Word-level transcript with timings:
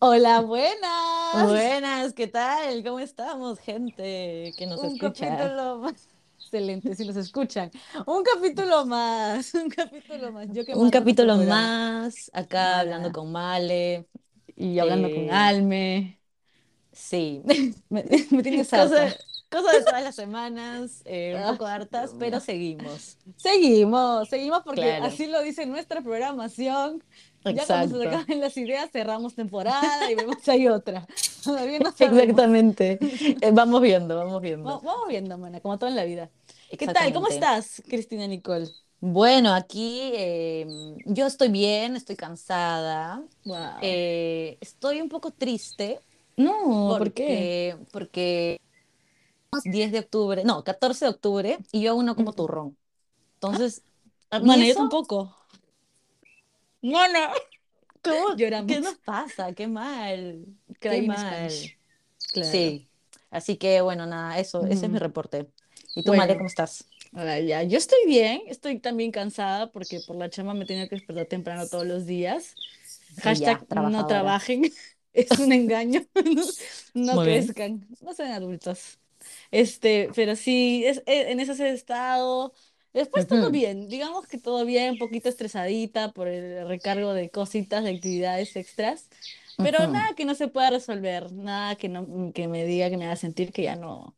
Hola, 0.00 0.40
buenas. 0.42 1.00
Buenas, 1.32 2.12
¿qué 2.14 2.26
tal? 2.28 2.82
¿Cómo 2.84 3.00
estamos, 3.00 3.58
gente 3.60 4.54
que 4.56 4.66
nos 4.66 4.82
Un 4.82 4.84
escucha? 4.84 5.52
capítulo 5.52 5.78
más. 5.78 6.08
Excelente, 6.38 6.94
si 6.96 7.04
nos 7.06 7.16
escuchan. 7.16 7.70
Un 8.06 8.22
capítulo 8.24 8.86
más, 8.86 9.54
un 9.54 9.68
capítulo 9.70 10.32
más. 10.32 10.48
Yo 10.52 10.64
Un 10.72 10.90
capítulo 10.90 11.36
más, 11.38 12.30
acá 12.34 12.80
hablando 12.80 13.12
con 13.12 13.32
Male. 13.32 14.08
Y 14.56 14.78
hablando 14.78 15.10
con 15.10 15.30
eh, 15.30 15.32
Alme. 15.32 16.20
sí, 16.92 17.42
Me, 17.90 18.04
me 18.30 18.42
tienes 18.42 18.72
cosa, 18.72 18.96
harta. 18.96 19.16
cosa 19.50 19.72
de 19.72 19.82
todas 19.82 20.02
las 20.02 20.14
semanas, 20.16 21.02
eh, 21.04 21.34
un 21.36 21.44
Ah, 21.44 21.44
poco 21.44 21.66
hartas, 21.66 22.14
pero 22.18 22.40
seguimos. 22.40 23.18
Seguimos, 23.36 24.28
seguimos 24.28 24.62
porque 24.64 24.96
Claro, 24.96 25.00
así 25.00 25.26
lo 25.26 25.40
dice 25.42 25.66
nuestra 25.66 26.02
programación. 26.02 27.02
Ya 27.44 27.66
cuando 27.66 27.88
se 27.88 27.94
exacto. 27.94 28.08
acaben 28.08 28.40
las 28.40 28.56
ideas, 28.56 28.90
cerramos 28.92 29.34
temporada 29.34 30.10
y 30.10 30.14
vemos 30.14 30.36
si 30.42 30.50
hay 30.50 30.68
otra. 30.68 31.06
Todavía 31.44 31.78
no. 31.80 31.88
Exactamente. 31.88 32.98
Eh, 33.40 33.50
vamos 33.52 33.80
viendo, 33.82 34.16
vamos 34.16 34.40
viendo. 34.42 34.68
Va- 34.68 34.78
Vamos 34.78 35.08
viendo, 35.08 35.38
mana, 35.38 35.60
como 35.60 35.78
todo 35.78 35.88
en 35.90 35.96
la 35.96 36.04
vida. 36.04 36.30
¿Qué 36.68 36.86
tal? 36.86 37.12
¿Cómo 37.12 37.26
estás, 37.28 37.82
Cristina 37.88 38.26
Nicole? 38.26 38.68
Bueno, 39.00 39.54
aquí 39.54 40.12
eh, 40.14 40.66
yo 41.06 41.26
estoy 41.26 41.48
bien, 41.48 41.96
estoy 41.96 42.16
cansada. 42.16 43.22
Wow. 43.44 43.56
eh, 43.82 44.58
estoy 44.60 45.00
un 45.00 45.08
poco 45.08 45.30
triste 45.30 46.00
No, 46.36 46.86
¿por 46.88 47.12
qué? 47.12 47.26
porque, 47.28 47.76
porque 47.92 48.60
10 49.64 49.92
de 49.92 50.00
octubre, 50.00 50.44
no, 50.44 50.64
14 50.64 51.04
de 51.06 51.10
octubre, 51.10 51.58
y 51.72 51.82
yo 51.82 51.92
aún 51.92 52.06
no 52.06 52.16
como 52.16 52.30
Ujú. 52.30 52.36
turrón. 52.36 52.76
Entonces, 53.34 53.82
Ah, 54.30 54.38
¿y 54.38 54.46
Mana, 54.46 54.66
yo 54.66 54.74
tampoco. 54.76 55.36
Mana, 56.82 57.32
¿Cómo? 58.02 58.26
¿Qué 58.66 58.80
lloramos. 58.80 58.80
nos 58.80 58.98
pasa? 58.98 59.52
Qué 59.54 59.66
mal, 59.68 60.46
qué 60.80 61.02
in 61.02 61.06
mal. 61.06 61.72
Claro. 62.32 62.76
Sí, 62.76 62.90
así 63.30 63.56
que 63.58 63.80
bueno, 63.82 64.06
nada, 64.06 64.38
eso, 64.38 64.66
ese 64.66 64.86
es 64.86 64.92
mi 64.92 64.98
reporte. 64.98 65.50
¿Y 65.94 66.04
tú, 66.04 66.12
Bueno, 66.14 66.36
cómo 66.36 66.48
estás? 66.48 66.86
ahora 67.12 67.40
ya. 67.40 67.62
Yo 67.64 67.78
estoy 67.78 67.98
bien, 68.06 68.42
estoy 68.48 68.80
también 68.80 69.12
cansada 69.12 69.72
porque 69.72 70.00
por 70.00 70.16
la 70.16 70.30
chama 70.30 70.54
me 70.54 70.66
tenía 70.66 70.88
que 70.88 70.96
despertar 70.96 71.26
temprano 71.26 71.68
todos 71.68 71.86
los 71.86 72.06
días. 72.06 72.54
Sí, 73.16 73.38
ya, 73.38 73.58
Hashtag 73.58 73.66
no 73.70 74.06
trabajadora. 74.06 74.06
trabajen, 74.06 74.64
es 75.12 75.38
un 75.38 75.52
engaño. 75.52 76.06
No, 76.14 76.44
no 76.94 77.22
Muy 77.22 77.26
bien. 77.26 77.56
crezcan, 77.56 77.86
no 78.00 78.14
sean 78.14 78.32
adultos. 78.32 79.00
Este, 79.50 80.10
pero 80.14 80.36
sí, 80.36 80.84
es, 80.86 81.02
e- 81.06 81.30
en 81.32 81.40
ese 81.40 81.70
estado. 81.70 82.54
Después 82.92 83.26
todo 83.28 83.50
bien, 83.50 83.88
digamos 83.88 84.26
que 84.26 84.38
todo 84.38 84.64
bien, 84.64 84.92
un 84.92 84.98
poquito 84.98 85.28
estresadita 85.28 86.12
por 86.12 86.28
el 86.28 86.66
recargo 86.68 87.14
de 87.14 87.30
cositas, 87.30 87.84
de 87.84 87.90
actividades 87.90 88.56
extras, 88.56 89.08
pero 89.60 89.86
nada 89.86 90.14
que 90.16 90.24
no 90.24 90.34
se 90.34 90.48
pueda 90.48 90.70
resolver, 90.70 91.32
nada 91.32 91.76
que 91.76 91.88
no, 91.88 92.32
que 92.34 92.48
me 92.48 92.64
diga, 92.64 92.90
que 92.90 92.96
me 92.96 93.06
haga 93.06 93.16
sentir 93.16 93.52
que 93.52 93.62
ya 93.64 93.76
no, 93.76 94.16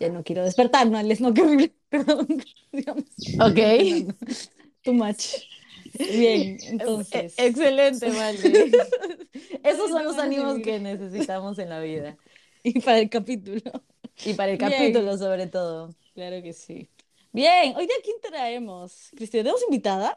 ya 0.00 0.10
no 0.10 0.24
quiero 0.24 0.44
despertar, 0.44 0.88
no, 0.90 1.02
les 1.02 1.20
no, 1.20 1.34
qué 1.34 1.42
horrible, 1.42 1.74
perdón, 1.90 2.28
digamos, 2.72 3.04
Ok. 3.38 3.58
no, 3.78 4.06
too 4.84 4.94
much. 4.94 5.48
Bien, 6.06 6.58
E- 7.12 7.30
entonces, 7.32 7.34
Excelente, 7.36 8.12
Male. 8.12 8.56
Esos 9.62 9.90
son 9.90 10.04
los 10.04 10.18
ánimos 10.18 10.60
que 10.60 10.78
necesitamos 10.80 11.58
en 11.58 11.68
la 11.70 11.80
vida. 11.80 12.18
Y 12.62 12.80
para 12.80 12.98
el 12.98 13.08
capítulo. 13.10 13.60
Y 14.24 14.34
para 14.34 14.52
el 14.52 14.58
Bien, 14.58 14.58
capítulo, 14.58 15.16
sobre 15.18 15.46
todo. 15.46 15.94
claro 16.14 16.42
que 16.42 16.52
sí. 16.52 16.90
Bien, 17.32 17.74
hoy 17.76 17.86
día 17.86 17.96
quién 18.02 18.16
traemos, 18.20 19.10
Cristina, 19.16 19.42
¿tenemos 19.44 19.62
invitada? 19.64 20.14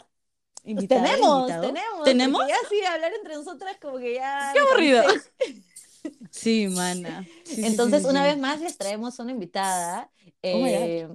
¿Invitada, 0.64 1.20
tenemos, 1.20 1.22
invitado? 1.22 1.78
tenemos, 2.04 2.42
ya 2.48 2.56
sí, 2.70 2.84
hablar 2.86 3.14
entre 3.14 3.36
nosotras 3.36 3.78
como 3.82 3.98
que 4.00 4.16
ya 4.16 4.54
¡Qué 4.54 4.60
aburrido! 4.60 5.04
Sí, 6.32 6.68
mana. 6.68 7.30
Sí, 7.44 7.66
sí, 7.66 7.80
sí, 7.80 7.80
Entonces, 7.80 8.04
sí, 8.04 8.10
una 8.10 8.24
vez 8.24 8.38
más 8.38 8.60
les 8.62 8.78
traemos 8.78 9.20
una 9.20 9.32
invitada, 9.32 10.12
Oh 10.52 10.66
eh, 10.68 11.08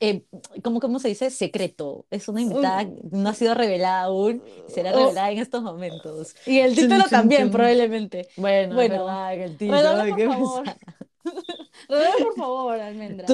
eh, 0.00 0.24
¿cómo, 0.62 0.80
cómo 0.80 0.98
se 0.98 1.08
dice? 1.08 1.30
Secreto. 1.30 2.06
Es 2.10 2.28
una 2.28 2.40
invitada 2.40 2.84
Un- 2.84 2.94
que 2.94 3.02
no 3.10 3.28
ha 3.28 3.34
sido 3.34 3.54
revelada 3.54 4.02
aún 4.02 4.42
será 4.66 4.92
oh, 4.92 4.92
revelada 4.92 5.30
en 5.30 5.38
estos 5.38 5.62
momentos. 5.62 6.34
y 6.44 6.58
el 6.60 6.74
título 6.74 7.08
también, 7.08 7.50
probablemente. 7.50 8.28
Bueno, 8.36 8.76
Bueno, 8.76 9.04
verdad 9.04 9.34
el 9.34 9.56
título, 9.56 10.06
por 10.06 10.22
favor. 10.22 10.64
pesado. 10.64 11.07
Redoble 11.88 12.24
por 12.24 12.34
favor, 12.36 12.80
Almendra. 12.80 13.26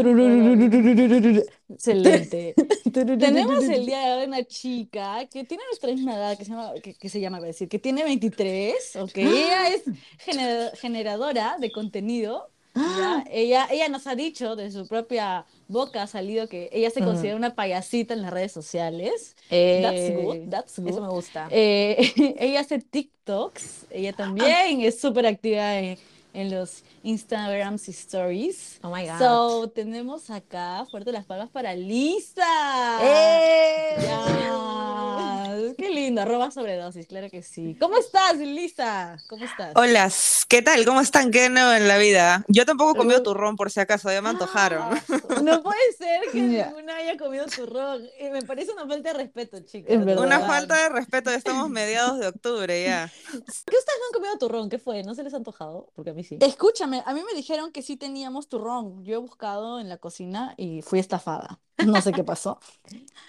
Excelente. 1.69 2.55
Tenemos 2.93 3.65
el 3.65 3.87
día 3.87 4.01
de 4.01 4.13
hoy 4.21 4.27
una 4.27 4.45
chica 4.45 5.27
que 5.27 5.45
tiene 5.45 5.65
nuestra 5.69 5.91
misma 5.91 6.15
edad, 6.17 6.39
que 6.39 6.45
se 6.45 6.51
llama, 6.51 6.73
que, 6.83 6.95
que 6.95 7.09
se 7.09 7.21
llama, 7.21 7.39
voy 7.39 7.47
a 7.47 7.49
decir, 7.49 7.69
que 7.69 7.79
tiene 7.79 8.05
23, 8.05 8.97
ok. 8.97 9.17
Ella 9.17 9.69
es 9.75 9.83
gener- 10.25 10.77
generadora 10.77 11.57
de 11.59 11.73
contenido, 11.73 12.51
¿ya? 12.75 13.25
Ella, 13.31 13.67
ella 13.71 13.89
nos 13.89 14.07
ha 14.07 14.15
dicho 14.15 14.57
de 14.57 14.71
su 14.71 14.87
propia 14.87 15.47
boca, 15.69 16.03
ha 16.03 16.07
salido 16.07 16.49
que 16.49 16.69
ella 16.73 16.91
se 16.91 17.01
considera 17.01 17.37
una 17.37 17.55
payasita 17.55 18.15
en 18.15 18.23
las 18.23 18.33
redes 18.33 18.53
sociales. 18.53 19.37
That's 19.83 20.11
good, 20.17 20.35
eh, 20.37 20.47
that's 20.51 20.79
eso 20.79 20.83
good. 20.83 21.01
me 21.01 21.09
gusta. 21.09 21.49
Eh, 21.51 22.13
ella 22.39 22.61
hace 22.61 22.79
TikToks, 22.81 23.87
ella 23.91 24.13
también 24.13 24.81
es 24.81 25.01
súper 25.01 25.27
activa 25.27 25.79
en, 25.79 25.99
en 26.35 26.51
los 26.51 26.83
Instagrams 27.03 27.89
y 27.89 27.93
Stories. 27.93 28.79
Oh 28.83 28.91
my 28.95 29.07
God. 29.07 29.19
So, 29.19 29.71
tenemos 29.71 30.29
acá 30.31 30.85
fuerte 30.91 31.13
las 31.13 31.25
palmas 31.25 31.49
para 31.49 31.75
Lisa. 31.75 32.45
¡Eh! 33.01 33.97
Ya, 34.03 35.75
qué 35.79 35.91
lindo, 35.91 36.21
arroba 36.23 36.51
sobredosis, 36.51 37.07
claro 37.07 37.31
que 37.31 37.43
sí. 37.43 37.77
¿Cómo 37.81 37.97
estás, 37.99 38.37
Lisa? 38.37 39.17
¿Cómo 39.29 39.45
estás? 39.45 39.73
Hola, 39.77 40.11
¿qué 40.49 40.63
tal? 40.63 40.85
¿Cómo 40.85 41.01
están? 41.01 41.31
¿Qué 41.31 41.49
nuevo 41.49 41.73
en 41.73 41.87
la 41.89 41.97
vida? 41.99 42.45
Yo 42.49 42.67
tampoco 42.67 42.93
he 42.93 42.97
comido 42.97 43.23
turrón 43.23 43.57
por 43.57 43.71
si 43.71 43.81
acaso, 43.81 44.11
ya 44.11 44.21
me 44.21 44.31
antojaron. 44.31 44.83
ah, 44.83 45.03
No 45.43 45.63
puede 45.63 45.93
ser 45.97 46.23
que 46.33 46.41
ninguna 46.41 46.97
haya 46.97 47.17
comido 47.17 47.47
turrón. 47.47 48.07
Y 48.21 48.31
me 48.31 48.43
parece 48.43 48.73
una 48.73 48.87
falta 48.87 49.13
de 49.13 49.19
respeto, 49.19 49.57
es 49.57 49.67
chicas, 49.67 50.05
de 50.05 50.17
Una 50.17 50.41
falta 50.41 50.83
de 50.83 50.89
respeto, 50.89 51.31
ya 51.31 51.37
estamos 51.37 51.71
mediados 51.71 52.19
de 52.19 52.27
octubre 52.27 52.83
ya. 52.83 53.11
¿Qué 53.31 53.39
ustedes 53.39 53.99
no 54.01 54.07
han 54.09 54.13
comido 54.15 54.39
turrón? 54.39 54.69
¿Qué 54.69 54.79
fue? 54.79 55.03
¿No 55.05 55.15
se 55.15 55.23
les 55.23 55.33
ha 55.35 55.37
antojado? 55.37 55.91
Porque 55.95 56.11
a 56.11 56.15
mí 56.15 56.24
sí. 56.25 56.37
Escúchame, 56.41 57.03
a 57.07 57.15
mí 57.15 57.21
me 57.27 57.35
dijeron 57.35 57.73
que 57.73 57.83
sí 57.83 57.97
teníamos 57.97 58.49
turrón. 58.49 59.05
Yo 59.05 59.15
he 59.15 59.19
buscado 59.19 59.81
en 59.81 59.89
la 59.89 59.99
cocina 59.99 60.55
y 60.57 60.83
fui 60.83 60.99
estafada. 60.99 61.61
No 61.85 62.01
sé 62.01 62.13
qué 62.13 62.25
pasó. 62.25 62.59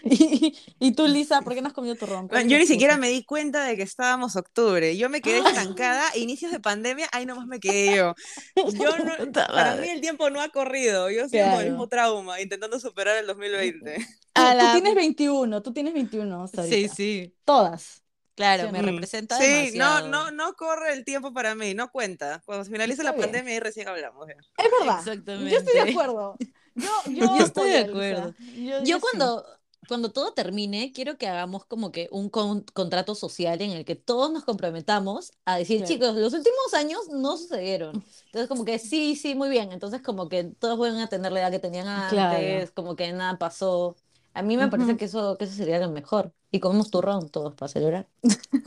Y, 0.03 0.56
y 0.79 0.91
tú, 0.91 1.07
Lisa, 1.07 1.41
¿por 1.41 1.56
qué 1.56 1.61
no 1.61 1.67
has 1.67 1.73
comido 1.73 1.95
turrón? 1.95 2.28
¿Cuál 2.28 2.41
es 2.44 2.47
Yo 2.47 2.57
la 2.57 2.59
ni 2.59 2.67
siquiera 2.67 2.97
me 2.97 3.09
di 3.09 3.23
cuenta 3.23 3.63
de 3.63 3.75
que 3.75 3.81
estábamos 3.83 4.35
octubre. 4.35 4.95
Yo 4.97 5.09
me 5.09 5.22
quedé 5.22 5.39
estancada, 5.39 6.03
inicios 6.16 6.51
de 6.51 6.59
pandemia, 6.59 7.07
ahí 7.11 7.25
nomás 7.25 7.47
me 7.47 7.59
quedé 7.59 7.95
yo. 7.95 8.13
Yo 8.56 8.97
no, 9.00 9.31
para 9.33 9.75
mí 9.77 9.89
el 9.89 10.00
tiempo 10.01 10.29
no 10.29 10.41
ha 10.41 10.50
corrido. 10.50 11.09
Yo 11.09 11.27
sigo 11.27 11.50
con 11.50 11.59
el 11.62 11.72
mismo 11.72 11.88
Claro. 11.89 12.12
trauma, 12.13 12.39
intentando 12.41 12.79
superar 12.79 13.17
el 13.17 13.25
2020. 13.27 13.97
Tú, 14.33 14.41
A 14.41 14.51
tú 14.51 14.57
la... 14.57 14.72
tienes 14.73 14.95
21, 14.95 15.62
tú 15.63 15.73
tienes 15.73 15.94
21 15.94 16.44
hasta 16.44 16.63
Sí, 16.63 16.88
sí. 16.88 17.33
Todas, 17.45 17.81
¿sí 17.81 18.04
Claro, 18.35 18.68
o 18.68 18.72
me 18.72 18.81
no? 18.81 18.88
Representa 18.91 19.38
Sí, 19.38 19.72
no, 19.78 19.96
demasiado. 19.96 20.07
no, 20.09 20.31
no 20.31 20.53
corre 20.56 20.94
el 20.94 21.06
tiempo 21.06 21.34
para 21.34 21.56
mí, 21.56 21.73
no 21.73 21.90
cuenta. 21.91 22.41
Cuando 22.46 22.66
finalice 22.66 23.01
Está 23.01 23.03
la 23.03 23.12
bien. 23.13 23.22
pandemia 23.23 23.53
ahí 23.53 23.59
recién 23.59 23.88
hablamos. 23.88 24.28
ya. 24.28 24.34
Es 24.63 24.72
verdad. 24.79 25.03
Yo 25.06 25.13
estoy 25.13 25.44
de 25.46 25.56
Exactamente. 25.56 25.91
acuerdo. 25.91 26.35
Yo, 26.75 26.90
yo 27.07 27.38
Yo 27.38 27.45
estoy 27.45 27.69
de 27.69 27.78
acuerdo. 27.79 28.35
Yo, 28.40 28.84
Yo 28.84 28.84
yo 28.84 28.95
sí. 28.97 29.01
cuando, 29.01 29.45
cuando 29.88 30.12
todo 30.12 30.34
termine, 30.34 30.91
quiero 30.94 31.18
que 31.18 31.28
hagamos 31.28 31.63
como 31.66 31.91
que 31.94 32.09
un 32.12 32.29
con- 32.29 32.63
contrato 32.74 33.16
social 33.16 33.62
en 33.62 33.72
el 33.72 33.85
que 33.85 33.95
todos 33.95 34.31
nos 34.31 34.44
comprometamos 34.44 35.31
a 35.45 35.57
decir, 35.57 35.78
Claro. 35.78 35.94
chicos, 35.94 36.16
los 36.16 36.34
últimos 36.34 36.74
años 36.74 37.01
no 37.09 37.38
sucedieron. 37.38 38.03
Entonces, 38.25 38.50
como 38.50 38.65
que 38.65 38.80
sí, 38.80 39.15
sí, 39.15 39.36
muy 39.36 39.48
bien. 39.50 39.71
Entonces, 39.71 40.01
como 40.01 40.27
que 40.27 40.44
todos 40.44 40.77
vuelven 40.77 41.00
a 41.01 41.07
tener 41.07 41.31
la 41.31 41.39
edad 41.39 41.51
que 41.51 41.59
tenían 41.59 41.86
Claro. 42.09 42.36
antes, 42.36 42.71
como 42.71 42.95
que 42.98 43.13
nada 43.13 43.38
pasó. 43.38 43.95
A 44.35 44.41
mí 44.41 44.57
me 44.57 44.67
parece 44.67 44.97
que 44.97 45.05
eso, 45.05 45.37
que 45.37 45.45
eso 45.45 45.53
sería 45.53 45.79
lo 45.79 45.89
mejor. 45.89 46.33
Y 46.51 46.59
comemos 46.59 46.91
turrón 46.91 47.29
todos 47.29 47.55
para 47.55 47.69
celebrar. 47.69 48.07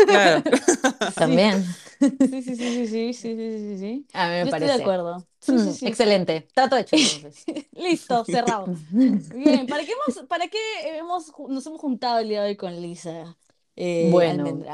Claro. 0.06 0.42
También. 1.14 1.62
Sí, 2.00 2.42
sí, 2.42 2.56
sí, 2.56 2.56
sí, 2.56 2.86
sí, 2.86 3.12
sí, 3.12 3.34
sí, 3.36 3.78
sí. 3.78 4.06
A 4.14 4.28
mí 4.28 4.32
me 4.32 4.44
Yo 4.46 4.50
parece. 4.50 4.72
Estoy 4.72 4.78
de 4.78 4.82
acuerdo. 4.82 5.26
Mm, 5.46 5.86
excelente. 5.86 6.48
Trato 6.54 6.76
hecho 6.78 6.96
entonces. 6.96 7.44
Listo, 7.72 8.24
cerrado. 8.24 8.74
Bien, 8.90 9.66
¿para 9.66 9.84
qué, 9.84 9.92
hemos, 9.92 10.26
para 10.26 10.48
qué 10.48 10.58
hemos, 10.96 11.32
nos 11.50 11.66
hemos 11.66 11.80
juntado 11.82 12.18
el 12.20 12.30
día 12.30 12.42
de 12.42 12.48
hoy 12.48 12.56
con 12.56 12.80
Lisa? 12.80 13.36
Eh, 13.76 14.08
bueno. 14.10 14.64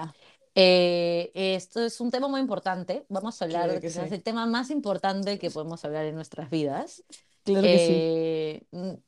Eh, 0.54 1.32
esto 1.34 1.84
es 1.84 2.00
un 2.00 2.12
tema 2.12 2.28
muy 2.28 2.40
importante. 2.40 3.04
Vamos 3.08 3.42
a 3.42 3.46
hablar 3.46 3.64
claro 3.64 3.80
quizás 3.80 4.12
el 4.12 4.22
tema 4.22 4.46
más 4.46 4.70
importante 4.70 5.40
que 5.40 5.50
podemos 5.50 5.84
hablar 5.84 6.04
en 6.04 6.14
nuestras 6.14 6.50
vidas. 6.50 7.02
Claro 7.42 7.62
que 7.62 7.78
sí. 7.78 7.92
Eh, 7.96 8.98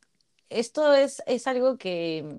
esto 0.48 0.94
es, 0.94 1.22
es 1.26 1.46
algo 1.46 1.78
que 1.78 2.38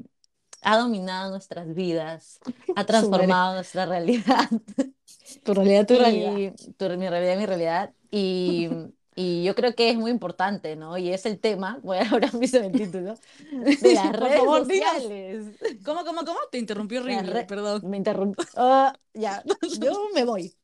ha 0.61 0.77
dominado 0.77 1.31
nuestras 1.31 1.73
vidas, 1.75 2.39
ha 2.75 2.85
transformado 2.85 3.55
nuestra 3.55 3.85
realidad. 3.85 4.49
Tu 5.43 5.53
realidad, 5.53 5.85
tu 5.87 5.95
realidad. 5.97 6.33
Y 6.35 6.51
tu- 6.77 6.89
mi 6.97 7.09
realidad, 7.09 7.37
mi 7.37 7.45
realidad. 7.45 7.93
Y 8.11 8.69
Y 9.19 9.43
yo 9.43 9.55
creo 9.55 9.73
que 9.73 9.89
es 9.89 9.97
muy 9.97 10.11
importante, 10.11 10.75
¿no? 10.75 10.95
Y 10.95 11.11
es 11.11 11.25
el 11.25 11.39
tema, 11.39 11.79
voy 11.81 11.97
a 11.97 12.07
ahora 12.07 12.31
mismo 12.33 12.59
el 12.59 12.71
título, 12.71 13.15
de 13.51 13.91
las 13.91 14.11
Por 14.11 14.19
redes 14.19 14.37
favor, 14.37 14.67
dinos. 14.67 14.91
sociales. 14.93 15.45
¿Cómo, 15.83 16.05
cómo, 16.05 16.23
cómo? 16.23 16.37
Te 16.51 16.59
interrumpí 16.59 16.97
horrible, 16.97 17.33
re- 17.33 17.45
perdón. 17.45 17.81
Me 17.89 17.97
interrumpo. 17.97 18.43
Ah, 18.55 18.93
ya, 19.15 19.43
yo 19.79 20.09
me 20.13 20.23
voy. 20.23 20.55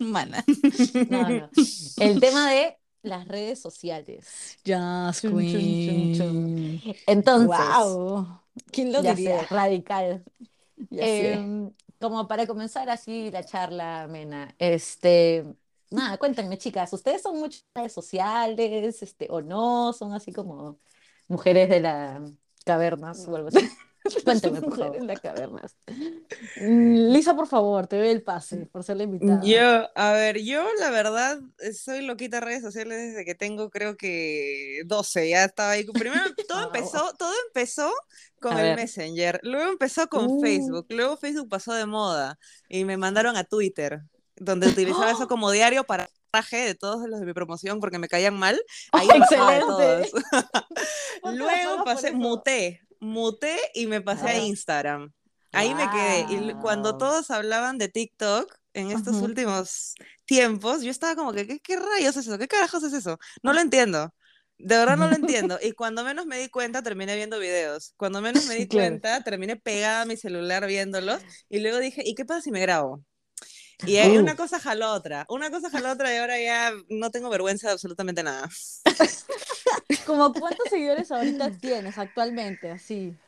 Mana. 0.00 0.44
No, 1.08 1.30
no. 1.30 1.48
El 2.00 2.18
tema 2.18 2.50
de 2.50 2.76
las 3.06 3.26
redes 3.28 3.60
sociales. 3.60 4.58
Jazz 4.64 5.20
Chun, 5.20 5.32
chun, 5.32 6.12
chun, 6.12 6.14
Queen. 6.14 6.82
Entonces, 7.06 7.48
Wow. 7.58 8.40
¿Quién 8.70 8.92
lo 8.92 9.02
ya 9.02 9.14
diría? 9.14 9.40
sé, 9.40 9.46
radical. 9.54 10.24
Ya. 10.90 11.32
Em, 11.32 11.72
como 12.00 12.28
para 12.28 12.46
comenzar 12.46 12.88
así 12.90 13.30
la 13.30 13.44
charla 13.44 14.02
amena, 14.04 14.54
este, 14.58 15.44
nada, 15.90 16.18
cuéntenme, 16.18 16.58
chicas, 16.58 16.92
¿ustedes 16.92 17.22
son 17.22 17.38
muchas 17.38 17.64
redes 17.74 17.92
sociales, 17.92 19.02
este, 19.02 19.26
o 19.30 19.40
no? 19.40 19.92
¿Son 19.92 20.12
así 20.12 20.32
como 20.32 20.78
mujeres 21.28 21.68
de 21.68 21.80
la 21.80 22.22
cavernas 22.64 23.26
o 23.28 23.36
algo 23.36 23.48
así? 23.48 23.58
Cuéntenme, 24.24 24.60
por 24.62 24.76
favor. 24.76 24.96
en 24.96 25.06
la 25.06 25.16
caverna. 25.16 25.62
Mm, 26.56 27.12
Lisa, 27.12 27.34
por 27.34 27.46
favor, 27.46 27.86
te 27.86 27.96
doy 27.98 28.08
el 28.08 28.22
pase 28.22 28.66
por 28.66 28.82
ser 28.84 28.96
la 28.96 29.04
invitada. 29.04 29.40
Yo, 29.44 29.88
a 29.94 30.12
ver, 30.12 30.38
yo 30.42 30.66
la 30.78 30.90
verdad 30.90 31.38
soy 31.74 32.02
loquita 32.02 32.40
redes 32.40 32.62
sociales 32.62 32.98
desde 33.12 33.24
que 33.24 33.34
tengo 33.34 33.70
creo 33.70 33.96
que 33.96 34.82
12, 34.86 35.28
ya 35.30 35.44
estaba 35.44 35.70
ahí. 35.72 35.84
Primero 35.84 36.22
todo 36.48 36.64
empezó, 36.66 37.12
todo 37.18 37.32
empezó 37.48 37.90
con 38.40 38.56
A 38.56 38.60
el 38.60 38.66
ver. 38.68 38.76
Messenger, 38.76 39.40
luego 39.42 39.70
empezó 39.70 40.08
con 40.08 40.26
Uh. 40.26 40.40
Facebook, 40.40 40.86
luego 40.90 41.16
Facebook 41.16 41.48
pasó 41.48 41.72
de 41.74 41.86
moda 41.86 42.38
y 42.68 42.84
me 42.84 42.96
mandaron 42.96 43.36
a 43.36 43.44
Twitter, 43.44 44.02
donde 44.36 44.68
utilizaba 44.68 45.10
eso 45.10 45.26
como 45.28 45.50
diario 45.50 45.84
para 45.84 46.08
traje 46.30 46.56
de 46.58 46.74
todos 46.74 47.08
los 47.08 47.20
de 47.20 47.26
mi 47.26 47.32
promoción 47.32 47.80
porque 47.80 47.98
me 47.98 48.08
caían 48.08 48.34
mal. 48.38 48.60
Ahí 48.92 49.06
bajaba 49.08 49.52
de 49.52 49.58
excelente. 49.58 50.10
todos. 50.10 50.24
¿Cuánto 51.22 51.44
Luego 51.44 51.84
pasé, 51.84 52.12
muté, 52.12 52.82
muté 53.06 53.56
y 53.74 53.86
me 53.86 54.00
pasé 54.02 54.28
a. 54.30 54.38
Instagram. 54.38 55.12
Ahí 55.52 55.74
me 55.74 55.88
quedé. 55.90 56.26
Y 56.28 56.54
cuando 56.56 56.96
todos 56.96 57.30
hablaban 57.30 57.78
de 57.78 57.88
TikTok 57.88 58.54
en 58.74 58.90
estos 58.90 59.22
últimos 59.22 59.94
tiempos, 60.26 60.82
yo 60.82 60.90
estaba 60.90 61.16
como 61.16 61.32
que, 61.32 61.46
¿qué, 61.46 61.60
qué 61.60 61.76
rayos 61.76 62.16
es 62.16 62.26
eso? 62.26 62.38
¿Qué 62.38 62.48
carajos 62.48 62.82
es 62.84 62.92
eso? 62.92 63.18
No 63.42 63.52
lo 63.54 63.60
entiendo. 63.60 64.14
De 64.58 64.76
verdad 64.76 64.96
no 64.96 65.08
lo 65.08 65.14
entiendo. 65.16 65.58
Y 65.62 65.72
cuando 65.72 66.04
menos 66.04 66.26
me 66.26 66.38
di 66.38 66.48
cuenta, 66.48 66.82
terminé 66.82 67.16
viendo 67.16 67.38
videos. 67.38 67.94
Cuando 67.96 68.20
menos 68.22 68.44
me 68.44 68.54
di 68.56 68.68
Claro. 68.68 69.00
cuenta, 69.00 69.22
terminé 69.22 69.56
pegada 69.56 70.02
a 70.02 70.06
mi 70.06 70.16
celular 70.16 70.66
viéndolos. 70.66 71.24
Y 71.48 71.60
luego 71.60 71.78
dije, 71.78 72.02
¿y 72.04 72.14
qué 72.14 72.24
pasa 72.24 72.42
si 72.42 72.50
me 72.50 72.60
grabo? 72.60 73.02
Y 73.84 73.98
ahí 73.98 74.18
una 74.18 74.34
Uh. 74.34 74.36
cosa 74.36 74.58
jaló 74.58 74.92
otra, 74.92 75.26
una 75.28 75.50
cosa 75.50 75.70
jaló 75.70 75.92
otra 75.92 76.12
y 76.12 76.16
ahora 76.18 76.40
ya 76.40 76.72
no 76.88 77.10
tengo 77.10 77.30
vergüenza 77.30 77.68
de 77.68 77.74
absolutamente 77.74 78.22
nada. 78.22 78.48
¿Como 80.04 80.36
cuántos 80.38 80.68
seguidores 80.70 81.10
ahorita 81.12 81.58
tienes 81.58 81.98
actualmente? 81.98 82.70
Así. 82.70 83.18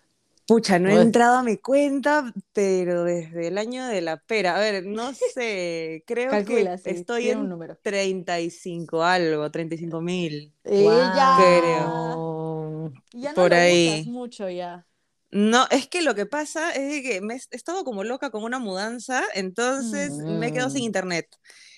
Pucha, 0.46 0.78
no 0.78 0.88
he 0.88 0.94
Uy. 0.98 1.02
entrado 1.02 1.36
a 1.36 1.42
mi 1.42 1.58
cuenta, 1.58 2.32
pero 2.54 3.04
desde 3.04 3.48
el 3.48 3.58
año 3.58 3.86
de 3.86 4.00
la 4.00 4.16
pera. 4.18 4.56
A 4.56 4.60
ver, 4.60 4.84
no 4.86 5.12
sé, 5.14 6.02
creo 6.06 6.34
Calcula, 6.34 6.78
que 6.78 6.78
sí, 6.78 7.04
estoy 7.04 7.28
tiene 7.28 7.40
un 7.40 7.48
en 7.48 7.50
número. 7.50 7.78
35 7.82 9.02
algo, 9.04 9.50
35 9.50 10.00
mil. 10.00 10.54
Ella. 10.64 11.30
Guau. 11.42 12.92
Ya 13.12 13.32
no 13.34 13.44
Por 13.44 13.52
lo 13.52 13.54
ahí. 13.54 13.66
usas 13.68 14.06
mucho 14.06 14.48
ya. 14.50 14.87
No, 15.30 15.66
es 15.70 15.88
que 15.88 16.00
lo 16.02 16.14
que 16.14 16.24
pasa 16.26 16.72
es 16.72 17.02
que 17.02 17.20
me 17.20 17.34
he 17.34 17.38
estado 17.50 17.84
como 17.84 18.02
loca 18.04 18.30
con 18.30 18.44
una 18.44 18.58
mudanza, 18.58 19.22
entonces 19.34 20.22
me 20.26 20.46
he 20.48 20.52
quedado 20.52 20.70
sin 20.70 20.82
Mm. 20.82 20.84
internet. 20.84 21.28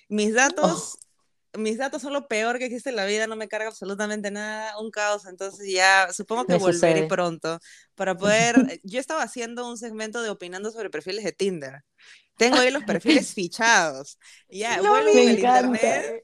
Mis 0.08 0.34
datos, 0.34 0.98
mis 1.58 1.76
datos 1.78 2.02
son 2.02 2.12
lo 2.12 2.28
peor 2.28 2.58
que 2.58 2.66
existe 2.66 2.90
en 2.90 2.96
la 2.96 3.06
vida, 3.06 3.26
no 3.26 3.34
me 3.36 3.48
carga 3.48 3.66
absolutamente 3.68 4.30
nada, 4.30 4.78
un 4.78 4.90
caos, 4.92 5.26
entonces 5.26 5.68
ya 5.72 6.12
supongo 6.12 6.46
que 6.46 6.54
Me 6.54 6.58
volveré 6.58 7.02
sucede. 7.02 7.04
pronto 7.04 7.58
para 7.96 8.16
poder, 8.16 8.64
yo 8.84 9.00
estaba 9.00 9.22
haciendo 9.24 9.68
un 9.68 9.76
segmento 9.78 10.22
de 10.22 10.30
opinando 10.30 10.70
sobre 10.70 10.90
perfiles 10.90 11.24
de 11.24 11.32
Tinder. 11.32 11.82
Tengo 12.36 12.60
ahí 12.60 12.70
los 12.70 12.84
perfiles 12.84 13.32
fichados. 13.34 14.18
Ya, 14.48 14.82
No, 14.82 14.82
vuelvo 14.82 15.12
me 15.12 15.14
con 15.14 15.28
el 15.28 15.38
encanta. 15.38 15.40
internet, 15.40 16.22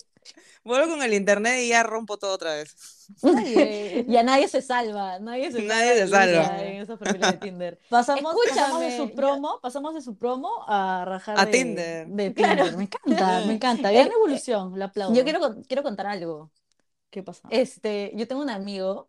vuelvo 0.64 0.90
con 0.94 1.02
el 1.02 1.14
internet 1.14 1.60
y 1.62 1.68
ya 1.68 1.82
rompo 1.82 2.16
todo 2.18 2.32
otra 2.34 2.54
vez. 2.54 2.74
Ya 4.08 4.22
nadie 4.22 4.48
se 4.48 4.62
salva, 4.62 5.18
nadie 5.20 5.50
se 5.52 5.62
Nadie 5.62 5.94
se 5.94 6.08
salva 6.08 6.26
de 6.26 6.34
salva. 6.34 6.52
Lisa 6.54 6.66
en 6.66 6.82
esos 6.82 6.98
perfiles 6.98 7.30
de 7.32 7.38
Tinder. 7.38 7.78
Pasamos, 7.88 8.34
pasamos 8.48 8.80
de 8.80 8.88
Escúchame, 8.88 8.96
su 8.96 9.14
promo, 9.14 9.60
pasamos 9.62 9.94
de 9.94 10.00
su 10.02 10.16
promo 10.16 10.64
a 10.66 11.04
rajar 11.06 11.38
A 11.38 11.46
de, 11.46 11.52
Tinder. 11.52 12.06
de 12.08 12.34
Claro. 12.34 12.64
Tinder. 12.64 12.76
Me 12.76 12.84
encanta, 12.84 13.44
me 13.46 13.52
encanta. 13.54 13.90
Eh, 13.92 13.94
Gran 13.94 14.08
eh, 14.08 14.12
evolución, 14.14 14.78
la 14.78 14.86
aplaudo. 14.86 15.14
Yo 15.14 15.22
quiero, 15.24 15.40
quiero 15.68 15.82
contar 15.82 16.06
algo. 16.06 16.50
¿Qué 17.10 17.22
pasa? 17.22 17.46
Este, 17.50 18.10
yo 18.14 18.26
tengo 18.26 18.42
un 18.42 18.50
amigo 18.50 19.08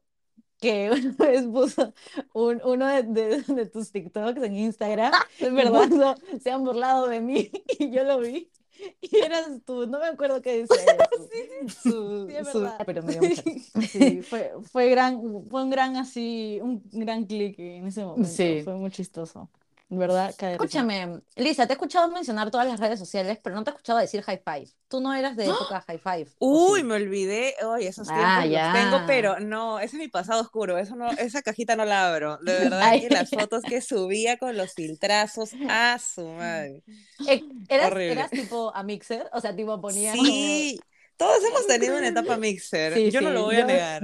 que 0.60 0.90
una 0.92 1.26
vez 1.26 1.44
puso 1.46 1.94
un- 2.34 2.62
uno 2.64 2.88
de, 2.88 3.04
de- 3.04 3.42
de 3.42 3.66
tus 3.66 3.92
TikToks 3.92 4.42
en 4.44 4.56
Instagram. 4.58 5.12
Es 5.40 5.52
verdad. 5.54 5.88
puso, 5.88 6.16
se 6.42 6.52
han 6.52 6.64
burlado 6.64 7.08
de 7.08 7.20
mí 7.22 7.52
y 7.80 7.90
yo 7.92 8.04
lo 8.04 8.20
vi. 8.20 8.52
Y 9.02 9.18
eras 9.18 9.48
tú, 9.66 9.88
no 9.88 10.00
me 10.00 10.08
acuerdo 10.08 10.42
qué 10.42 10.60
decía. 10.66 10.78
Su- 11.82 12.28
sí, 12.28 12.36
es 12.36 12.48
su- 12.50 12.62
verdad. 12.62 12.84
pero 12.86 13.04
me 13.04 13.14
dio 13.14 13.24
mucha 13.24 13.42
risa. 13.42 13.80
Sí, 13.82 14.22
fue, 14.22 14.52
fue 14.72 14.90
gran, 14.90 15.22
fue 15.50 15.64
un 15.64 15.70
gran 15.70 15.96
así, 15.98 16.60
un 16.62 16.82
gran 16.92 17.26
clic 17.26 17.58
en 17.60 17.88
ese 17.88 18.04
momento. 18.06 18.28
Sí. 18.30 18.62
Fue 18.64 18.76
muy 18.76 18.92
chistoso. 18.92 19.50
Verdad, 19.90 20.36
cae. 20.38 20.54
Escúchame, 20.54 21.22
Lisa, 21.38 21.66
te 21.66 21.72
he 21.72 21.76
escuchado 21.76 22.10
mencionar 22.12 22.52
todas 22.52 22.68
las 22.68 22.78
redes 22.78 23.00
sociales, 23.00 23.40
pero 23.42 23.56
no 23.56 23.64
te 23.64 23.70
he 23.70 23.74
escuchado 23.74 24.00
decir 24.00 24.22
high 24.22 24.42
five. 24.44 24.68
Tú 24.90 25.00
no 25.00 25.14
eras 25.14 25.38
de 25.38 25.46
época 25.46 25.82
high 25.88 25.98
five. 25.98 26.28
¿o 26.40 26.72
Uy, 26.72 26.80
sí? 26.82 26.86
me 26.86 26.96
olvidé. 26.96 27.56
Oye, 27.66 27.88
esos 27.88 28.10
Ah, 28.12 28.40
tiempos 28.42 28.52
ya. 28.52 28.74
los 28.74 28.84
tengo, 28.84 29.04
pero 29.08 29.40
no, 29.40 29.80
ese 29.80 29.96
es 29.96 30.02
mi 30.02 30.10
pasado 30.10 30.42
oscuro. 30.42 30.78
Eso 30.78 30.98
no, 30.98 31.10
esa 31.12 31.42
cajita 31.42 31.78
no 31.78 31.86
la 31.86 32.10
abro. 32.10 32.38
De 32.40 32.52
verdad 32.60 32.82
Ay. 32.84 33.02
que 33.02 33.10
las 33.10 33.30
fotos 33.30 33.62
que 33.64 33.80
subía 33.82 34.36
con 34.38 34.58
los 34.58 34.74
filtrazos, 34.74 35.52
a 35.70 35.98
su 36.00 36.26
madre. 36.28 36.84
Eh, 37.26 37.44
¿Eras, 37.70 37.94
eras 37.96 38.30
tipo 38.32 38.76
a 38.76 38.84
mixer? 38.84 39.30
O 39.32 39.40
sea, 39.40 39.56
tipo 39.56 39.80
ponías 39.80 40.18
Sí, 40.18 40.80
todos 41.16 41.42
hemos 41.46 41.66
tenido 41.66 41.96
una 41.98 42.10
etapa 42.10 42.36
mixer. 42.36 42.94
Sí, 42.94 43.10
Yo 43.10 43.22
no 43.22 43.30
lo 43.32 43.44
voy 43.46 43.56
yo- 43.56 43.64
a 43.64 43.66
negar. 43.68 44.04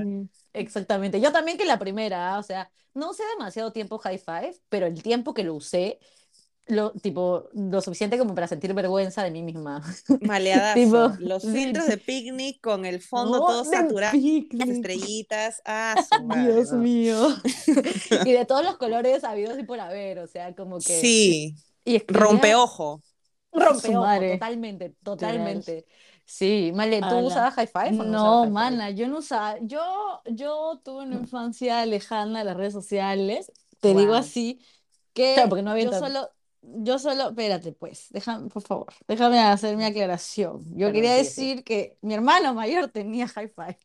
Exactamente. 0.53 1.19
Yo 1.19 1.31
también 1.31 1.57
que 1.57 1.65
la 1.65 1.79
primera, 1.79 2.33
¿ah? 2.35 2.39
o 2.39 2.43
sea, 2.43 2.71
no 2.93 3.09
usé 3.11 3.23
demasiado 3.37 3.71
tiempo 3.71 3.97
high 3.99 4.19
five, 4.19 4.55
pero 4.69 4.85
el 4.85 5.01
tiempo 5.01 5.33
que 5.33 5.43
lo 5.43 5.55
usé, 5.55 5.99
lo, 6.67 6.91
tipo, 6.91 7.49
lo 7.53 7.81
suficiente 7.81 8.17
como 8.17 8.35
para 8.35 8.47
sentir 8.47 8.73
vergüenza 8.73 9.23
de 9.23 9.31
mí 9.31 9.41
misma. 9.43 9.81
Maleadazo. 10.21 10.79
Tipo, 10.79 11.11
los 11.19 11.43
filtros 11.43 11.87
de 11.87 11.97
picnic 11.97 12.61
con 12.61 12.85
el 12.85 13.01
fondo 13.01 13.39
No, 13.39 13.45
todo 13.47 13.65
saturado, 13.65 14.17
las 14.51 14.69
estrellitas, 14.69 15.61
a 15.65 15.95
su 16.09 16.23
madre. 16.25 16.53
Dios 16.53 16.71
no. 16.71 16.77
mío. 16.79 17.27
Y 18.25 18.31
de 18.31 18.45
todos 18.45 18.63
los 18.63 18.77
colores 18.77 19.23
habidos 19.23 19.57
y 19.59 19.63
por 19.63 19.79
haber, 19.79 20.19
o 20.19 20.27
sea, 20.27 20.53
como 20.55 20.77
que... 20.77 21.01
Sí, 21.01 21.55
Y 21.83 21.95
escribía- 21.95 22.21
rompeojo. 22.27 23.01
Rompeojo, 23.51 24.05
totalmente, 24.31 24.95
totalmente. 25.03 25.85
Sí, 26.35 26.71
Male, 26.73 27.03
¿tú 27.03 27.17
Ala. 27.17 27.27
usabas 27.27 27.55
o 27.97 28.03
no, 28.03 28.15
No, 28.15 28.15
usabas 28.15 28.53
five? 28.57 28.79
mana, 28.79 28.89
yo 28.91 29.07
no 29.07 29.17
usaba, 29.19 29.57
yo, 29.61 30.21
yo 30.25 30.79
tuve 30.83 31.03
una 31.03 31.15
infancia 31.17 31.85
lejana 31.85 32.39
de 32.39 32.45
las 32.45 32.57
redes 32.57 32.73
sociales, 32.73 33.51
te 33.81 33.93
digo 33.93 34.13
Guau. 34.13 34.15
así, 34.15 34.59
que 35.13 35.33
Claro, 35.33 35.49
porque 35.49 35.63
no 35.63 35.71
había 35.71 35.83
yo 35.83 35.91
internet. 35.91 36.13
solo, 36.13 36.29
yo 36.61 36.97
solo, 36.97 37.29
espérate 37.29 37.73
pues, 37.73 38.07
déjame, 38.11 38.49
por 38.49 38.63
favor, 38.63 38.93
déjame 39.07 39.39
hacer 39.39 39.75
mi 39.77 39.83
aclaración. 39.83 40.63
Yo 40.75 40.91
Perdón, 40.91 40.93
quería 40.93 41.13
sigue, 41.13 41.31
sigue. 41.31 41.53
decir 41.53 41.63
que 41.63 41.97
mi 42.01 42.13
hermano 42.15 42.53
mayor 42.53 42.89
tenía 42.89 43.25
hi-fi, 43.27 43.77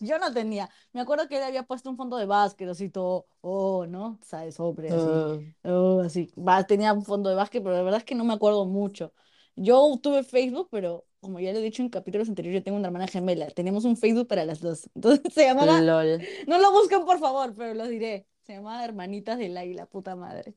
yo 0.00 0.18
no 0.18 0.32
tenía, 0.32 0.68
me 0.92 1.00
acuerdo 1.00 1.28
que 1.28 1.36
él 1.38 1.44
había 1.44 1.62
puesto 1.62 1.88
un 1.90 1.96
fondo 1.96 2.16
de 2.18 2.26
básquet, 2.26 2.68
así 2.68 2.90
todo, 2.90 3.28
oh, 3.40 3.86
¿no? 3.86 4.18
¿Sabes? 4.22 4.56
Sobre, 4.56 4.92
así. 4.92 5.24
Uh, 5.24 5.42
Oh, 5.64 6.00
así, 6.02 6.30
va, 6.36 6.62
tenía 6.64 6.92
un 6.92 7.04
fondo 7.04 7.30
de 7.30 7.36
básquet, 7.36 7.62
pero 7.62 7.74
la 7.74 7.82
verdad 7.82 7.98
es 8.00 8.04
que 8.04 8.14
no 8.14 8.24
me 8.24 8.34
acuerdo 8.34 8.66
mucho. 8.66 9.14
Yo 9.56 9.98
tuve 10.02 10.24
Facebook, 10.24 10.68
pero 10.70 11.06
como 11.24 11.40
ya 11.40 11.52
lo 11.52 11.58
he 11.58 11.62
dicho 11.62 11.82
en 11.82 11.88
capítulos 11.88 12.28
anteriores, 12.28 12.60
yo 12.60 12.64
tengo 12.64 12.78
una 12.78 12.88
hermana 12.88 13.08
gemela. 13.08 13.48
Tenemos 13.48 13.84
un 13.84 13.96
Facebook 13.96 14.28
para 14.28 14.44
las 14.44 14.60
dos. 14.60 14.88
Entonces 14.94 15.20
se 15.34 15.44
llamaba, 15.44 15.80
lol. 15.80 16.22
no 16.46 16.58
lo 16.58 16.70
busquen 16.72 17.04
por 17.04 17.18
favor, 17.18 17.54
pero 17.56 17.74
lo 17.74 17.88
diré. 17.88 18.26
Se 18.42 18.54
llamaba 18.54 18.84
Hermanitas 18.84 19.38
del 19.38 19.56
Águila, 19.56 19.86
puta 19.86 20.14
madre. 20.16 20.54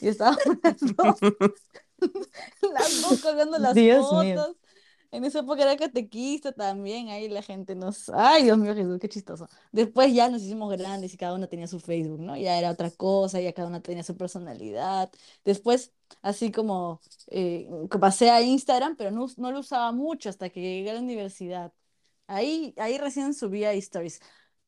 Y 0.00 0.08
estábamos 0.08 0.42
las 0.62 0.78
dos, 0.80 1.18
las 2.72 3.02
dos 3.02 3.20
colgando 3.20 3.58
las 3.58 3.74
Dios 3.74 4.12
mío. 4.12 4.36
fotos. 4.36 4.56
En 5.12 5.24
esa 5.24 5.40
época 5.40 5.62
era 5.62 5.76
catequista 5.76 6.52
también, 6.52 7.10
ahí 7.10 7.28
la 7.28 7.42
gente 7.42 7.74
nos... 7.74 8.08
Ay, 8.08 8.44
Dios 8.44 8.56
mío, 8.56 8.74
Jesús, 8.74 8.98
qué 8.98 9.10
chistoso. 9.10 9.46
Después 9.70 10.14
ya 10.14 10.30
nos 10.30 10.42
hicimos 10.42 10.72
grandes 10.72 11.12
y 11.12 11.18
cada 11.18 11.34
una 11.34 11.48
tenía 11.48 11.66
su 11.66 11.80
Facebook, 11.80 12.20
¿no? 12.20 12.34
Ya 12.34 12.58
era 12.58 12.70
otra 12.70 12.90
cosa, 12.90 13.38
ya 13.38 13.52
cada 13.52 13.68
una 13.68 13.82
tenía 13.82 14.04
su 14.04 14.16
personalidad. 14.16 15.10
Después, 15.44 15.92
así 16.22 16.52
como 16.52 17.00
eh, 17.28 17.68
que 17.90 17.98
pasé 17.98 18.30
a 18.30 18.42
Instagram, 18.42 18.96
pero 18.96 19.10
no, 19.10 19.26
no 19.36 19.52
lo 19.52 19.60
usaba 19.60 19.92
mucho 19.92 20.28
hasta 20.28 20.50
que 20.50 20.60
llegué 20.60 20.90
a 20.90 20.94
la 20.94 21.00
universidad. 21.00 21.72
Ahí, 22.26 22.74
ahí 22.78 22.98
recién 22.98 23.34
subía 23.34 23.72
stories. 23.74 24.20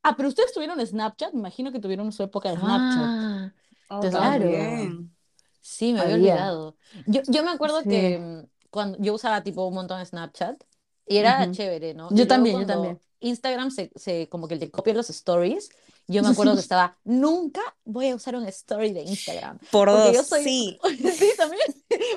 Ah, 0.03 0.17
pero 0.17 0.29
ustedes 0.29 0.53
tuvieron 0.53 0.85
Snapchat, 0.85 1.33
me 1.33 1.41
imagino 1.41 1.73
que 1.73 1.81
tuvieron 1.81 2.13
su 2.13 2.23
época 2.23 2.51
de 2.51 2.59
Snapchat. 2.59 3.13
Ah, 3.17 3.53
Oh, 3.91 4.09
Claro. 4.09 4.09
también. 4.09 5.17
sí, 5.61 5.93
me 5.93 6.01
había 6.03 6.15
Había. 6.15 6.17
olvidado. 6.17 6.77
Yo, 7.07 7.23
yo 7.29 7.45
me 7.45 7.51
acuerdo 7.51 7.87
Sí. 7.87 7.89
que 7.89 8.19
mm, 8.19 8.45
cuando 8.71 8.99
yo 9.01 9.15
usaba 9.15 9.43
tipo 9.43 9.67
un 9.67 9.75
montón 9.75 9.99
de 10.01 10.07
Snapchat 10.07 10.63
y 11.07 11.19
era 11.19 11.51
Ujú. 11.51 11.51
chévere, 11.51 11.95
¿no? 11.95 12.15
Yo 12.17 12.27
Y 12.27 12.29
también, 12.29 12.59
yo 12.59 12.67
también. 12.67 13.01
Instagram 13.21 13.71
se, 13.71 13.91
se 13.97 14.29
como 14.29 14.49
que 14.49 14.57
le 14.57 14.71
copia 14.71 14.95
los 14.95 15.11
stories. 15.11 15.71
Yo 16.07 16.23
me 16.23 16.29
acuerdo 16.29 16.55
que 16.55 16.61
estaba, 16.61 16.97
nunca 17.05 17.61
voy 17.85 18.09
a 18.11 18.15
usar 18.15 18.37
un 18.37 18.47
story 18.49 18.93
de 18.93 19.03
Instagram. 19.03 19.59
Por 19.71 19.89
Porque 19.89 20.03
dos, 20.09 20.13
yo 20.15 20.23
soy- 20.25 20.45
sí. 20.45 20.79
sí, 21.19 21.29
también. 21.37 21.63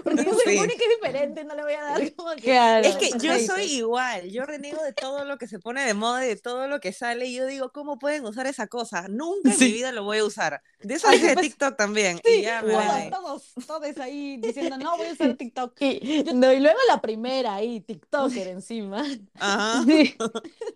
Porque 0.03 0.23
yo 0.25 0.33
soy 0.33 0.53
Sí. 0.55 0.59
única 0.59 0.83
y 0.83 0.89
diferente, 0.95 1.43
no 1.43 1.55
le 1.55 1.63
voy 1.63 1.73
a 1.73 1.81
dar 1.83 2.13
como 2.15 2.31
que... 2.35 2.41
Claro. 2.41 2.87
Es 2.87 2.95
que 2.97 3.11
yo 3.11 3.17
Perfecto. 3.19 3.53
soy 3.55 3.63
igual, 3.73 4.29
yo 4.29 4.45
reniego 4.45 4.81
de 4.83 4.93
todo 4.93 5.23
lo 5.25 5.37
que 5.37 5.47
se 5.47 5.59
pone 5.59 5.85
de 5.85 5.93
moda 5.93 6.25
y 6.25 6.29
de 6.29 6.35
todo 6.37 6.67
lo 6.67 6.79
que 6.79 6.91
sale 6.93 7.27
y 7.27 7.35
yo 7.35 7.45
digo, 7.45 7.71
¿cómo 7.71 7.99
pueden 7.99 8.25
usar 8.25 8.47
esa 8.47 8.67
cosa? 8.67 9.07
Nunca 9.07 9.51
en 9.51 9.57
Sí. 9.57 9.65
mi 9.65 9.71
vida 9.73 9.91
lo 9.91 10.03
voy 10.03 10.17
a 10.17 10.25
usar. 10.25 10.61
De 10.81 10.95
eso 10.95 11.09
dije 11.09 11.27
de 11.27 11.33
pues- 11.35 11.45
TikTok 11.47 11.75
también. 11.77 12.19
Sí, 12.25 12.31
y 12.39 12.41
ya 12.43 12.61
me 12.61 12.73
todos, 12.73 12.95
ven. 12.95 13.09
todos, 13.11 13.43
todos 13.67 13.97
ahí 13.99 14.37
diciendo, 14.37 14.77
no, 14.77 14.97
voy 14.97 15.07
a 15.07 15.13
usar 15.13 15.35
TikTok. 15.35 15.73
Y, 15.81 16.23
no, 16.33 16.51
y 16.51 16.59
luego 16.59 16.77
la 16.87 16.99
primera 17.01 17.55
ahí, 17.55 17.79
TikToker 17.81 18.47
encima. 18.47 19.05
Ajá. 19.39 19.83
Sí. 19.85 20.15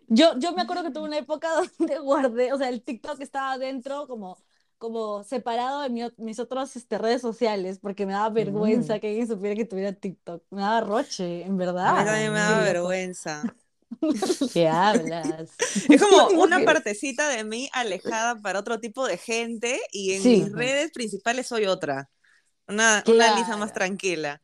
Yo, 0.08 0.38
yo 0.38 0.54
me 0.54 0.62
acuerdo 0.62 0.84
que 0.84 0.92
tuve 0.92 1.04
una 1.06 1.18
época 1.18 1.50
donde 1.78 1.98
guardé, 2.00 2.54
o 2.54 2.58
sea, 2.58 2.70
el 2.70 2.82
TikTok 2.82 3.01
estaba 3.20 3.58
dentro 3.58 4.08
como, 4.08 4.38
como 4.78 5.24
separado 5.24 5.82
de 5.82 5.90
mi 5.90 6.02
mis 6.18 6.40
otras 6.40 6.76
este, 6.76 6.98
redes 6.98 7.22
sociales, 7.22 7.80
porque 7.80 8.06
me 8.06 8.14
daba 8.14 8.30
vergüenza 8.30 8.98
Mm. 8.98 9.00
que 9.00 9.08
alguien 9.10 9.28
supiera 9.28 9.56
que 9.56 9.66
tuviera 9.66 9.94
TikTok. 9.94 10.44
Me 10.50 10.62
daba 10.62 10.82
roche, 10.82 11.44
en 11.44 11.58
verdad. 11.58 11.90
A 11.90 11.94
mí 11.94 12.04
también 12.06 12.34
me 12.34 12.40
Qué 12.46 12.56
da 12.56 12.60
loco. 12.60 12.72
vergüenza. 12.74 13.56
¿Qué 14.54 14.68
hablas? 14.68 15.58
Es 15.90 16.00
como 16.02 16.30
una 16.36 16.64
partecita 16.66 17.30
de 17.30 17.44
mí 17.44 17.70
alejada 17.74 18.42
para 18.42 18.60
otro 18.60 18.80
tipo 18.80 19.08
de 19.08 19.18
gente 19.18 19.80
y 19.92 20.14
en 20.14 20.24
Sí. 20.24 20.30
mis 20.30 20.52
redes 20.52 20.92
principales 20.92 21.48
soy 21.48 21.66
otra. 21.66 22.10
Una, 22.68 23.04
una 23.08 23.30
Lisa 23.32 23.58
más 23.58 23.72
Claro. 23.72 24.42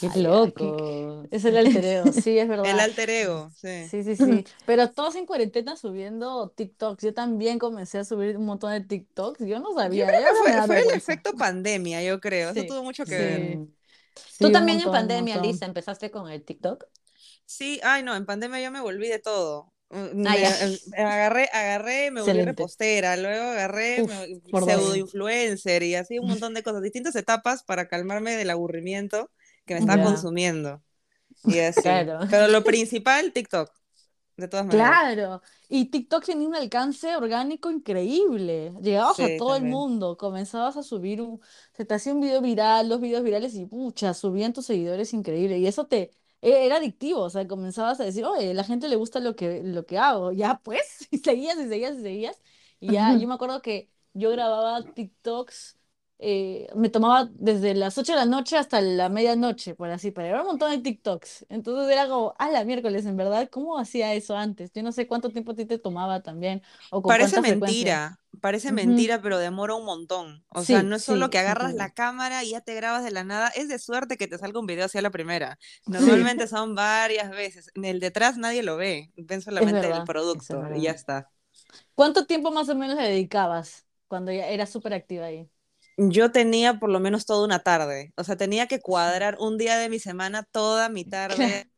Qué 0.00 0.10
loco. 0.16 1.26
Es 1.30 1.44
el 1.44 1.56
alter 1.56 1.84
ego, 1.84 2.12
sí, 2.12 2.38
es 2.38 2.48
verdad. 2.48 2.68
El 2.70 2.80
alter 2.80 3.10
ego, 3.10 3.50
sí. 3.56 3.68
Sí, 3.78 4.04
sí, 4.04 4.16
sí. 4.16 4.44
Pero 4.64 4.92
todos 4.92 5.16
en 5.16 5.26
cuarentena 5.26 5.76
subiendo 5.76 6.50
TikToks. 6.50 7.02
Yo 7.04 7.14
también 7.14 7.58
comencé 7.58 7.98
a 7.98 8.04
subir 8.04 8.36
un 8.38 8.46
montón 8.46 8.72
de 8.72 8.82
TikToks. 8.82 9.40
Yo 9.46 9.60
no 9.60 9.72
sabía. 9.74 10.06
Yo 10.06 10.06
creo 10.06 10.20
ya 10.20 10.28
que 10.32 10.32
me 10.44 10.62
fue, 10.62 10.80
el 10.82 10.90
efecto 10.92 11.32
pandemia, 11.36 12.02
yo 12.02 12.20
creo. 12.20 12.50
Eso 12.50 12.64
Sí, 12.64 12.66
tuvo 12.66 12.82
mucho 12.84 13.06
que 13.06 13.14
sí. 13.14 13.16
ver. 13.16 13.60
Sí, 14.28 14.46
Tú 14.46 14.50
también 14.52 14.80
montón, 14.82 14.84
en 14.84 14.90
pandemia. 14.90 15.38
Lisa, 15.38 15.66
empezaste 15.66 16.10
con 16.10 16.30
el 16.30 16.44
TikTok. 16.44 16.86
Sí, 17.46 17.80
ay 17.82 18.02
no, 18.02 18.14
en 18.16 18.26
pandemia 18.26 18.60
yo 18.60 18.70
me 18.70 18.80
volví 18.80 19.08
de 19.08 19.18
todo. 19.18 19.72
Mm, 19.90 20.22
Ah, 20.24 20.36
Me, 20.36 20.48
eh, 20.48 20.80
agarré, 20.96 21.48
agarré, 21.52 22.10
me 22.10 22.20
volví 22.22 22.42
Excelente. 22.42 22.42
repostera, 22.42 23.16
luego 23.16 23.42
agarré 23.50 24.02
Uf, 24.02 24.04
me- 24.04 24.40
pseudo 24.54 24.94
influencer 24.96 25.82
y 25.82 25.94
así 25.96 26.18
un 26.18 26.28
montón 26.28 26.54
de 26.54 26.62
cosas, 26.62 26.82
distintas 26.82 27.16
etapas 27.16 27.64
para 27.64 27.88
calmarme 27.88 28.36
del 28.36 28.50
aburrimiento 28.50 29.30
que 29.70 29.74
me 29.74 29.80
estaba 29.80 29.98
Ya. 29.98 30.04
consumiendo. 30.04 30.82
Y. 31.44 31.54
Claro. 31.82 32.20
Pero 32.30 32.48
lo 32.48 32.64
principal, 32.64 33.32
TikTok, 33.32 33.70
de 34.36 34.48
todas 34.48 34.66
maneras. 34.66 35.00
Claro. 35.04 35.42
Y 35.68 35.86
TikTok 35.86 36.24
tenía 36.24 36.48
un 36.48 36.54
alcance 36.54 37.16
orgánico 37.16 37.70
increíble. 37.70 38.72
Llegabas 38.80 39.20
a 39.20 39.36
todo 39.36 39.54
también. 39.54 39.56
el 39.56 39.64
mundo. 39.64 40.16
Comenzabas 40.16 40.76
a 40.76 40.82
subir 40.82 41.20
un, 41.22 41.40
se 41.72 41.84
te 41.84 41.94
hacía 41.94 42.14
un 42.14 42.20
video 42.20 42.40
viral, 42.40 42.88
dos 42.88 43.00
videos 43.00 43.22
virales 43.24 43.54
y 43.54 43.66
pucha, 43.66 44.14
subían 44.14 44.52
tus 44.52 44.66
seguidores 44.66 45.12
increíble. 45.14 45.58
Y 45.58 45.66
eso 45.66 45.86
te 45.86 46.12
e- 46.40 46.66
era 46.66 46.76
adictivo. 46.76 47.20
O 47.22 47.30
sea, 47.30 47.46
comenzabas 47.48 48.00
a 48.00 48.04
decir, 48.04 48.24
oye, 48.24 48.54
la 48.54 48.64
gente 48.64 48.88
le 48.88 48.96
gusta 48.96 49.20
lo 49.20 49.36
que, 49.36 49.62
lo 49.64 49.86
que 49.86 49.98
hago. 49.98 50.32
Ya 50.32 50.60
pues, 50.64 51.08
y 51.10 51.18
seguías 51.18 51.58
y 51.58 51.68
seguías 51.68 51.96
y 51.98 52.02
seguías. 52.02 52.42
Y 52.80 52.92
ya, 52.92 53.16
yo 53.16 53.28
me 53.28 53.34
acuerdo 53.34 53.62
que 53.62 53.90
yo 54.14 54.30
grababa 54.30 54.82
TikToks. 54.94 55.78
Eh, 56.22 56.68
me 56.74 56.90
tomaba 56.90 57.30
desde 57.32 57.74
las 57.74 57.96
8 57.96 58.12
de 58.12 58.18
la 58.18 58.26
noche 58.26 58.58
hasta 58.58 58.82
la 58.82 59.08
medianoche, 59.08 59.74
por 59.74 59.88
así, 59.88 60.10
para 60.10 60.28
grabar 60.28 60.44
un 60.44 60.52
montón 60.52 60.70
de 60.70 60.78
TikToks. 60.78 61.46
Entonces 61.48 61.90
era 61.90 62.08
como, 62.08 62.34
a 62.38 62.50
la 62.50 62.62
miércoles, 62.64 63.06
en 63.06 63.16
verdad, 63.16 63.48
¿cómo 63.50 63.78
hacía 63.78 64.12
eso 64.12 64.36
antes? 64.36 64.70
Yo 64.74 64.82
no 64.82 64.92
sé 64.92 65.06
cuánto 65.06 65.30
tiempo 65.30 65.52
a 65.52 65.54
ti 65.54 65.64
te 65.64 65.78
tomaba 65.78 66.22
también, 66.22 66.62
o 66.90 67.00
con 67.00 67.08
Parece 67.08 67.40
mentira, 67.40 68.20
parece 68.42 68.70
mentira, 68.70 69.22
pero 69.22 69.38
demora 69.38 69.74
un 69.74 69.86
montón. 69.86 70.44
O 70.50 70.62
sea, 70.62 70.82
no 70.82 70.96
es 70.96 71.04
solo 71.04 71.26
sí, 71.26 71.30
que 71.30 71.38
agarras 71.38 71.72
sí. 71.72 71.78
la 71.78 71.88
cámara 71.94 72.44
y 72.44 72.50
ya 72.50 72.60
te 72.60 72.74
grabas 72.74 73.02
de 73.02 73.12
la 73.12 73.24
nada, 73.24 73.48
es 73.48 73.68
de 73.68 73.78
suerte 73.78 74.18
que 74.18 74.28
te 74.28 74.36
salga 74.36 74.60
un 74.60 74.66
video 74.66 74.84
así 74.84 74.98
a 74.98 75.02
la 75.02 75.10
primera. 75.10 75.58
Normalmente 75.86 76.46
son 76.48 76.74
varias 76.74 77.30
veces. 77.30 77.70
En 77.74 77.86
el 77.86 77.98
detrás 77.98 78.36
nadie 78.36 78.62
lo 78.62 78.76
ve, 78.76 79.10
ven 79.16 79.40
solamente 79.40 79.86
el 79.86 79.92
verdad, 79.92 80.04
producto 80.04 80.62
y 80.76 80.82
ya 80.82 80.90
está. 80.90 81.30
¿Cuánto 81.94 82.26
tiempo 82.26 82.50
más 82.50 82.68
o 82.68 82.74
menos 82.74 82.96
le 82.96 83.04
dedicabas 83.08 83.86
cuando 84.06 84.32
ya 84.32 84.48
eras 84.48 84.70
súper 84.70 84.92
activa 84.92 85.26
ahí? 85.26 85.48
Yo 86.08 86.32
tenía 86.32 86.78
por 86.78 86.88
lo 86.88 86.98
menos 86.98 87.26
toda 87.26 87.44
una 87.44 87.58
tarde, 87.58 88.12
o 88.16 88.24
sea, 88.24 88.36
tenía 88.36 88.66
que 88.66 88.80
cuadrar 88.80 89.36
un 89.38 89.58
día 89.58 89.76
de 89.76 89.90
mi 89.90 89.98
semana, 89.98 90.44
toda 90.50 90.88
mi 90.88 91.04
tarde 91.04 91.70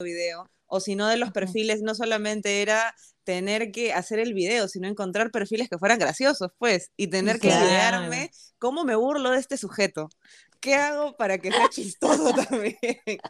video, 0.00 0.50
o 0.66 0.80
si 0.80 0.96
no 0.96 1.06
de 1.06 1.16
los 1.16 1.30
perfiles, 1.30 1.80
no 1.80 1.94
solamente 1.94 2.60
era 2.60 2.94
tener 3.22 3.70
que 3.70 3.92
hacer 3.92 4.18
el 4.18 4.34
video, 4.34 4.66
sino 4.66 4.88
encontrar 4.88 5.30
perfiles 5.30 5.68
que 5.68 5.78
fueran 5.78 5.98
graciosos, 6.00 6.50
pues, 6.58 6.90
y 6.96 7.06
tener 7.06 7.38
que 7.38 7.48
Claro. 7.48 7.66
idearme 7.68 8.30
cómo 8.58 8.84
me 8.84 8.96
burlo 8.96 9.30
de 9.30 9.38
este 9.38 9.56
sujeto. 9.56 10.08
¿Qué 10.60 10.74
hago 10.74 11.16
para 11.16 11.38
que 11.38 11.52
sea 11.52 11.68
chistoso 11.68 12.34
también? 12.34 12.76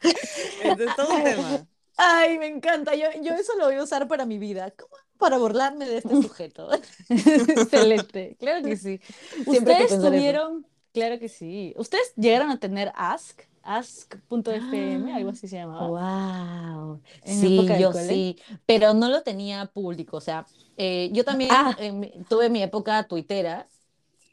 Entonces, 0.63 0.97
todo 0.97 1.15
un 1.19 1.25
tema. 1.25 1.67
Ay, 1.97 2.39
me 2.39 2.47
encanta. 2.47 2.95
Yo, 2.95 3.07
yo 3.23 3.35
eso 3.35 3.53
lo 3.59 3.67
voy 3.67 3.77
a 3.77 3.83
usar 3.83 4.09
para 4.09 4.25
mi 4.25 4.39
vida. 4.39 4.71
¿Cómo? 4.71 4.97
Para 5.19 5.39
burlarme 5.39 5.87
de 5.87 5.99
este 5.99 6.17
sujeto. 6.21 6.69
Excelente. 7.09 8.37
Claro 8.39 8.65
que 8.65 8.77
sí. 8.77 9.01
Siempre 9.49 9.75
hay 9.75 9.79
que 9.79 9.85
¿Ustedes 9.85 9.89
pensar 9.89 10.15
eso. 10.15 10.41
tuvieron? 10.41 10.67
Claro 10.93 11.19
que 11.19 11.29
sí. 11.29 11.75
¿Ustedes 11.77 12.13
llegaron 12.17 12.51
a 12.51 12.59
tener 12.59 12.93
Ask? 12.95 13.43
Ask.fm, 13.63 15.13
algo 15.15 15.31
así 15.31 15.49
se 15.49 15.57
llamaba. 15.57 15.89
Wow. 15.89 17.01
En 17.23 17.41
Sí, 17.41 17.67
yo 17.79 17.93
cole. 17.93 18.07
sí, 18.09 18.39
pero 18.67 18.93
no 18.95 19.09
lo 19.09 19.23
tenía 19.23 19.67
público. 19.67 20.19
O 20.19 20.21
sea, 20.21 20.47
eh, 20.77 21.11
yo 21.13 21.25
también 21.25 21.51
Ah. 21.51 21.75
mi- 21.93 22.13
tuve 22.29 22.51
mi 22.51 22.63
época 22.63 23.07
tuitera. 23.09 23.67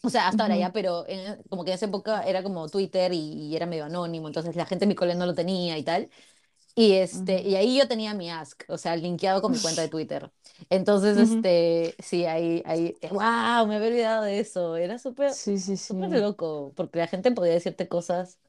O 0.04 0.10
sea, 0.10 0.28
hasta 0.28 0.44
ahora 0.44 0.56
Ujú. 0.56 0.62
ya, 0.62 0.74
pero 0.74 1.06
en- 1.08 1.42
como 1.50 1.64
que 1.64 1.72
en 1.72 1.76
esa 1.76 1.86
época 1.86 2.24
era 2.24 2.44
como 2.44 2.68
Twitter 2.70 3.14
y, 3.14 3.20
y 3.52 3.56
era 3.56 3.66
medio 3.68 3.86
anónimo, 3.86 4.28
entonces 4.28 4.56
la 4.56 4.66
gente 4.66 4.86
en 4.86 4.90
mi 4.90 4.96
cole 4.96 5.16
no 5.16 5.26
lo 5.28 5.36
tenía 5.36 5.78
y 5.78 5.84
tal. 5.84 6.10
Y, 6.76 6.94
este, 6.94 7.42
Ujú. 7.42 7.42
y 7.42 7.56
ahí 7.56 7.78
yo 7.78 7.88
tenía 7.88 8.14
mi 8.14 8.30
Ask, 8.32 8.64
o 8.70 8.78
sea, 8.78 8.96
linkeado 8.96 9.42
con 9.42 9.52
mi 9.52 9.60
cuenta 9.60 9.82
de 9.82 9.90
Twitter. 9.90 10.32
Entonces, 10.70 11.16
Ujú. 11.16 11.48
este, 11.58 11.96
sí, 12.00 12.26
ahí, 12.26 12.64
ahí, 12.66 12.98
wow, 13.12 13.68
me 13.68 13.76
había 13.76 13.88
olvidado 13.90 14.24
de 14.24 14.40
eso. 14.40 14.78
Era 14.78 14.98
súper, 15.00 15.38
Sí, 15.38 15.58
sí, 15.60 15.78
sí. 15.78 15.96
loco, 16.10 16.74
porque 16.76 17.00
la 17.00 17.08
gente 17.08 17.32
podía 17.32 17.54
decirte 17.54 17.88
cosas 17.88 18.40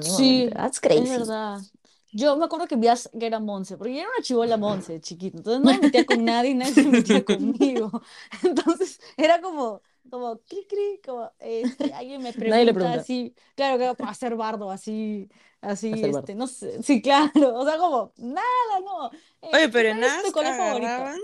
Sí, 0.00 0.48
anónimamente. 0.48 0.52
That's 0.54 0.80
es 0.92 1.08
crazy. 1.08 1.08
verdad. 1.08 1.66
Yo 2.10 2.36
me 2.36 2.46
acuerdo 2.46 2.66
que 2.66 2.76
vi 2.76 2.88
que 3.18 3.26
era 3.26 3.38
Monse, 3.40 3.76
porque 3.76 3.92
yo 3.94 4.00
era 4.00 4.08
una 4.10 4.22
chivola 4.22 4.56
Monse, 4.56 5.00
chiquita, 5.00 5.36
entonces 5.38 5.60
no 5.62 5.74
me 5.74 5.82
metía 5.82 6.06
con 6.06 6.24
nadie, 6.24 6.54
nadie 6.54 6.74
se 6.74 6.88
metía 6.88 7.24
conmigo. 7.24 7.90
Entonces 8.44 8.98
era 9.16 9.40
como, 9.42 9.82
como, 10.10 10.38
cri, 10.42 10.66
cri, 10.68 11.00
como, 11.04 11.30
este, 11.40 11.92
alguien 11.94 12.22
me 12.22 12.32
Nadie 12.46 12.64
le 12.64 12.72
pregunta 12.74 13.00
así, 13.00 13.34
claro, 13.54 13.78
que 13.78 13.94
para 13.96 14.10
hacer 14.12 14.36
bardo, 14.36 14.70
así, 14.70 15.28
así, 15.60 15.88
Hacer 15.90 16.10
bardo. 16.12 16.20
este, 16.20 16.34
no 16.34 16.46
sé, 16.46 16.82
sí, 16.82 17.02
claro, 17.02 17.54
o 17.56 17.64
sea, 17.66 17.78
como, 17.78 18.12
nada, 18.18 18.80
no. 18.84 19.10
eh, 19.42 19.50
Oye, 19.52 19.68
pero 19.68 19.88
en 19.90 20.02
¿cuál 20.02 20.04
es 20.04 20.20
tu 20.20 20.30
Ask 20.30 20.32
color 20.32 20.54
favorito? 20.54 21.04
agarraban, 21.04 21.18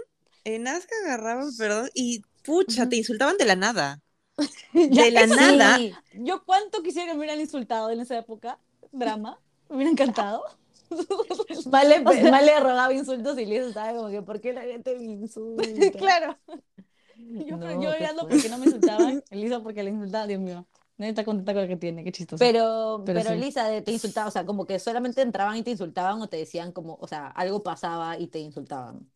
en 0.45 0.67
Ask 0.69 0.89
agarraban, 1.05 1.55
perdón, 1.57 1.91
y 1.95 2.23
pucha, 2.43 2.89
te 2.89 2.97
insultaban 2.97 3.37
de 3.39 3.45
la 3.47 3.57
nada. 3.57 4.01
De 4.89 5.11
la 5.11 5.27
nada. 5.27 5.79
sí. 5.79 6.03
Yo 6.13 6.45
cuánto 6.45 6.83
quisiera 6.83 7.07
que 7.09 7.13
me 7.15 7.19
hubieran 7.21 7.41
insultado 7.41 7.91
en 7.91 8.01
esa 8.01 8.19
época, 8.19 8.59
drama, 8.93 9.41
me 9.69 9.77
hubiera 9.77 9.91
encantado. 9.91 10.45
Vale, 11.65 12.01
O 12.05 12.15
sea- 12.15 12.31
vale 12.31 12.59
rogaba 12.61 12.93
insultos 12.93 13.39
y 13.39 13.47
Liz 13.47 13.61
estaba 13.63 13.93
como 13.95 14.11
que, 14.11 14.23
¿por 14.23 14.41
qué 14.41 14.53
la 14.53 14.63
gente 14.63 14.97
me 14.99 15.05
insulta? 15.05 15.99
Claro. 15.99 16.39
Yo, 17.47 17.57
No, 17.57 17.71
yo 17.83 17.93
llorando 17.93 18.23
fuerte. 18.23 18.37
porque 18.37 18.49
no 18.49 18.59
me 18.59 18.67
insultaban, 18.67 19.23
Elisa 19.31 19.61
porque 19.63 19.83
le 19.83 19.91
insultaba, 19.91 20.27
Dios 20.27 20.41
mío. 20.41 20.67
Nadie 20.97 21.11
está 21.11 21.25
contenta 21.25 21.53
con 21.55 21.63
lo 21.63 21.69
que 21.69 21.77
tiene, 21.77 22.05
qué 22.05 22.13
chistoso. 22.13 22.39
Pero, 22.39 23.03
Pero 23.05 23.19
pero, 23.21 23.31
sí. 23.35 23.37
Lisa, 23.45 23.69
de- 23.69 23.83
te 23.83 23.91
insultaba, 23.91 24.29
o 24.29 24.31
sea, 24.31 24.47
como 24.47 24.65
que 24.65 24.79
solamente 24.79 25.23
entraban 25.23 25.57
y 25.57 25.63
te 25.65 25.71
insultaban 25.73 26.21
o 26.23 26.29
te 26.29 26.37
decían 26.37 26.71
como, 26.71 26.97
o 27.01 27.09
sea, 27.09 27.27
algo 27.29 27.63
pasaba 27.65 28.17
y 28.19 28.29
te 28.29 28.39
insultaban. 28.39 29.11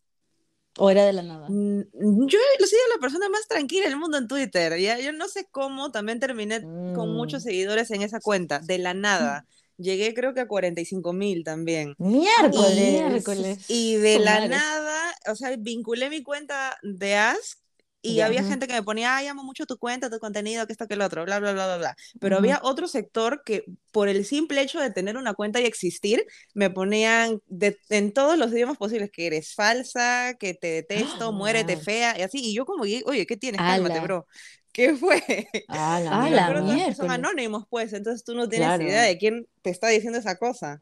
o 0.81 0.91
era 0.91 1.05
de 1.05 1.13
la 1.13 1.23
nada. 1.23 1.49
Mm, 1.49 1.81
Yo 2.27 2.39
he 2.61 2.67
sido 2.67 2.81
la 2.95 3.01
persona 3.01 3.29
más 3.29 3.49
tranquila 3.49 3.87
del 3.89 3.97
mundo 3.97 4.17
en 4.17 4.29
Twitter. 4.29 4.79
¿ya? 4.79 4.99
Yo 5.01 5.13
no 5.13 5.27
sé 5.29 5.49
cómo 5.51 5.91
también 5.91 6.21
terminé 6.21 6.61
con 6.63 7.13
muchos 7.15 7.43
Mm. 7.43 7.47
seguidores 7.47 7.91
en 7.91 8.03
esa 8.03 8.21
cuenta, 8.21 8.61
de 8.61 8.79
la 8.79 8.95
nada. 8.95 9.45
Llegué 9.77 10.15
creo 10.15 10.35
que 10.35 10.41
a 10.41 10.47
45 10.49 11.13
mil 11.13 11.43
también. 11.45 11.95
Miércoles. 11.99 12.77
miércoles. 12.77 13.65
Y 13.71 13.95
de 13.97 14.19
la 14.21 14.35
madre. 14.35 14.49
nada, 14.51 15.15
o 15.31 15.35
sea, 15.37 15.55
vinculé 15.57 16.11
mi 16.11 16.23
cuenta 16.23 16.77
de 16.83 17.15
Ask 17.17 17.59
y 18.03 18.17
Ya. 18.17 18.27
había 18.27 18.45
gente 18.45 18.67
que 18.67 18.75
me 18.75 18.83
ponía, 18.83 19.17
ay, 19.17 19.27
amo 19.27 19.43
mucho 19.45 19.67
tu 19.67 19.77
cuenta, 19.79 20.09
tu 20.11 20.19
contenido, 20.19 20.67
que 20.67 20.73
esto, 20.73 20.87
que 20.87 20.95
el 20.95 21.03
otro, 21.03 21.25
bla, 21.25 21.41
bla, 21.41 21.53
bla, 21.53 21.67
bla, 21.67 21.77
bla. 21.79 21.97
Pero 22.21 22.37
había 22.37 22.61
otro 22.63 22.87
sector 22.89 23.43
que 23.45 23.65
por 23.93 24.09
el 24.09 24.25
simple 24.25 24.61
hecho 24.63 24.81
de 24.81 24.91
tener 24.93 25.17
una 25.17 25.35
cuenta 25.35 25.61
y 25.61 25.65
existir, 25.65 26.25
me 26.55 26.71
ponían 26.71 27.41
de- 27.47 27.79
en 27.91 28.13
todos 28.13 28.39
los 28.39 28.53
idiomas 28.53 28.79
posibles, 28.79 29.11
que 29.11 29.27
eres 29.27 29.55
falsa, 29.55 30.35
que 30.39 30.55
te 30.55 30.69
detesto, 30.69 31.33
muérete 31.33 31.77
Wow. 31.77 31.85
fea, 31.85 32.19
y 32.19 32.23
así. 32.23 32.39
Y 32.41 32.55
yo 32.55 32.65
como, 32.67 32.83
oye, 32.85 33.27
¿qué 33.27 33.37
tienes? 33.37 33.63
Cálmate, 33.63 33.99
Ala. 33.99 34.03
bro. 34.05 34.27
¿Qué 34.73 34.95
fue? 34.97 35.23
Ah, 35.69 36.01
la 36.01 36.11
Ah, 36.13 36.31
la 36.31 36.51
mierda. 36.51 36.95
son 36.95 37.11
anónimos, 37.11 37.65
pues, 37.69 37.93
entonces 37.93 38.25
tú 38.25 38.35
no 38.35 38.49
tienes 38.49 38.69
Claro. 38.69 38.85
idea 38.85 39.03
de 39.03 39.19
quién 39.19 39.47
te 39.63 39.71
está 39.71 39.89
diciendo 39.89 40.19
esa 40.19 40.37
cosa. 40.39 40.81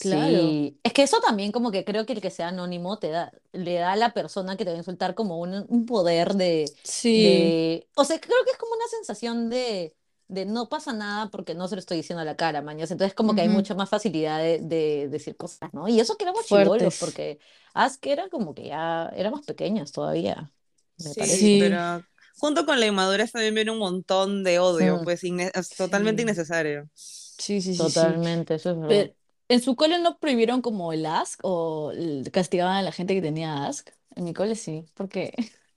Claro. 0.00 0.38
Sí, 0.38 0.78
es 0.82 0.92
que 0.92 1.02
eso 1.02 1.20
también 1.20 1.52
como 1.52 1.70
que 1.70 1.84
creo 1.84 2.06
que 2.06 2.12
el 2.12 2.20
que 2.20 2.30
sea 2.30 2.48
anónimo 2.48 2.98
te 2.98 3.10
da, 3.10 3.32
le 3.52 3.74
da 3.74 3.92
a 3.92 3.96
la 3.96 4.12
persona 4.12 4.56
que 4.56 4.64
te 4.64 4.70
va 4.70 4.76
a 4.76 4.78
insultar 4.78 5.14
como 5.14 5.38
un, 5.40 5.64
un 5.68 5.86
poder 5.86 6.34
de, 6.34 6.70
Sí. 6.84 7.22
de, 7.24 7.88
o 7.94 8.04
sea, 8.04 8.20
creo 8.20 8.36
que 8.44 8.52
es 8.52 8.58
como 8.58 8.74
una 8.74 8.86
sensación 8.88 9.48
de, 9.50 9.94
de 10.28 10.44
no 10.44 10.68
pasa 10.68 10.92
nada 10.92 11.30
porque 11.30 11.54
no 11.54 11.66
se 11.68 11.76
lo 11.76 11.80
estoy 11.80 11.98
diciendo 11.98 12.20
a 12.22 12.24
la 12.24 12.36
cara, 12.36 12.62
mañas. 12.62 12.90
Entonces 12.90 13.14
como 13.14 13.34
que 13.34 13.40
hay 13.42 13.48
mucha 13.48 13.74
más 13.74 13.88
facilidad 13.88 14.38
de, 14.40 14.58
de 14.60 15.08
decir 15.08 15.36
cosas, 15.36 15.72
¿no? 15.72 15.88
Y 15.88 15.98
eso 16.00 16.16
que 16.16 16.24
éramos 16.24 16.46
Fuertes. 16.46 16.98
porque 17.00 17.38
Ask 17.74 18.04
era 18.06 18.28
como 18.28 18.54
que 18.54 18.66
ya 18.68 19.10
éramos 19.16 19.44
pequeñas 19.46 19.92
todavía, 19.92 20.52
me 20.98 21.10
Sí, 21.10 21.14
parece. 21.20 21.36
Sí. 21.36 21.58
pero 21.60 22.04
junto 22.38 22.66
con 22.66 22.80
la 22.80 22.86
inmadurez 22.86 23.32
también 23.32 23.54
viene 23.54 23.70
un 23.70 23.78
montón 23.78 24.44
de 24.44 24.58
odio, 24.58 24.98
Mm, 24.98 25.04
pues 25.04 25.24
inne- 25.24 25.52
totalmente 25.76 26.20
sí, 26.22 26.24
innecesario. 26.24 26.88
Sí, 27.38 27.60
sí, 27.60 27.74
sí, 27.74 27.90
sí. 27.90 28.20
totalmente, 28.20 28.54
eso 28.54 28.70
es 28.70 28.78
verdad. 28.80 29.06
Pero, 29.06 29.14
¿en 29.48 29.60
su 29.62 29.76
cole 29.76 29.98
no 30.00 30.18
prohibieron 30.18 30.62
como 30.62 30.92
el 30.92 31.06
ask 31.06 31.40
o 31.44 31.92
el- 31.92 32.30
castigaban 32.32 32.76
a 32.78 32.82
la 32.82 32.92
gente 32.92 33.14
que 33.14 33.22
tenía 33.22 33.66
ask? 33.66 33.90
En 34.16 34.24
mi 34.24 34.34
cole 34.34 34.56
sí, 34.56 34.86
porque... 34.94 35.32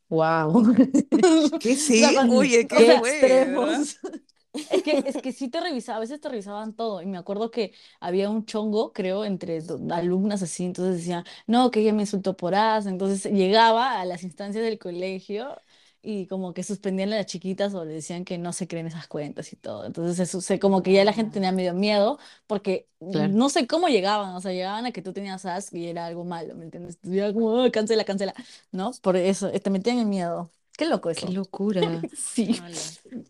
Wow. 0.09 0.75
¿Qué 1.59 1.75
O 1.91 1.95
sí? 1.95 1.97
sea, 1.97 2.13
cuando- 2.13 2.35
Oye, 2.37 2.67
o 2.71 2.81
¿qué 2.81 2.83
sea, 2.83 2.97
fue? 2.97 3.45
¿verdad? 3.45 3.87
extremos. 3.89 3.99
Es 4.69 4.83
que, 4.83 5.01
es 5.05 5.19
que 5.19 5.31
sí 5.31 5.49
te 5.49 5.61
revisaba, 5.61 5.97
a 5.97 5.99
veces 6.01 6.21
te 6.21 6.29
revisaban 6.29 6.73
todo. 6.75 7.01
Y 7.01 7.07
me 7.07 7.17
acuerdo 7.17 7.51
que 7.51 7.73
había 7.99 8.29
un 8.29 8.45
chongo, 8.45 8.93
creo, 8.93 9.25
entre 9.25 9.61
do- 9.61 9.79
alumnas 9.93 10.43
así. 10.43 10.65
Entonces 10.65 10.97
decían, 10.97 11.25
no, 11.47 11.71
que 11.71 11.81
ella 11.81 11.93
me 11.93 12.03
insultó 12.03 12.37
por 12.37 12.55
as. 12.55 12.85
Entonces 12.85 13.25
llegaba 13.33 13.99
a 13.99 14.05
las 14.05 14.23
instancias 14.23 14.63
del 14.63 14.79
colegio 14.79 15.57
y 16.01 16.27
como 16.27 16.53
que 16.53 16.63
suspendían 16.63 17.11
a 17.13 17.17
las 17.17 17.25
chiquitas 17.25 17.73
o 17.73 17.85
le 17.85 17.93
decían 17.93 18.25
que 18.25 18.37
no 18.37 18.53
se 18.53 18.67
creen 18.67 18.87
esas 18.87 19.07
cuentas 19.07 19.51
y 19.53 19.55
todo. 19.57 19.85
Entonces 19.85 20.19
eso, 20.19 20.41
se, 20.41 20.59
como 20.59 20.83
que 20.83 20.93
ya 20.93 21.03
la 21.05 21.13
gente 21.13 21.31
Ah, 21.31 21.35
tenía 21.35 21.51
medio 21.51 21.73
miedo 21.73 22.19
porque 22.47 22.87
claro. 23.11 23.39
no 23.39 23.49
sé 23.49 23.67
cómo 23.67 23.87
llegaban. 23.89 24.35
O 24.35 24.41
sea, 24.41 24.51
llegaban 24.53 24.85
a 24.85 24.91
que 24.91 25.01
tú 25.01 25.13
tenías 25.13 25.45
as 25.45 25.73
y 25.73 25.87
era 25.87 26.05
algo 26.05 26.23
malo, 26.25 26.55
¿me 26.55 26.65
entiendes? 26.65 26.99
Y 27.03 27.17
era 27.19 27.33
como, 27.33 27.47
"Oh, 27.65 27.71
cancela, 27.71 28.03
cancela. 28.05 28.33
¿No? 28.71 28.91
Por 29.01 29.15
eso, 29.17 29.51
te 29.51 29.69
metían 29.69 29.99
en 29.99 30.09
miedo. 30.09 30.51
Qué 30.79 30.85
loco 30.87 31.09
Qué 31.15 31.27
eso. 31.27 31.29
locura. 31.29 32.07
Sí, 32.15 32.65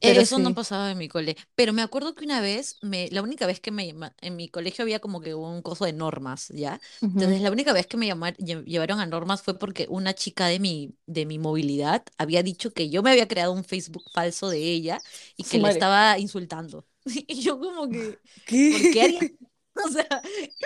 pero 0.03 0.23
Eso 0.23 0.39
no 0.39 0.53
sí. 0.53 0.55
pasaba 0.55 0.91
en 0.91 0.97
mi 0.97 1.09
cole, 1.09 1.35
pero 1.55 1.73
me 1.73 1.81
acuerdo 1.81 2.15
que 2.15 2.25
una 2.25 2.41
vez, 2.41 2.77
me, 2.81 3.09
la 3.11 3.21
única 3.21 3.47
vez 3.47 3.59
que 3.59 3.71
me 3.71 3.87
llama- 3.87 4.15
en 4.21 4.35
mi 4.37 4.49
colegio 4.49 4.83
había 4.83 4.99
como 4.99 5.21
que 5.21 5.35
un 5.35 5.61
coso 5.61 5.85
de 5.85 5.93
normas, 5.93 6.49
¿ya? 6.49 6.79
Entonces 7.13 7.41
la 7.41 7.51
única 7.51 7.73
vez 7.73 7.87
que 7.87 7.97
me 7.97 8.07
llamar- 8.07 8.37
lle- 8.37 8.63
llevaron 8.65 8.99
a 9.01 9.05
normas 9.07 9.41
fue 9.43 9.59
porque 9.59 9.87
una 9.89 10.13
chica 10.15 10.47
de 10.47 10.59
mi, 10.59 10.95
de 11.05 11.25
mi 11.25 11.39
movilidad 11.39 12.03
había 12.17 12.43
dicho 12.43 12.73
que 12.73 12.89
yo 12.89 13.03
me 13.03 13.11
había 13.11 13.27
creado 13.27 13.53
un 13.53 13.63
Facebook 13.65 14.09
falso 14.13 14.49
de 14.49 14.59
ella 14.59 15.03
y 15.37 15.45
que 15.45 15.59
le 15.59 15.67
madre. 15.67 15.69
estaba 15.69 16.17
insultando. 16.19 16.87
Y 17.27 17.41
yo 17.41 17.59
como 17.59 17.89
que, 17.91 18.21
¿por 18.67 18.87
¿Qué? 18.89 18.89
qué 18.89 19.01
haría? 19.03 19.29
O 19.85 19.89
sea, 19.91 20.07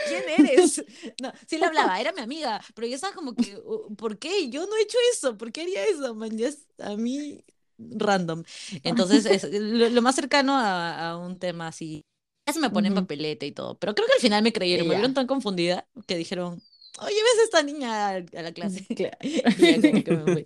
¿quién 0.03 0.23
eres? 0.29 0.83
No, 1.21 1.31
sí 1.47 1.57
le 1.57 1.65
hablaba, 1.65 1.99
era 1.99 2.11
mi 2.13 2.21
amiga, 2.21 2.61
pero 2.75 2.87
yo 2.87 2.95
estaba 2.95 3.13
como 3.13 3.35
que, 3.35 3.55
"Oh, 3.65 3.93
¿por 3.95 4.17
qué? 4.19 4.49
Yo 4.49 4.65
no 4.65 4.75
he 4.77 4.81
hecho 4.81 4.97
eso, 5.13 5.37
¿por 5.37 5.51
qué 5.51 5.61
haría 5.61 5.85
eso, 5.85 6.15
man? 6.15 6.37
Ya 6.37 6.47
es 6.49 6.67
a 6.79 6.95
mí 6.97 7.43
random. 7.77 8.43
Entonces, 8.83 9.25
es 9.25 9.43
lo, 9.51 9.89
lo 9.89 10.01
más 10.01 10.15
cercano 10.15 10.55
a, 10.57 11.09
a 11.11 11.17
un 11.17 11.37
tema 11.39 11.67
así. 11.67 12.01
Ya 12.45 12.53
se 12.53 12.59
me 12.59 12.69
pone 12.69 12.89
en 12.89 12.93
Ujú. 12.93 12.95
papeleta 12.95 13.45
y 13.45 13.51
todo, 13.53 13.77
pero 13.79 13.95
creo 13.95 14.07
que 14.07 14.13
al 14.15 14.19
final 14.19 14.43
me 14.43 14.51
creyeron, 14.53 14.87
me 14.87 14.95
vieron 14.95 15.13
tan 15.13 15.27
confundida 15.27 15.87
que 16.07 16.17
dijeron, 16.17 16.61
oye, 16.99 17.15
¿ves 17.15 17.39
a 17.39 17.43
esta 17.43 17.63
niña 17.63 18.09
a, 18.09 18.19
la 18.19 18.51
clase? 18.53 18.85
Claro. 18.95 19.17
Que 20.05 20.11
me 20.13 20.29
fui. 20.29 20.45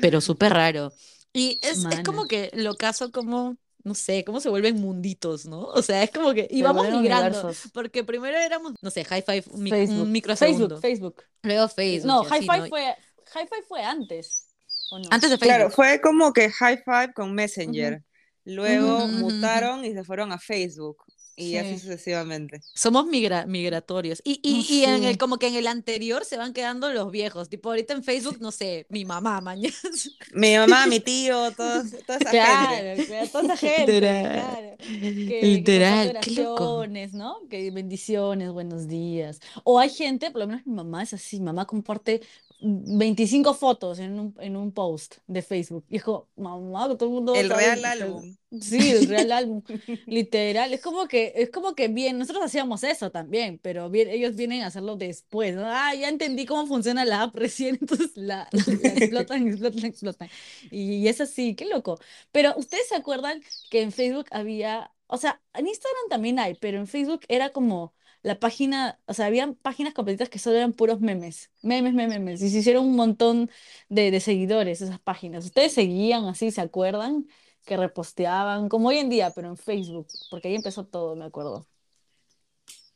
Pero 0.00 0.20
súper 0.20 0.52
raro. 0.52 0.92
Y 1.32 1.58
es, 1.62 1.86
es 1.90 2.00
como 2.00 2.26
que 2.26 2.50
lo 2.54 2.76
caso 2.76 3.10
como, 3.12 3.56
no 3.86 3.94
sé, 3.94 4.24
cómo 4.24 4.40
se 4.40 4.48
vuelven 4.48 4.80
munditos, 4.80 5.46
¿no? 5.46 5.60
O 5.60 5.80
sea, 5.80 6.02
es 6.02 6.10
como 6.10 6.34
que, 6.34 6.48
y 6.50 6.58
Se 6.58 6.62
vamos 6.64 6.82
vuelven 6.82 7.02
migrando, 7.02 7.38
universos. 7.38 7.70
porque 7.72 8.02
primero 8.04 8.36
éramos, 8.36 8.74
no 8.82 8.90
sé, 8.90 9.04
high 9.04 9.22
five, 9.22 9.44
un, 9.50 9.62
mic- 9.62 9.72
un 9.72 9.78
Facebook. 9.78 9.86
Facebook, 9.88 10.08
microsegundo, 10.08 10.80
Facebook. 10.80 11.22
luego 11.42 11.68
Facebook 11.68 12.06
No, 12.08 12.24
High 12.24 12.38
así, 12.40 12.48
Five 12.48 12.60
¿no? 12.62 12.66
fue, 12.68 12.96
High 13.32 13.48
Five 13.48 13.62
fue 13.68 13.82
antes, 13.82 14.48
¿o 14.90 14.98
no? 14.98 15.08
Antes 15.10 15.30
de 15.30 15.38
Claro, 15.38 15.64
Facebook. 15.70 15.76
fue 15.76 16.00
como 16.00 16.32
que 16.32 16.50
high 16.50 16.82
five 16.84 17.12
con 17.14 17.32
Messenger. 17.32 18.02
Luego 18.44 19.06
mutaron 19.08 19.84
y 19.84 19.92
se 19.92 20.04
fueron 20.04 20.32
a 20.32 20.38
Facebook. 20.38 20.98
Y 21.38 21.56
así 21.56 21.74
Sí. 21.74 21.80
sucesivamente. 21.80 22.62
Somos 22.74 23.06
migra- 23.06 23.46
migratorios. 23.46 24.22
Y, 24.24 24.40
y, 24.42 24.66
y 24.74 24.84
en 24.84 25.04
el, 25.04 25.18
como 25.18 25.38
que 25.38 25.48
en 25.48 25.54
el 25.56 25.66
anterior 25.66 26.24
se 26.24 26.38
van 26.38 26.54
quedando 26.54 26.90
los 26.92 27.10
viejos. 27.12 27.48
Tipo, 27.50 27.68
ahorita 27.68 27.92
en 27.92 28.02
Facebook, 28.02 28.38
no 28.40 28.50
sé, 28.52 28.86
mi 28.88 29.04
mamá, 29.04 29.40
mañana. 29.40 29.74
Mi 30.34 30.56
mamá, 30.56 30.86
mi 30.86 31.00
tío, 31.00 31.50
todos, 31.52 31.90
toda 32.06 32.18
esa 32.18 32.30
gente. 32.30 32.30
Claro, 32.30 33.04
claro, 33.06 33.28
toda 33.28 33.44
esa 33.44 33.56
gente, 33.56 33.92
Literal. 33.92 34.32
claro. 34.32 34.76
Que, 34.78 35.26
que 35.28 35.40
Literal, 35.42 36.18
qué 36.22 36.30
loco. 36.42 36.86
¿no? 37.12 37.40
Que 37.50 37.70
bendiciones, 37.70 38.50
buenos 38.50 38.88
días. 38.88 39.40
O 39.64 39.78
hay 39.78 39.90
gente, 39.90 40.30
por 40.30 40.40
lo 40.40 40.46
menos 40.46 40.66
mi 40.66 40.74
mamá 40.74 41.02
es 41.02 41.12
así, 41.12 41.40
mamá 41.40 41.66
comparte 41.66 42.20
25 42.60 43.54
fotos 43.54 43.98
en 43.98 44.18
un, 44.18 44.34
en 44.40 44.56
un 44.56 44.72
post 44.72 45.16
de 45.26 45.42
Facebook. 45.42 45.84
Y 45.88 45.96
es 45.96 46.02
como, 46.02 46.28
mamá, 46.36 46.88
todo 46.96 47.08
el 47.08 47.14
mundo 47.14 47.34
El 47.34 47.50
real 47.50 47.84
álbum. 47.84 48.36
Sí, 48.60 48.90
el 48.90 49.08
real 49.08 49.32
álbum, 49.32 49.62
literal. 50.06 50.72
Es 50.72 50.80
como 50.80 51.06
que, 51.06 51.32
es 51.36 51.50
como 51.50 51.74
que 51.74 51.88
bien, 51.88 52.18
nosotros 52.18 52.44
hacíamos 52.44 52.82
eso 52.84 53.10
también, 53.10 53.58
pero 53.58 53.90
bien, 53.90 54.08
ellos 54.08 54.36
vienen 54.36 54.62
a 54.62 54.68
hacerlo 54.68 54.96
después, 54.96 55.54
¿no? 55.54 55.64
Ah, 55.66 55.94
ya 55.94 56.08
entendí 56.08 56.46
cómo 56.46 56.66
funciona 56.66 57.04
la 57.04 57.22
app 57.22 57.36
recién, 57.36 57.76
entonces 57.80 58.12
la, 58.16 58.48
la 58.52 58.62
explotan, 58.88 59.48
explotan, 59.48 59.84
explotan. 59.84 60.28
Y, 60.70 61.08
es 61.08 61.20
así, 61.20 61.54
qué 61.54 61.66
loco. 61.66 61.98
Pero 62.32 62.54
¿ustedes 62.56 62.88
se 62.88 62.96
acuerdan 62.96 63.42
que 63.70 63.82
en 63.82 63.92
Facebook 63.92 64.26
había, 64.30 64.92
o 65.08 65.18
sea, 65.18 65.42
en 65.54 65.66
Instagram 65.66 66.08
también 66.08 66.38
hay, 66.38 66.54
pero 66.54 66.78
en 66.78 66.86
Facebook 66.86 67.20
era 67.28 67.50
como 67.50 67.94
la 68.26 68.38
página, 68.40 69.00
o 69.06 69.14
sea, 69.14 69.26
habían 69.26 69.54
páginas 69.54 69.94
completitas 69.94 70.28
que 70.30 70.38
solo 70.38 70.56
eran 70.56 70.72
puros 70.72 71.00
memes, 71.00 71.50
memes, 71.62 71.94
memes, 71.94 72.20
memes, 72.20 72.42
y 72.42 72.50
se 72.50 72.58
hicieron 72.58 72.86
un 72.86 72.96
montón 72.96 73.50
de, 73.88 74.10
de 74.10 74.20
seguidores 74.20 74.82
esas 74.82 75.00
páginas. 75.00 75.44
¿Ustedes 75.46 75.72
seguían 75.74 76.24
así, 76.26 76.50
se 76.50 76.60
acuerdan? 76.60 77.26
que 77.64 77.76
reposteaban, 77.76 78.68
como 78.68 78.88
hoy 78.88 78.98
en 78.98 79.10
día, 79.10 79.32
pero 79.34 79.48
en 79.48 79.56
Facebook, 79.56 80.06
porque 80.30 80.46
ahí 80.48 80.54
empezó 80.54 80.86
todo, 80.86 81.16
me 81.16 81.24
acuerdo. 81.24 81.66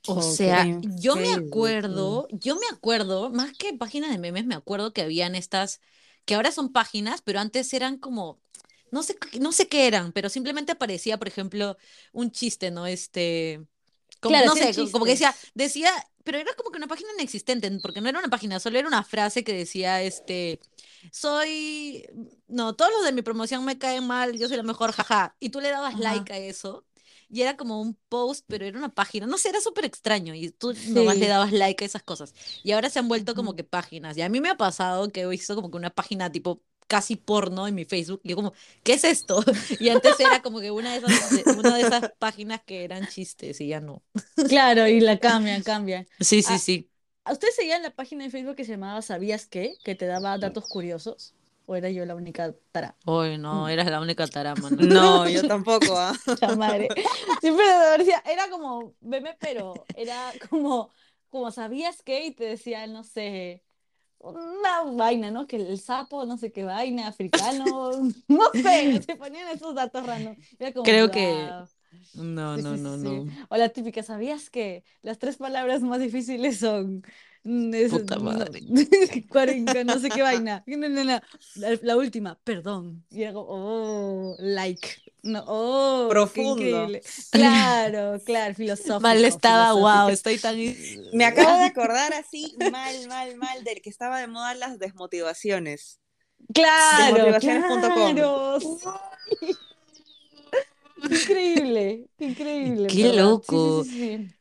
O 0.05 0.21
Ok. 0.21 0.21
sea, 0.21 0.77
yo 0.81 1.16
me 1.16 1.29
acuerdo, 1.38 2.27
yo 2.33 2.57
me 2.57 2.66
acuerdo, 2.73 3.31
más 3.31 3.53
que 3.57 3.75
páginas 3.75 4.11
de 4.11 4.19
memes, 4.19 4.45
me 4.47 4.55
acuerdo 4.57 4.93
que 4.93 5.03
habían 5.03 5.35
estas, 5.37 5.81
que 6.25 6.35
ahora 6.35 6.51
son 6.53 6.73
páginas, 6.73 7.23
pero 7.23 7.38
antes 7.38 7.73
eran 7.75 7.99
como, 7.99 8.40
no 8.90 9.03
sé, 9.05 9.16
qué- 9.16 9.38
no 9.40 9.53
sé 9.53 9.69
qué 9.69 9.87
eran, 9.87 10.12
pero 10.12 10.29
simplemente 10.29 10.73
aparecía, 10.73 11.19
por 11.19 11.29
ejemplo, 11.29 11.77
un 12.12 12.33
chiste, 12.33 12.71
¿no? 12.73 12.87
Este, 12.87 13.64
como, 14.20 14.33
Claro, 14.35 14.46
no 14.46 14.56
sé, 14.56 14.74
como 14.92 15.04
que 15.04 15.12
decía, 15.12 15.35
decía, 15.54 15.90
pero 16.24 16.38
era 16.38 16.54
como 16.54 16.70
que 16.70 16.78
una 16.78 16.87
página 16.88 17.11
inexistente, 17.18 17.70
porque 17.83 18.00
no 18.00 18.09
era 18.09 18.18
una 18.18 18.28
página, 18.28 18.61
solo 18.61 18.78
era 18.78 18.88
una 18.88 19.02
frase 19.04 19.42
que 19.44 19.52
decía, 19.54 20.02
este, 20.02 20.61
soy, 21.11 22.06
no, 22.48 22.74
todos 22.76 22.90
los 22.92 23.04
de 23.04 23.12
mi 23.12 23.22
promoción 23.22 23.64
me 23.64 23.78
caen 23.78 24.06
mal, 24.06 24.38
yo 24.38 24.48
soy 24.48 24.56
la 24.56 24.62
mejor, 24.62 24.92
jaja, 24.92 25.37
y 25.40 25.50
tú 25.50 25.61
le 25.61 25.70
dabas 25.70 25.94
Ajá. 25.94 26.02
like 26.02 26.33
a 26.33 26.38
eso. 26.38 26.85
Y 27.33 27.42
era 27.42 27.56
como 27.56 27.80
un 27.80 27.94
post, 28.09 28.44
pero 28.48 28.64
era 28.66 28.76
una 28.76 28.88
página. 28.92 29.24
No 29.26 29.38
sé, 29.38 29.50
era 29.50 29.61
súper 29.61 29.85
extraño. 29.85 30.35
Y 30.35 30.50
tú 30.50 30.74
nomás 30.83 31.16
le 31.16 31.26
Sí. 31.26 31.28
dabas 31.28 31.52
like 31.52 31.85
a 31.85 31.87
esas 31.87 32.02
cosas. 32.02 32.35
Y 32.64 32.72
ahora 32.72 32.90
se 32.90 32.98
han 32.98 33.06
vuelto 33.09 33.37
como 33.37 33.54
que 33.54 33.62
páginas. 33.62 34.16
Y 34.16 34.22
a 34.22 34.28
mí 34.28 34.40
me 34.40 34.48
ha 34.50 34.56
pasado 34.56 35.09
que 35.11 35.20
he 35.22 35.26
visto 35.28 35.54
como 35.54 35.70
que 35.70 35.76
una 35.76 35.90
página 35.90 36.33
tipo 36.33 36.61
casi 36.90 37.14
porno 37.14 37.68
en 37.68 37.76
mi 37.76 37.85
Facebook. 37.85 38.20
Y 38.24 38.31
yo 38.31 38.37
como, 38.37 38.53
¿qué 38.83 38.94
es 38.94 39.05
esto? 39.05 39.44
Y 39.79 39.88
antes 39.90 40.18
era 40.18 40.42
como 40.42 40.59
que 40.61 40.72
una 40.72 40.90
de 40.92 40.98
esas, 40.98 41.31
de- 41.31 41.53
una 41.53 41.76
de 41.76 41.83
esas 41.83 42.12
páginas 42.18 42.62
que 42.66 42.83
eran 42.85 43.07
chistes 43.07 43.61
y 43.61 43.68
ya 43.68 43.81
no. 43.81 44.03
Claro, 44.48 44.88
y 44.88 44.98
la 45.00 45.18
cambian, 45.18 45.62
cambian. 45.62 46.09
Sí, 46.18 46.42
sí, 46.42 46.53
Ah, 46.55 46.59
sí. 46.59 46.90
¿A 47.24 47.33
ustedes 47.33 47.55
seguían 47.55 47.83
la 47.83 47.90
página 47.94 48.24
de 48.24 48.31
Facebook 48.31 48.57
que 48.57 48.64
se 48.64 48.72
llamaba 48.72 49.00
¿Sabías 49.03 49.46
qué? 49.46 49.76
Que 49.85 49.94
te 49.94 50.07
daba 50.07 50.37
datos 50.37 50.66
curiosos. 50.66 51.33
¿O 51.66 51.76
era 51.76 51.88
yo 51.90 52.05
la 52.05 52.16
única 52.16 52.53
tara? 52.72 52.96
Uy, 53.07 53.38
no, 53.38 53.66
Mm. 53.66 53.68
eras 53.68 53.87
la 53.88 54.00
única 54.00 54.26
tarama, 54.26 54.68
¿no? 54.70 54.85
No, 54.85 55.29
yo 55.31 55.46
tampoco. 55.46 55.96
¿ah? 55.96 56.12
La 56.40 56.57
madre. 56.57 56.88
Siempre 57.40 57.64
decía, 57.98 58.20
era 58.26 58.48
como 58.50 58.94
meme, 59.00 59.37
pero 59.40 59.74
era 59.94 60.33
como, 60.48 60.90
como 61.29 61.53
¿sabías 61.53 62.03
qué? 62.03 62.26
Y 62.26 62.33
te 62.33 62.44
decía, 62.44 62.87
no 62.88 63.05
sé, 63.05 63.62
una 64.20 64.83
vaina, 64.96 65.30
¿no? 65.30 65.46
Que 65.46 65.56
el 65.56 65.78
sapo, 65.80 66.24
no 66.26 66.37
sé 66.37 66.52
qué 66.52 66.64
vaina, 66.64 67.09
africano, 67.09 68.00
no 68.28 68.44
sé, 68.54 69.02
se 69.02 69.16
ponían 69.16 69.48
esos 69.48 69.74
datos 69.74 70.04
como, 70.74 70.85
Creo 70.85 71.11
que 71.11 71.54
"Guau". 71.56 71.66
no, 72.14 72.56
Sí, 72.56 72.62
no, 72.62 72.76
sí, 72.76 72.83
no, 72.83 72.96
sí. 72.98 73.24
no. 73.24 73.46
O 73.48 73.56
la 73.56 73.68
típica, 73.70 74.02
¿sabías 74.02 74.50
que 74.50 74.85
las 75.02 75.18
tres 75.18 75.37
palabras 75.37 75.83
más 75.83 76.00
difíciles 76.00 76.59
son 76.59 77.02
es- 77.44 77.90
Puta 77.90 78.16
no, 78.16 78.22
madre. 78.22 78.61
cuarenta, 79.29 79.83
no 79.85 79.98
sé 79.98 80.09
qué 80.11 80.22
vaina? 80.22 80.62
No, 80.66 80.88
no, 80.88 81.05
no. 81.05 81.20
La, 81.57 81.79
la 81.83 81.96
última, 81.96 82.38
perdón. 82.44 83.05
Y 83.11 83.22
era 83.22 83.33
como, 83.33 83.46
oh, 83.48 84.37
like. 84.38 84.88
No, 85.22 85.44
oh, 85.46 86.07
qué 86.09 86.12
Profundo. 86.14 86.53
increíble. 86.53 87.03
Claro, 87.31 88.20
claro, 88.24 88.55
filosófico. 88.55 89.00
Mal 89.00 89.24
estaba, 89.24 89.72
wow, 89.72 89.83
filosófico. 90.09 90.11
estoy 90.11 90.38
tan... 90.38 90.57
Me 91.16 91.24
acabo 91.24 91.59
de 91.59 91.64
acordar 91.64 92.12
así, 92.14 92.55
mal, 92.70 93.09
mal, 93.09 93.37
mal, 93.37 93.64
del 93.64 93.83
que 93.83 93.90
estaba 93.90 94.20
de 94.20 94.26
moda 94.29 94.55
las 94.55 94.79
desmotivaciones. 94.79 95.98
Claro, 96.55 97.14
Desmotivaciones.com. 97.16 98.14
claro. 98.14 98.59
sí. 98.61 99.57
Increíble, 101.03 102.07
increíble. 102.18 102.87
Qué 102.88 103.12
loco. 103.14 103.85
sí, 103.85 103.90
sí, 103.90 104.16
sí. 104.18 104.35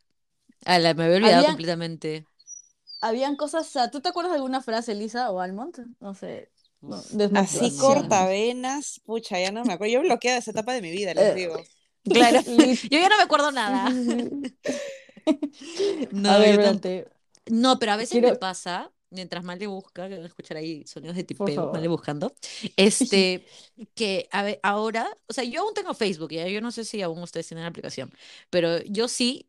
Ala, 0.65 0.93
me 0.93 1.05
había 1.05 1.17
olvidado 1.17 1.45
completamente. 1.47 2.25
Habían 3.01 3.35
cosas, 3.35 3.67
o 3.67 3.69
sea, 3.69 3.91
¿tú 3.91 4.01
te 4.01 4.09
acuerdas 4.09 4.33
de 4.33 4.38
alguna 4.38 4.62
frase, 4.62 4.95
Lisa 4.95 5.31
o 5.31 5.39
Almond? 5.39 5.95
No 5.99 6.13
sé, 6.13 6.49
no, 6.81 7.03
Así 7.33 7.75
cortavenas, 7.77 9.01
pucha, 9.05 9.39
ya 9.39 9.51
no 9.51 9.63
me 9.63 9.73
acuerdo. 9.73 9.93
Yo 9.93 10.01
bloqueé 10.01 10.38
esa 10.38 10.51
etapa 10.51 10.73
de 10.73 10.81
mi 10.81 10.91
vida, 10.91 11.13
les 11.13 11.27
Eh, 11.27 11.35
digo. 11.35 11.63
Claro, 12.12 12.41
yo 12.47 12.99
ya 12.99 13.09
no 13.09 13.17
me 13.17 13.23
acuerdo 13.23 13.51
nada. 13.51 13.89
No, 16.12 16.31
A 16.31 16.38
ver, 16.39 16.62
yo 16.62 16.79
No, 17.51 17.79
pero 17.79 17.91
a 17.91 17.97
veces 17.97 18.21
me 18.21 18.33
pasa, 18.33 18.91
mientras 19.11 19.43
Male 19.43 19.67
busca, 19.67 20.07
que 20.09 20.15
van 20.15 20.23
a 20.23 20.27
escuchar 20.27 20.57
ahí 20.57 20.85
sonidos 20.85 21.15
de 21.15 21.23
tipeo, 21.23 21.69
Male 21.71 21.87
favor. 21.87 21.89
buscando, 21.89 22.33
este, 22.77 23.45
que 23.95 24.27
a 24.31 24.43
ve- 24.43 24.59
ahora, 24.63 25.07
o 25.27 25.33
sea, 25.33 25.43
yo 25.43 25.61
aún 25.61 25.73
tengo 25.73 25.93
Facebook, 25.93 26.31
ya, 26.31 26.47
yo 26.47 26.61
no 26.61 26.71
sé 26.71 26.85
si 26.85 27.01
aún 27.01 27.21
ustedes 27.23 27.47
tienen 27.47 27.63
la 27.63 27.69
aplicación, 27.69 28.11
pero 28.49 28.79
yo 28.83 29.07
sí, 29.07 29.47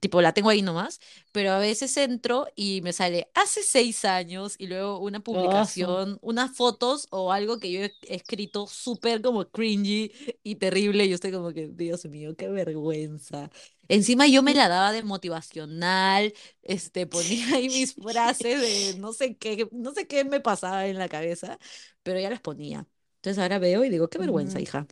tipo, 0.00 0.20
la 0.20 0.32
tengo 0.34 0.50
ahí 0.50 0.62
nomás, 0.62 1.00
pero 1.32 1.52
a 1.52 1.58
veces 1.58 1.96
entro 1.96 2.46
y 2.54 2.80
me 2.82 2.92
sale 2.92 3.30
hace 3.34 3.62
seis 3.62 4.04
años 4.04 4.54
y 4.58 4.66
luego 4.66 4.98
una 5.00 5.20
publicación, 5.20 6.18
unas 6.22 6.54
fotos 6.56 7.06
o 7.10 7.32
algo 7.32 7.58
que 7.58 7.70
yo 7.72 7.80
he 7.82 7.94
he 8.08 8.14
escrito 8.16 8.66
súper 8.66 9.22
como 9.22 9.48
cringy 9.48 10.12
y 10.42 10.56
terrible, 10.56 11.04
y 11.04 11.08
yo 11.10 11.14
estoy 11.14 11.32
como 11.32 11.52
que, 11.52 11.68
Dios 11.68 12.04
mío, 12.06 12.34
qué 12.36 12.48
vergüenza. 12.48 13.50
Encima 13.88 14.26
yo 14.26 14.42
me 14.42 14.54
la 14.54 14.68
daba 14.68 14.92
de 14.92 15.02
motivacional, 15.02 16.32
este, 16.62 17.06
ponía 17.06 17.46
ahí 17.56 17.68
mis 17.68 17.94
frases 17.94 18.60
de 18.60 18.94
no 18.98 19.12
sé 19.12 19.36
qué, 19.36 19.68
no 19.72 19.92
sé 19.92 20.06
qué 20.06 20.24
me 20.24 20.40
pasaba 20.40 20.86
en 20.86 20.98
la 20.98 21.08
cabeza, 21.08 21.58
pero 22.02 22.20
ya 22.20 22.30
las 22.30 22.40
ponía. 22.40 22.86
Entonces 23.16 23.42
ahora 23.42 23.58
veo 23.58 23.84
y 23.84 23.90
digo, 23.90 24.08
qué 24.08 24.18
vergüenza, 24.18 24.60
hija. 24.60 24.86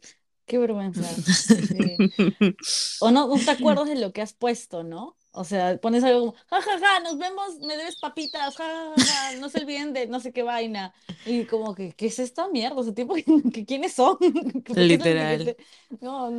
Qué 0.47 0.59
vergüenza. 0.59 1.25
Sí. 1.57 2.05
O 2.99 3.11
no, 3.11 3.29
no 3.29 3.45
te 3.45 3.51
acuerdas 3.53 3.89
de 3.89 3.97
lo 3.97 4.13
que 4.13 4.23
has 4.23 4.35
puesto, 4.35 4.83
¿no? 4.85 5.17
O 5.37 5.43
sea, 5.43 5.77
pones 5.79 6.05
algo 6.05 6.21
como, 6.21 6.35
ja, 6.47 6.63
ja, 6.63 6.79
ja, 6.79 7.01
nos 7.01 7.19
vemos, 7.19 7.59
me 7.61 7.77
debes 7.77 7.97
papitas, 7.97 8.57
ja, 8.57 8.65
ja, 8.65 9.05
ja, 9.05 9.33
ja, 9.33 9.37
no 9.41 9.49
se 9.49 9.59
olviden 9.61 9.93
de 9.93 10.07
no 10.07 10.21
sé 10.21 10.33
qué 10.33 10.45
vaina. 10.45 10.95
Y 11.27 11.45
como 11.47 11.75
que, 11.75 11.93
¿qué 11.93 12.07
es 12.07 12.21
esta 12.21 12.49
mierda? 12.49 12.77
O 12.77 12.85
sea, 12.85 12.95
tipo, 12.95 13.15
que, 13.53 13.67
¿quiénes 13.67 13.95
son? 13.95 14.17
¿Por 14.19 14.63
qué 14.63 14.75
no 14.75 14.87
Literal. 14.87 15.57
No, 16.01 16.31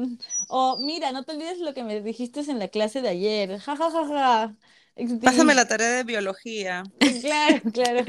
o 0.48 0.78
mira, 0.78 1.12
no 1.12 1.24
te 1.24 1.34
olvides 1.34 1.60
lo 1.60 1.74
que 1.74 1.84
me 1.84 2.02
dijiste 2.02 2.40
en 2.50 2.60
la 2.60 2.70
clase 2.70 3.02
de 3.02 3.10
ayer, 3.10 3.60
ja, 3.60 3.76
ja, 3.76 3.92
ja, 3.92 4.08
ja. 4.08 4.56
Pásame 5.22 5.54
la 5.56 5.68
tarea 5.68 5.90
de 5.90 6.04
biología. 6.04 6.84
Claro, 7.22 7.62
claro. 7.74 8.06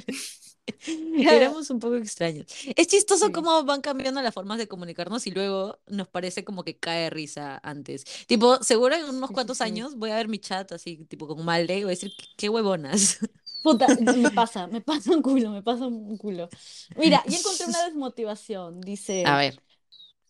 Éramos 1.29 1.71
un 1.71 1.79
poco 1.81 1.97
extraños. 1.97 2.47
Es 2.77 2.87
chistoso 2.89 3.31
Sí. 3.31 3.33
cómo 3.33 3.65
van 3.65 3.81
cambiando 3.81 4.21
las 4.23 4.35
formas 4.35 4.59
de 4.59 4.69
comunicarnos 4.69 5.27
y 5.27 5.31
luego 5.31 5.79
nos 5.87 6.09
parece 6.09 6.45
como 6.45 6.65
que 6.65 6.79
cae 6.79 7.11
risa 7.11 7.61
antes. 7.63 8.05
Tipo, 8.27 8.63
seguro 8.63 8.95
en 8.97 9.05
unos 9.07 9.31
cuantos 9.31 9.61
años 9.61 9.97
voy 9.97 10.11
a 10.11 10.17
ver 10.17 10.29
mi 10.29 10.39
chat 10.39 10.73
así, 10.73 11.05
tipo 11.07 11.27
con 11.27 11.45
Malde 11.45 11.79
y 11.79 11.83
voy 11.85 11.91
a 11.93 11.95
decir, 11.97 12.13
qué, 12.37 12.49
huevonas. 12.49 13.19
Puta, 13.63 13.97
me 14.17 14.31
pasa, 14.31 14.67
me 14.69 14.81
pasa 14.81 15.11
un 15.13 15.23
culo, 15.23 15.51
me 15.51 15.63
pasa 15.63 15.87
un 15.87 16.17
culo. 16.19 16.51
Mira, 16.95 17.25
ya 17.27 17.39
encontré 17.39 17.67
una 17.67 17.85
desmotivación. 17.85 18.81
A 19.25 19.37
Dice, 19.37 19.39
ver. 19.39 19.61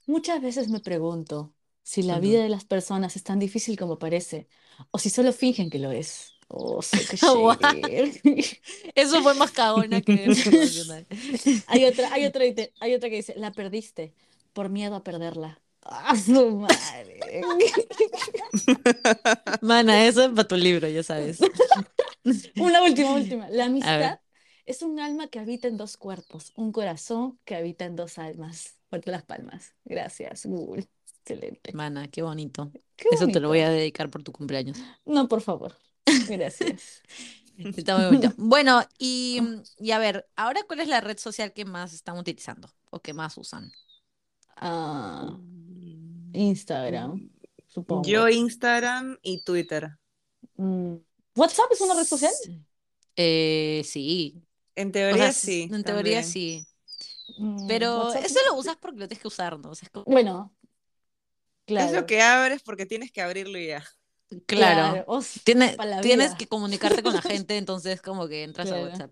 muchas 0.06 0.42
veces 0.42 0.68
me 0.70 0.80
pregunto 0.80 1.54
si 1.82 2.02
la 2.04 2.20
vida 2.20 2.42
de 2.42 2.50
las 2.50 2.64
personas 2.66 3.16
es 3.16 3.24
tan 3.24 3.38
difícil 3.40 3.78
como 3.78 3.98
parece, 4.00 4.48
o 4.92 4.98
si 5.00 5.10
solo 5.10 5.32
fingen 5.34 5.70
que 5.70 5.80
lo 5.80 5.92
es. 5.92 6.35
Oh, 6.48 6.80
so 6.82 7.04
qué 7.04 7.16
Guau. 7.20 7.56
shade. 7.56 8.20
Eso 8.94 9.22
fue 9.22 9.34
más 9.34 9.50
cagona 9.52 10.02
que. 10.02 10.30
Hay 11.66 11.84
otra, 11.84 12.12
hay 12.12 12.24
otra, 12.26 12.44
hay 12.80 12.94
otra 12.94 13.10
que 13.10 13.16
dice, 13.16 13.34
la 13.36 13.52
perdiste 13.54 14.14
por 14.52 14.68
miedo 14.70 14.94
a 14.96 15.02
perderla. 15.04 15.60
¡Ah, 15.82 16.16
su 16.16 16.56
madre! 16.56 17.48
Mana, 19.60 20.06
eso 20.06 20.22
es 20.24 20.30
para 20.30 20.48
tu 20.48 20.56
libro, 20.56 20.88
ya 20.88 21.02
sabes. 21.02 21.48
Una 22.56 22.82
última, 22.82 23.12
última. 23.14 23.48
La 23.50 23.66
A 23.80 23.92
amistad 23.96 24.20
es 24.66 24.82
un 24.82 24.98
alma 25.00 25.28
que 25.28 25.38
habita 25.38 25.68
en 25.68 25.76
dos 25.76 25.96
cuerpos, 25.96 26.52
un 26.56 26.72
corazón 26.72 27.38
que 27.44 27.54
habita 27.56 27.84
en 27.84 27.96
dos 27.96 28.18
almas. 28.18 28.76
Fuerte 28.90 29.10
las 29.10 29.24
palmas. 29.24 29.74
Gracias, 29.84 30.46
Google. 30.46 30.88
Excelente. 31.24 31.78
Mana, 31.78 32.08
qué 32.08 32.22
bonito. 32.22 32.72
Qué 32.96 33.08
Eso 33.08 33.30
te 33.30 33.38
lo 33.40 33.48
voy 33.48 33.60
bonito. 33.60 33.68
a 33.68 33.70
dedicar 33.70 34.10
por 34.10 34.22
tu 34.24 34.32
cumpleaños. 34.32 34.88
No, 35.06 35.28
por 35.28 35.40
favor. 35.40 35.72
Gracias. 36.28 37.02
Está 37.58 37.96
muy 37.96 38.06
bonito. 38.06 38.32
Bueno, 38.36 38.82
y, 38.98 39.40
y 39.78 39.90
a 39.92 39.98
ver, 39.98 40.28
ahora 40.36 40.62
cuál 40.66 40.80
es 40.80 40.88
la 40.88 41.00
red 41.00 41.18
social 41.18 41.52
que 41.52 41.64
más 41.64 41.92
están 41.94 42.18
utilizando 42.18 42.68
o 42.90 43.00
que 43.00 43.12
más 43.14 43.36
usan? 43.38 43.72
Ah, 44.56 45.38
Instagram, 46.32 47.30
supongo. 47.66 48.02
Yo 48.06 48.28
Instagram 48.28 49.16
y 49.22 49.42
Twitter. 49.42 49.90
Mm, 50.56 50.96
¿WhatsApp 51.34 51.72
es 51.72 51.80
una 51.80 51.94
red 51.94 52.04
social? 52.04 52.32
Sí. 52.44 52.62
Eh, 53.16 53.82
sí. 53.84 54.42
En 54.74 54.88
O 54.88 54.92
teoría 54.92 55.16
sea, 55.24 55.32
sí. 55.32 55.68
en 55.72 55.82
teoría 55.82 56.22
sí. 56.22 56.66
Mm, 57.38 57.66
Pero 57.66 58.04
WhatsApp 58.08 58.24
eso 58.24 58.40
no. 58.46 58.52
lo 58.52 58.58
usas 58.60 58.76
porque 58.76 58.98
lo 59.00 59.08
tienes 59.08 59.22
que 59.22 59.28
usar, 59.28 59.58
¿no? 59.58 59.70
O 59.70 59.74
sea, 59.74 59.86
es 59.86 59.90
como- 59.90 60.04
Bueno, 60.04 60.54
Es 61.66 61.72
lo 61.74 61.76
claro. 61.90 62.06
que 62.06 62.20
abres 62.22 62.62
porque 62.62 62.86
tienes 62.86 63.10
que 63.12 63.22
abrirlo 63.22 63.58
y 63.58 63.68
ya. 63.68 63.84
Claro. 64.46 65.04
Tienes 65.44 66.34
que 66.34 66.46
comunicarte 66.46 67.02
con 67.02 67.14
la 67.14 67.22
gente, 67.22 67.56
entonces 67.56 68.02
como 68.02 68.28
que 68.28 68.44
entras 68.44 68.70
a. 68.72 68.76
WhatsApp. 68.82 69.10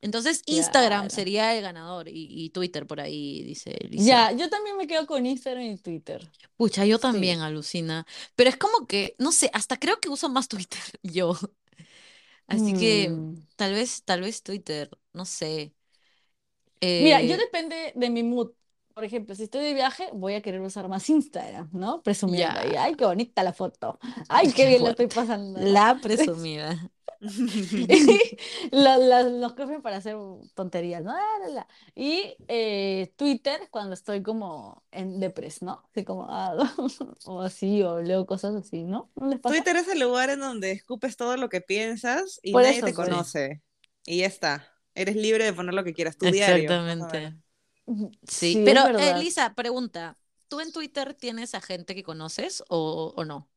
Entonces 0.00 0.42
Instagram 0.46 1.00
Claro. 1.02 1.14
sería 1.14 1.54
el 1.56 1.62
ganador 1.62 2.08
y, 2.08 2.26
y 2.30 2.50
Twitter 2.50 2.86
por 2.86 3.00
ahí, 3.00 3.42
dice 3.42 3.76
Lisa. 3.88 4.04
Ya, 4.04 4.32
yo 4.32 4.50
también 4.50 4.76
me 4.76 4.86
quedo 4.86 5.06
con 5.06 5.24
Instagram 5.24 5.64
y 5.64 5.76
Twitter. 5.78 6.28
Pucha, 6.56 6.84
yo 6.84 6.96
Sí. 6.96 7.02
también 7.02 7.40
alucina. 7.40 8.06
Pero 8.36 8.50
es 8.50 8.56
como 8.56 8.86
que, 8.86 9.14
no 9.18 9.32
sé, 9.32 9.50
hasta 9.54 9.78
creo 9.78 10.00
que 10.00 10.08
uso 10.10 10.28
más 10.28 10.48
Twitter 10.48 10.80
yo. 11.02 11.34
Así 12.46 12.72
que 12.74 13.08
Mm. 13.08 13.46
tal 13.56 13.72
vez, 13.72 14.02
tal 14.04 14.20
vez 14.20 14.42
Twitter, 14.42 14.90
no 15.12 15.24
sé. 15.24 15.74
Mira, 16.98 17.20
yo 17.22 17.34
Eh, 17.34 17.38
depende 17.38 17.92
de 17.94 18.10
mi 18.10 18.22
mood. 18.22 18.50
Por 18.94 19.04
ejemplo, 19.04 19.34
si 19.34 19.42
estoy 19.44 19.64
de 19.64 19.74
viaje, 19.74 20.08
voy 20.12 20.34
a 20.34 20.40
querer 20.40 20.60
usar 20.60 20.88
más 20.88 21.08
Instagram, 21.10 21.68
¿no? 21.72 22.02
Presumiendo 22.02 22.60
ahí. 22.60 22.72
Ya. 22.72 22.84
Ay, 22.84 22.94
qué 22.94 23.04
bonita 23.04 23.42
la 23.42 23.52
foto. 23.52 23.98
Ay, 24.28 24.52
qué 24.52 24.66
bien 24.66 24.84
la 24.84 24.90
estoy 24.90 25.08
pasando. 25.08 25.58
la 25.60 25.98
presumida. 26.02 26.90
La- 28.70 29.22
los 29.22 29.54
cogen 29.54 29.82
para 29.82 29.96
hacer 29.96 30.16
tonterías, 30.54 31.02
¿no? 31.02 31.12
Ah, 31.12 31.38
la, 31.40 31.48
la. 31.48 31.68
Y 31.94 32.36
eh, 32.48 33.12
Twitter 33.16 33.68
cuando 33.70 33.94
estoy 33.94 34.22
como 34.22 34.84
en 34.90 35.20
depres, 35.20 35.62
¿no? 35.62 35.82
Así 35.90 36.04
como, 36.04 36.26
ah, 36.28 36.54
o 37.26 37.40
así, 37.40 37.82
o 37.82 38.00
leo 38.00 38.26
cosas 38.26 38.54
así, 38.54 38.84
¿no? 38.84 39.10
¿No 39.16 39.28
les 39.28 39.40
pasa? 39.40 39.54
Twitter 39.54 39.76
es 39.76 39.88
el 39.88 40.00
lugar 40.00 40.30
en 40.30 40.40
donde 40.40 40.72
escupes 40.72 41.16
todo 41.16 41.36
lo 41.36 41.48
que 41.48 41.60
piensas 41.60 42.40
y 42.42 42.52
Por 42.52 42.62
nadie 42.62 42.76
eso, 42.78 42.86
te 42.86 42.94
conoce. 42.94 43.62
Y 44.06 44.18
ya 44.18 44.26
está. 44.26 44.68
Eres 44.94 45.16
libre 45.16 45.44
de 45.44 45.52
poner 45.52 45.74
lo 45.74 45.82
que 45.82 45.94
quieras, 45.94 46.16
tu 46.16 46.26
diario. 46.26 46.70
Exactamente. 46.70 47.36
Sí, 48.26 48.62
pero 48.64 48.80
eh, 48.96 49.14
verdad. 49.14 49.14
Lisa, 49.14 49.54
pregunta, 49.54 50.18
¿tú 50.48 50.60
en 50.60 50.72
Twitter 50.72 51.14
tienes 51.14 51.54
a 51.54 51.60
gente 51.60 51.94
que 51.94 52.02
conoces 52.02 52.62
o, 52.68 53.12
o 53.16 53.24
no? 53.24 53.50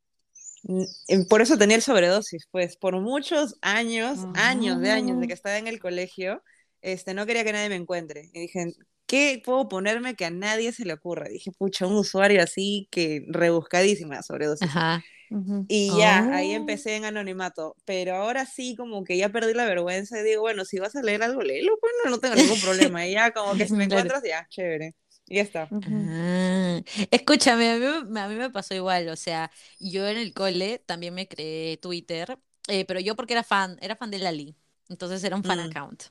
Mm, 0.64 1.26
Por 1.30 1.42
eso 1.42 1.58
tenía 1.58 1.76
el 1.78 1.82
sobredosis, 1.84 2.48
pues 2.52 2.78
por 2.78 3.00
muchos 3.00 3.56
años, 3.62 4.28
años 4.34 4.80
de 4.82 4.92
años 4.92 5.20
de 5.20 5.28
que 5.28 5.34
Ah. 5.34 5.36
estaba 5.36 5.58
en 5.58 5.68
el 5.68 5.80
colegio, 5.80 6.44
este, 6.82 7.14
no 7.14 7.26
quería 7.26 7.44
que 7.44 7.54
nadie 7.54 7.70
me 7.70 7.76
encuentre. 7.76 8.30
Y 8.34 8.42
dije, 8.42 8.74
¿qué 9.06 9.42
puedo 9.44 9.68
ponerme 9.70 10.16
que 10.16 10.26
a 10.26 10.30
nadie 10.32 10.72
se 10.74 10.86
le 10.86 10.94
ocurra? 10.94 11.28
dije, 11.30 11.52
pucha, 11.58 11.88
un 11.88 11.96
usuario 11.96 12.42
así 12.44 12.88
que 12.92 13.24
rebuscadísima 13.30 14.22
sobredosis. 14.24 14.76
Ajá. 14.76 15.04
Ujú. 15.30 15.68
Y 15.70 15.98
ya, 15.98 16.28
ahí 16.32 16.52
Oh. 16.52 16.54
empecé 16.54 16.96
en 16.96 17.06
anonimato, 17.06 17.76
pero 17.86 18.16
ahora 18.16 18.46
sí 18.46 18.76
como 18.76 19.04
que 19.04 19.18
ya 19.18 19.30
perdí 19.30 19.54
la 19.54 19.66
vergüenza 19.66 20.20
y 20.20 20.24
digo, 20.24 20.42
bueno, 20.42 20.64
si 20.66 20.80
vas 20.80 20.96
a 20.96 21.02
leer 21.04 21.24
algo, 21.24 21.42
léelo, 21.42 21.78
pues 21.82 21.94
no, 22.06 22.10
no 22.12 22.20
tengo 22.20 22.36
ningún 22.38 22.60
problema. 22.62 23.06
Y 23.08 23.14
ya 23.14 23.32
como 23.34 23.58
que 23.58 23.68
si 23.68 23.76
me 23.76 23.86
encuentras, 23.86 24.24
ya, 24.24 24.48
chévere. 24.50 24.96
Y 25.28 25.36
ya 25.38 25.42
está. 25.44 25.68
Ujú. 25.70 26.12
Ah, 26.20 26.82
escúchame, 27.12 27.70
a 27.72 27.76
mí, 27.78 28.10
me- 28.10 28.20
a 28.22 28.28
mí 28.28 28.36
me 28.36 28.50
pasó 28.50 28.74
igual, 28.74 29.10
o 29.10 29.16
sea, 29.16 29.52
yo 29.80 30.08
en 30.08 30.18
el 30.18 30.34
cole 30.34 30.80
también 30.80 31.14
me 31.14 31.28
creé 31.28 31.78
Twitter, 31.78 32.38
eh, 32.68 32.86
pero 32.86 33.00
yo 33.00 33.16
porque 33.16 33.34
era 33.34 33.44
fan, 33.44 33.78
era 33.82 33.96
fan 33.96 34.10
de 34.12 34.20
Lali, 34.20 34.56
entonces 34.90 35.24
era 35.24 35.36
un 35.36 35.44
fan 35.44 35.60
Mm. 35.60 35.60
account. 35.60 36.04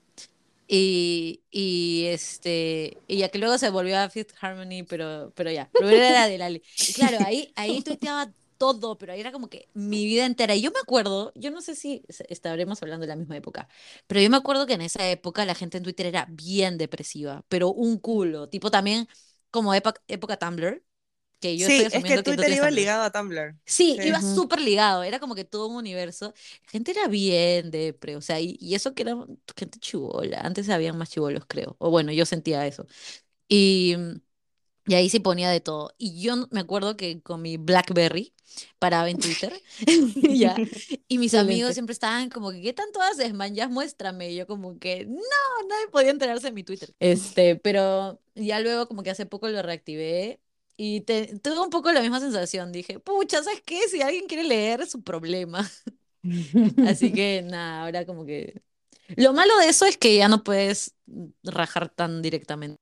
Y, 0.69 1.43
y 1.51 2.07
este, 2.07 2.99
y 3.09 3.19
ya 3.19 3.29
que 3.31 3.39
luego 3.39 3.59
se 3.59 3.71
volvió 3.71 3.99
a 3.99 4.11
Fifth 4.11 4.35
Harmony, 4.41 4.85
pero, 4.85 5.33
pero 5.37 5.51
ya, 5.53 5.71
primero 5.77 5.99
era 5.99 6.29
de 6.29 6.39
Lali. 6.39 6.63
Y 6.87 6.93
claro, 6.95 7.21
ahí, 7.23 7.53
ahí 7.57 7.81
tuiteaba 7.83 8.33
todo, 8.57 8.99
pero 8.99 9.12
ahí 9.12 9.21
era 9.21 9.33
como 9.33 9.49
que 9.51 9.69
mi 9.75 10.05
vida 10.07 10.27
entera. 10.27 10.55
Y 10.55 10.62
yo 10.62 10.71
me 10.73 10.81
acuerdo, 10.81 11.33
yo 11.35 11.51
no 11.51 11.61
sé 11.62 11.75
si 11.77 12.03
es- 12.09 12.23
estaremos 12.29 12.83
hablando 12.83 13.03
de 13.03 13.09
la 13.09 13.16
misma 13.16 13.37
época, 13.37 13.69
pero 14.07 14.21
yo 14.21 14.31
me 14.31 14.37
acuerdo 14.37 14.66
que 14.66 14.75
en 14.75 14.83
esa 14.83 15.09
época 15.11 15.45
la 15.45 15.55
gente 15.55 15.79
en 15.79 15.85
Twitter 15.85 16.07
era 16.07 16.27
bien 16.31 16.79
depresiva, 16.79 17.45
pero 17.49 17.71
un 17.73 17.99
culo, 17.99 18.49
tipo 18.49 18.71
también 18.71 19.09
como 19.51 19.75
época, 19.75 20.03
época 20.09 20.37
Tumblr, 20.38 20.85
que 21.40 21.59
yo 21.59 21.66
Sí, 21.66 21.69
estoy 21.69 21.88
es 21.90 22.05
que 22.05 22.19
que 22.19 22.23
tú 22.23 22.23
Twitter 22.23 22.53
iba 22.53 22.71
Tumblr. 22.71 22.71
ligado 22.71 23.05
a 23.05 23.11
Tumblr. 23.12 23.57
Sí, 23.69 23.99
Sí. 23.99 24.03
iba 24.03 24.23
súper 24.23 24.61
ligado, 24.61 25.03
era 25.03 25.19
como 25.19 25.35
que 25.35 25.45
todo 25.45 25.66
un 25.69 25.77
universo. 25.77 26.33
La 26.64 26.71
gente 26.71 26.92
era 26.92 27.09
bien 27.09 27.71
depre, 27.73 28.14
o 28.16 28.21
sea, 28.21 28.40
y, 28.40 28.57
y 28.61 28.77
eso 28.77 28.95
que 28.95 29.03
era 29.03 29.16
gente 29.57 29.81
chivola, 29.81 30.40
antes 30.40 30.69
habían 30.71 30.97
más 30.97 31.11
chivolos, 31.11 31.45
creo, 31.49 31.75
o 31.81 31.90
bueno, 31.90 32.12
yo 32.12 32.25
sentía 32.27 32.64
eso. 32.66 32.87
Y, 33.49 33.97
y 34.87 34.95
ahí 34.95 35.11
sí 35.11 35.21
ponía 35.21 35.51
de 35.51 35.61
todo. 35.62 35.95
Y 35.99 36.23
yo 36.23 36.49
me 36.53 36.61
acuerdo 36.61 36.97
que 36.99 37.23
con 37.23 37.42
mi 37.42 37.59
BlackBerry 37.59 38.35
paraba 38.79 39.11
en 39.11 39.19
Twitter. 39.19 39.53
ya. 40.17 40.57
Y 41.09 41.19
mis 41.19 41.35
amigos 41.35 41.75
siempre 41.75 41.93
estaban 41.93 42.31
como 42.31 42.51
que, 42.51 42.61
¿qué 42.61 42.73
tanto 42.73 43.01
haces, 43.01 43.35
man? 43.35 43.55
Ya 43.55 43.69
muéstrame. 43.69 44.33
Y 44.33 44.37
yo 44.37 44.47
como 44.47 44.79
que, 44.79 45.07
no, 45.07 45.69
nadie 45.69 45.89
podía 45.91 46.11
enterarse 46.11 46.49
de 46.49 46.53
mi 46.53 46.65
Twitter. 46.65 46.95
Este, 47.01 47.57
pero 47.57 48.21
ya 48.35 48.61
luego 48.61 48.87
como 48.89 49.03
que 49.03 49.11
hace 49.11 49.27
poco 49.27 49.49
lo 49.49 49.63
reactivé 49.63 50.41
y 50.77 51.01
te, 51.03 51.39
tuve 51.39 51.61
un 51.61 51.71
poco 51.71 51.93
la 51.93 52.03
misma 52.03 52.21
sensación. 52.21 52.73
Dije, 52.73 52.99
pucha, 52.99 53.43
¿sabes 53.43 53.63
qué? 53.65 53.89
Si 53.89 54.03
alguien 54.03 54.27
quiere 54.27 54.45
leer, 54.45 54.83
es 54.83 54.91
su 54.91 55.03
problema. 55.03 55.69
Así 56.87 57.13
que 57.13 57.43
nada, 57.43 57.85
ahora 57.85 58.05
como 58.05 58.25
que... 58.27 58.63
Lo 59.17 59.33
malo 59.33 59.57
de 59.59 59.69
eso 59.69 59.87
es 59.87 59.97
que 59.97 60.17
ya 60.17 60.29
no 60.29 60.43
puedes 60.43 60.95
rajar 61.45 61.89
tan 61.89 62.23
directamente. 62.23 62.77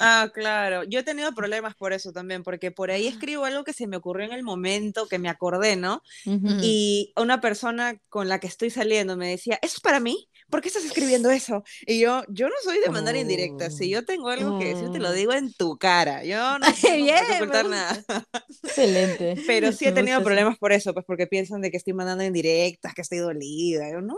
Ah, 0.00 0.30
claro. 0.32 0.84
Yo 0.84 1.00
he 1.00 1.02
tenido 1.02 1.32
problemas 1.32 1.74
por 1.74 1.92
eso 1.92 2.12
también, 2.12 2.42
porque 2.42 2.70
por 2.70 2.90
ahí 2.90 3.06
escribo 3.06 3.44
algo 3.44 3.64
que 3.64 3.72
se 3.72 3.86
me 3.86 3.96
ocurrió 3.96 4.24
en 4.26 4.32
el 4.32 4.42
momento, 4.42 5.06
que 5.06 5.18
me 5.18 5.28
acordé, 5.28 5.76
¿no? 5.76 6.02
Ujú. 6.26 6.46
Ujú. 6.46 6.58
Y 6.62 7.12
una 7.16 7.40
persona 7.40 7.98
con 8.08 8.28
la 8.28 8.40
que 8.40 8.46
estoy 8.46 8.70
saliendo 8.70 9.16
me 9.16 9.28
decía, 9.28 9.58
¿eso 9.62 9.74
es 9.76 9.80
para 9.80 10.00
mí? 10.00 10.28
¿Por 10.48 10.62
qué 10.62 10.68
estás 10.68 10.84
escribiendo 10.84 11.30
eso? 11.30 11.62
Y 11.86 12.00
yo, 12.00 12.24
yo 12.28 12.48
no 12.48 12.54
soy 12.64 12.80
de 12.80 12.90
mandar 12.90 13.14
indirectas. 13.14 13.76
Si 13.76 13.88
yo 13.88 14.04
tengo 14.04 14.30
algo 14.30 14.58
que 14.58 14.74
decir, 14.74 14.90
te 14.90 14.98
lo 14.98 15.10
Oh. 15.10 15.12
digo 15.12 15.32
en 15.32 15.52
tu 15.52 15.76
cara. 15.78 16.24
Yo 16.24 16.58
no, 16.58 16.66
Bien, 16.82 17.24
ocultar 17.36 17.66
nada. 17.66 18.02
Excelente. 18.64 19.36
Pero 19.46 19.70
sí 19.72 19.86
he 19.86 19.92
tenido 19.92 20.22
problemas 20.24 20.58
por 20.58 20.72
eso, 20.72 20.92
pues 20.94 21.04
porque 21.06 21.26
piensan 21.26 21.60
de 21.60 21.70
que 21.70 21.76
estoy 21.76 21.92
mandando 21.92 22.24
indirectas, 22.24 22.94
que 22.94 23.02
estoy 23.02 23.18
dolida. 23.18 23.90
Yo, 23.92 24.00
no. 24.00 24.16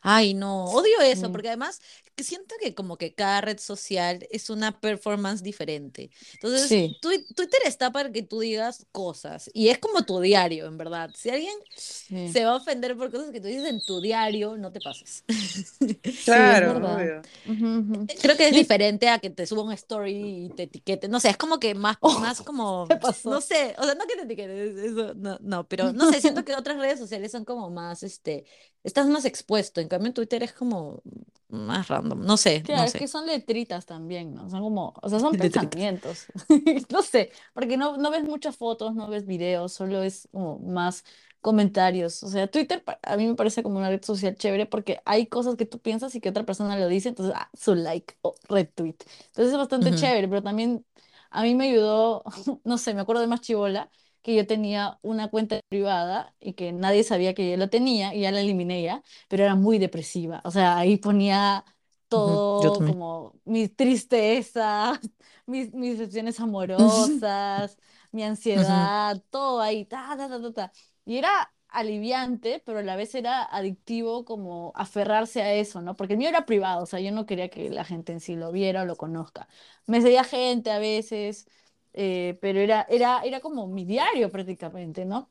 Ay, 0.00 0.34
no, 0.34 0.64
odio 0.66 1.00
eso, 1.00 1.32
porque 1.32 1.48
además 1.48 1.80
siento 2.22 2.54
que 2.60 2.74
como 2.74 2.96
que 2.98 3.14
cada 3.14 3.40
red 3.40 3.58
social 3.58 4.26
es 4.30 4.50
una 4.50 4.78
performance 4.80 5.42
diferente. 5.42 6.10
Entonces, 6.34 6.68
Sí. 6.68 6.96
Twi- 7.02 7.24
Twitter 7.34 7.60
está 7.66 7.90
para 7.90 8.12
que 8.12 8.22
tú 8.22 8.40
digas 8.40 8.86
cosas 8.92 9.50
y 9.52 9.68
es 9.68 9.78
como 9.78 10.02
tu 10.04 10.20
diario, 10.20 10.66
en 10.66 10.76
verdad. 10.78 11.10
Si 11.16 11.30
alguien 11.30 11.54
Sí. 11.76 12.30
se 12.32 12.44
va 12.44 12.52
a 12.52 12.56
ofender 12.56 12.96
por 12.96 13.10
cosas 13.10 13.30
que 13.30 13.40
tú 13.40 13.48
dices 13.48 13.64
en 13.68 13.84
tu 13.84 14.00
diario, 14.00 14.56
no 14.56 14.70
te 14.70 14.80
pases. 14.80 15.24
Claro, 16.24 16.74
verdad. 16.74 16.96
obvio. 16.96 18.06
Creo 18.20 18.36
que 18.36 18.48
es 18.48 18.54
diferente 18.54 19.08
a 19.08 19.18
que 19.18 19.30
te 19.30 19.46
suba 19.46 19.62
un 19.62 19.72
story 19.72 20.46
y 20.46 20.48
te 20.50 20.64
etiquete. 20.64 21.08
No 21.08 21.20
sé, 21.20 21.30
es 21.30 21.36
como 21.36 21.58
que 21.58 21.74
más, 21.74 21.96
Oh, 22.00 22.18
más 22.20 22.40
como. 22.42 22.86
¿qué 22.88 22.96
pasó? 22.96 23.30
No 23.30 23.40
sé, 23.40 23.74
o 23.78 23.84
sea, 23.84 23.94
no 23.94 24.06
que 24.06 24.16
te 24.16 24.22
etiquetes, 24.22 24.76
eso, 24.78 25.14
no, 25.14 25.38
no, 25.40 25.66
pero 25.68 25.92
no 25.92 26.10
sé, 26.12 26.20
siento 26.20 26.44
que 26.44 26.54
otras 26.54 26.78
redes 26.78 26.98
sociales 26.98 27.32
son 27.32 27.44
como 27.44 27.70
más, 27.70 28.02
este, 28.02 28.44
estás 28.82 29.06
más 29.08 29.24
expuesto. 29.24 29.80
En 29.80 29.88
cambio, 29.88 30.08
en 30.08 30.14
Twitter 30.14 30.42
es 30.42 30.52
como 30.52 31.02
más 31.48 31.88
random. 31.88 32.24
No 32.24 32.36
sé, 32.36 32.62
Claro, 32.62 32.84
no 32.84 32.86
es 32.86 32.94
sé. 32.94 32.96
que 32.96 33.08
son 33.08 33.26
letritas 33.26 33.84
también, 33.84 34.32
¿no? 34.34 34.48
Son 34.48 34.62
como, 34.62 34.94
o 35.02 35.08
sea, 35.10 35.20
son 35.20 35.36
Letritas. 35.36 35.36
pensamientos. 35.36 36.28
No 36.90 37.02
sé, 37.02 37.30
porque 37.52 37.76
no, 37.76 37.96
no 37.98 38.10
ves 38.10 38.24
muchas 38.24 38.56
fotos, 38.56 38.94
no 38.94 39.08
ves 39.08 39.26
videos, 39.26 39.72
solo 39.74 40.02
es 40.02 40.28
como 40.32 40.58
más 40.60 41.04
comentarios. 41.42 42.22
O 42.22 42.28
sea, 42.28 42.46
Twitter 42.50 42.82
a 43.02 43.16
mí 43.18 43.26
me 43.26 43.34
parece 43.34 43.62
como 43.62 43.76
una 43.78 43.90
red 43.90 44.02
social 44.02 44.34
chévere 44.36 44.64
porque 44.66 45.00
hay 45.04 45.26
cosas 45.26 45.56
que 45.56 45.66
tú 45.66 45.78
piensas 45.80 46.14
y 46.14 46.20
que 46.22 46.30
otra 46.30 46.44
persona 46.46 46.78
lo 46.78 46.88
dice, 46.88 47.10
entonces, 47.10 47.34
ah, 47.36 47.50
su 47.52 47.74
like 47.74 48.14
o 48.22 48.34
retweet. 48.48 48.96
Entonces 49.26 49.52
es 49.52 49.58
bastante 49.58 49.92
chévere, 49.92 50.26
pero 50.28 50.42
también 50.42 50.86
a 51.30 51.42
mí 51.42 51.54
me 51.54 51.68
ayudó, 51.70 52.24
no 52.64 52.78
sé, 52.78 52.94
me 52.94 53.00
acuerdo 53.02 53.20
de 53.20 53.28
más 53.28 53.42
chivola, 53.42 53.90
que 54.24 54.34
yo 54.36 54.48
tenía 54.48 54.98
una 55.02 55.28
cuenta 55.30 55.60
privada 55.68 56.34
y 56.40 56.54
que 56.54 56.72
nadie 56.72 57.04
sabía 57.04 57.34
que 57.34 57.52
yo 57.52 57.58
lo 57.58 57.70
tenía 57.70 58.14
y 58.14 58.22
ya 58.22 58.32
la 58.32 58.40
eliminé 58.40 58.82
ya, 58.82 59.04
pero 59.28 59.44
era 59.44 59.54
muy 59.56 59.78
depresiva. 59.78 60.42
O 60.46 60.50
sea, 60.50 60.78
ahí 60.78 60.96
ponía 60.98 61.64
todo 62.08 62.82
como 62.84 63.38
mi 63.44 63.68
tristeza, 63.68 65.00
mis, 65.46 65.72
mis 65.74 65.98
decepciones 65.98 66.40
amorosas, 66.40 67.78
mi 68.12 68.22
ansiedad, 68.24 69.22
todo 69.30 69.60
ahí, 69.60 69.84
ta, 69.84 70.14
ta, 70.16 70.28
ta, 70.28 70.40
ta, 70.42 70.52
ta. 70.52 70.72
Y 71.04 71.18
era 71.18 71.52
aliviante, 71.68 72.62
pero 72.64 72.78
a 72.78 72.82
la 72.82 72.96
vez 72.96 73.14
era 73.16 73.42
adictivo 73.44 74.24
como 74.24 74.72
aferrarse 74.76 75.42
a 75.42 75.52
eso, 75.54 75.82
¿no? 75.82 75.96
Porque 75.96 76.14
el 76.14 76.18
mío 76.18 76.28
era 76.28 76.46
privado, 76.46 76.84
o 76.84 76.86
sea, 76.86 77.00
yo 77.00 77.10
no 77.12 77.26
quería 77.26 77.48
que 77.50 77.68
la 77.70 77.84
gente 77.84 78.12
en 78.12 78.20
sí 78.20 78.36
lo 78.36 78.52
viera 78.52 78.82
o 78.82 78.84
lo 78.86 78.96
conozca. 78.96 79.48
Me 79.86 80.00
seguía 80.00 80.24
gente 80.24 80.70
a 80.70 80.78
veces, 80.78 81.46
eh, 81.94 82.38
pero 82.42 82.60
era, 82.60 82.86
era, 82.90 83.22
era 83.24 83.40
como 83.40 83.66
mi 83.68 83.84
diario 83.86 84.30
prácticamente, 84.30 85.04
¿no? 85.06 85.30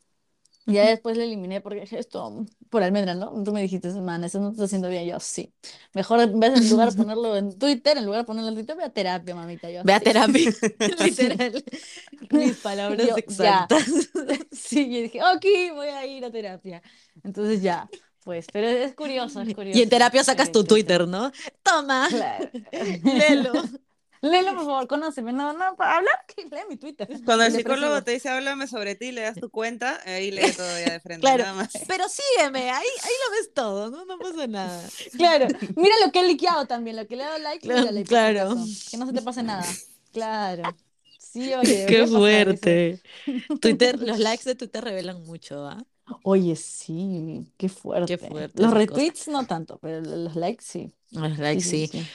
Y 0.66 0.74
ya 0.76 0.86
después 0.88 1.18
le 1.18 1.26
eliminé 1.26 1.60
porque 1.62 1.82
dije, 1.82 2.00
esto, 2.00 2.46
por 2.70 2.84
almendra, 2.84 3.16
¿no? 3.16 3.44
Tú 3.44 3.52
me 3.52 3.62
dijiste, 3.62 3.90
man, 4.02 4.24
eso 4.24 4.40
no 4.40 4.48
te 4.50 4.54
está 4.54 4.64
haciendo 4.66 4.90
bien. 4.90 5.06
Yo, 5.08 5.20
sí. 5.20 5.54
Mejor 5.94 6.22
en 6.22 6.40
vez 6.40 6.54
en 6.58 6.70
lugar 6.70 6.90
de 6.92 6.96
ponerlo 6.98 7.36
en 7.36 7.58
Twitter, 7.60 7.98
en 7.98 8.06
lugar 8.06 8.22
de 8.22 8.26
ponerlo 8.26 8.50
en 8.50 8.56
Twitter, 8.56 8.78
ve 8.78 8.84
a 8.86 8.90
terapia, 8.90 9.36
mamita. 9.36 9.70
Yo, 9.70 9.84
Ve 9.84 9.94
a 9.94 10.00
sí. 10.00 10.06
terapia, 10.06 10.52
literal. 11.00 11.64
Mis 12.32 12.58
palabras 12.60 13.08
Yo, 13.08 13.16
ya. 13.28 13.68
exactas. 13.68 13.86
Sí, 14.52 14.82
y 14.98 15.02
dije, 15.04 15.22
ok, 15.22 15.46
voy 15.76 15.88
a 15.88 16.06
ir 16.06 16.24
a 16.26 16.32
terapia. 16.32 16.82
Entonces 17.24 17.62
ya, 17.62 17.90
pues, 18.24 18.48
pero 18.52 18.68
es 18.68 18.94
curioso, 18.96 19.42
es 19.42 19.52
curioso. 19.52 19.80
Y 19.80 19.82
en 19.82 19.90
terapia 19.90 20.24
sacas 20.24 20.52
tu 20.52 20.64
Twitter, 20.64 21.08
¿no? 21.08 21.32
Toma, 21.64 22.08
Claro. 22.08 22.50
léelo. 23.12 23.64
Léelo, 24.24 24.56
por 24.56 24.66
favor, 24.66 24.88
conóceme. 24.88 25.34
No, 25.34 25.52
no, 25.54 25.76
para 25.76 25.98
hablar, 25.98 26.16
que 26.34 26.44
lee 26.44 26.62
mi 26.70 26.78
Twitter. 26.78 27.08
Cuando 27.26 27.44
el 27.44 27.52
psicólogo 27.52 28.02
te 28.04 28.12
dice, 28.12 28.30
háblame 28.30 28.68
sobre 28.68 28.96
ti, 28.96 29.12
le 29.12 29.22
das 29.22 29.36
tu 29.36 29.50
cuenta, 29.50 30.00
ahí 30.06 30.32
lee 30.32 30.52
todo 30.56 30.80
ya 30.80 30.94
de 30.94 31.00
frente, 31.02 31.22
Claro, 31.22 31.44
nada 31.44 31.54
más. 31.56 31.74
pero 31.88 32.06
sígueme, 32.08 32.72
ahí, 32.72 32.88
ahí 33.04 33.12
lo 33.28 33.36
ves 33.36 33.54
todo, 33.54 33.90
no, 33.92 34.06
no 34.06 34.18
pasa 34.18 34.48
nada. 34.48 34.82
Claro, 35.18 35.48
mira 35.76 35.96
lo 36.06 36.12
que 36.12 36.22
he 36.22 36.24
liqueado 36.28 36.66
también, 36.66 36.96
lo 36.96 37.06
que 37.06 37.18
le 37.18 37.24
he 37.24 37.26
dado 37.26 37.40
like, 37.40 37.60
Claro, 37.68 37.82
mírale, 37.82 38.04
claro. 38.06 38.56
que 38.90 38.98
no 38.98 39.06
se 39.06 39.14
te 39.14 39.22
pase 39.22 39.44
nada. 39.44 39.66
Claro. 40.12 40.64
Sí, 41.18 41.54
oye, 41.54 41.86
Qué 41.88 42.08
fuerte. 42.08 43.02
Twitter, 43.60 44.00
los 44.00 44.20
likes 44.20 44.44
de 44.46 44.56
Twitter 44.56 44.84
revelan 44.84 45.24
mucho, 45.24 45.66
¿ah? 45.68 45.84
Oye, 46.24 46.56
sí, 46.56 47.52
qué 47.58 47.70
fuerte. 47.70 48.18
fuerte 48.18 48.62
Los 48.62 48.72
retweets 48.74 49.28
no 49.30 49.46
tanto, 49.46 49.80
pero 49.80 50.02
los 50.02 50.36
likes 50.36 50.64
sí. 50.64 50.94
Los 51.12 51.38
likes, 51.40 51.64
sí, 51.64 51.88
sí. 51.88 52.00
sí. 52.00 52.08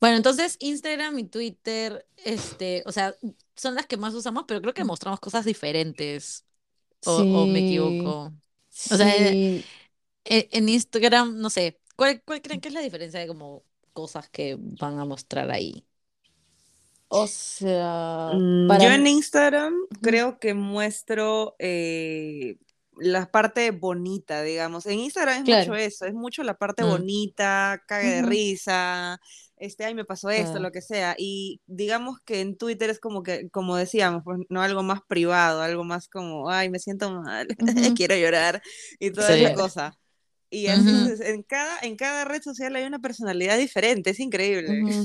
Bueno, 0.00 0.16
entonces 0.16 0.56
Instagram 0.60 1.18
y 1.18 1.24
Twitter, 1.28 2.06
este, 2.16 2.82
o 2.86 2.92
sea, 2.92 3.16
son 3.56 3.74
las 3.74 3.86
que 3.86 3.96
más 3.96 4.14
usamos, 4.14 4.44
pero 4.46 4.60
creo 4.60 4.74
que 4.74 4.84
mostramos 4.84 5.20
cosas 5.20 5.44
diferentes. 5.44 6.44
O, 7.04 7.26
o 7.30 7.46
me 7.48 7.60
equivoco. 7.60 8.34
O 8.90 8.96
sea, 8.96 9.06
sí. 9.18 9.64
En, 10.24 10.48
en 10.52 10.68
Instagram, 10.68 11.38
no 11.38 11.50
sé, 11.50 11.80
¿cuál, 11.96 12.22
cuál 12.24 12.42
creen 12.42 12.60
que 12.60 12.68
es 12.68 12.74
la 12.74 12.80
diferencia 12.82 13.20
de 13.20 13.26
como 13.28 13.64
cosas 13.92 14.28
que 14.30 14.56
van 14.60 14.98
a 15.00 15.04
mostrar 15.04 15.50
ahí? 15.50 15.86
O 17.10 17.26
sea, 17.26 18.32
Mm, 18.32 18.66
para 18.66 18.84
Yo 18.84 18.90
en 18.90 19.06
Instagram 19.06 19.74
creo 20.02 20.38
que 20.38 20.52
muestro 20.54 21.56
eh, 21.58 22.58
la 22.98 23.30
parte 23.30 23.70
bonita, 23.70 24.42
digamos. 24.42 24.84
En 24.86 24.98
Instagram 25.00 25.38
es 25.38 25.44
mucho 25.46 25.74
eso, 25.74 26.04
es 26.06 26.12
mucho 26.14 26.42
la 26.42 26.54
parte 26.58 26.82
Mm. 26.82 26.84
bonita, 26.84 27.82
cague 27.86 28.08
de 28.16 28.22
risa, 28.22 29.20
este, 29.60 29.84
ay, 29.84 29.94
me 29.94 30.04
pasó 30.04 30.30
esto, 30.30 30.58
lo 30.58 30.70
que 30.72 30.80
sea. 30.82 31.14
Y 31.18 31.60
digamos 31.66 32.20
que 32.24 32.40
en 32.40 32.56
Twitter 32.56 32.90
es 32.90 33.00
como 33.00 33.22
que, 33.22 33.48
como 33.50 33.76
decíamos, 33.76 34.22
pues 34.24 34.40
no 34.48 34.62
algo 34.62 34.82
más 34.82 35.00
privado, 35.08 35.62
algo 35.62 35.84
más 35.84 36.08
como, 36.08 36.50
ay, 36.50 36.68
me 36.70 36.78
siento 36.78 37.10
mal, 37.10 37.46
quiero 37.98 38.16
llorar 38.16 38.62
y 38.98 39.10
toda 39.10 39.28
Sí. 39.34 39.44
esa 39.44 39.54
cosa. 39.54 39.98
Y 40.50 40.66
entonces, 40.68 41.20
en 41.20 41.42
cada, 41.42 41.78
en 41.82 41.96
cada 41.96 42.24
red 42.24 42.40
social 42.42 42.74
hay 42.76 42.84
una 42.84 42.98
personalidad 43.00 43.58
diferente, 43.58 44.10
es 44.10 44.20
increíble. 44.20 44.82
Ujú. 44.82 45.04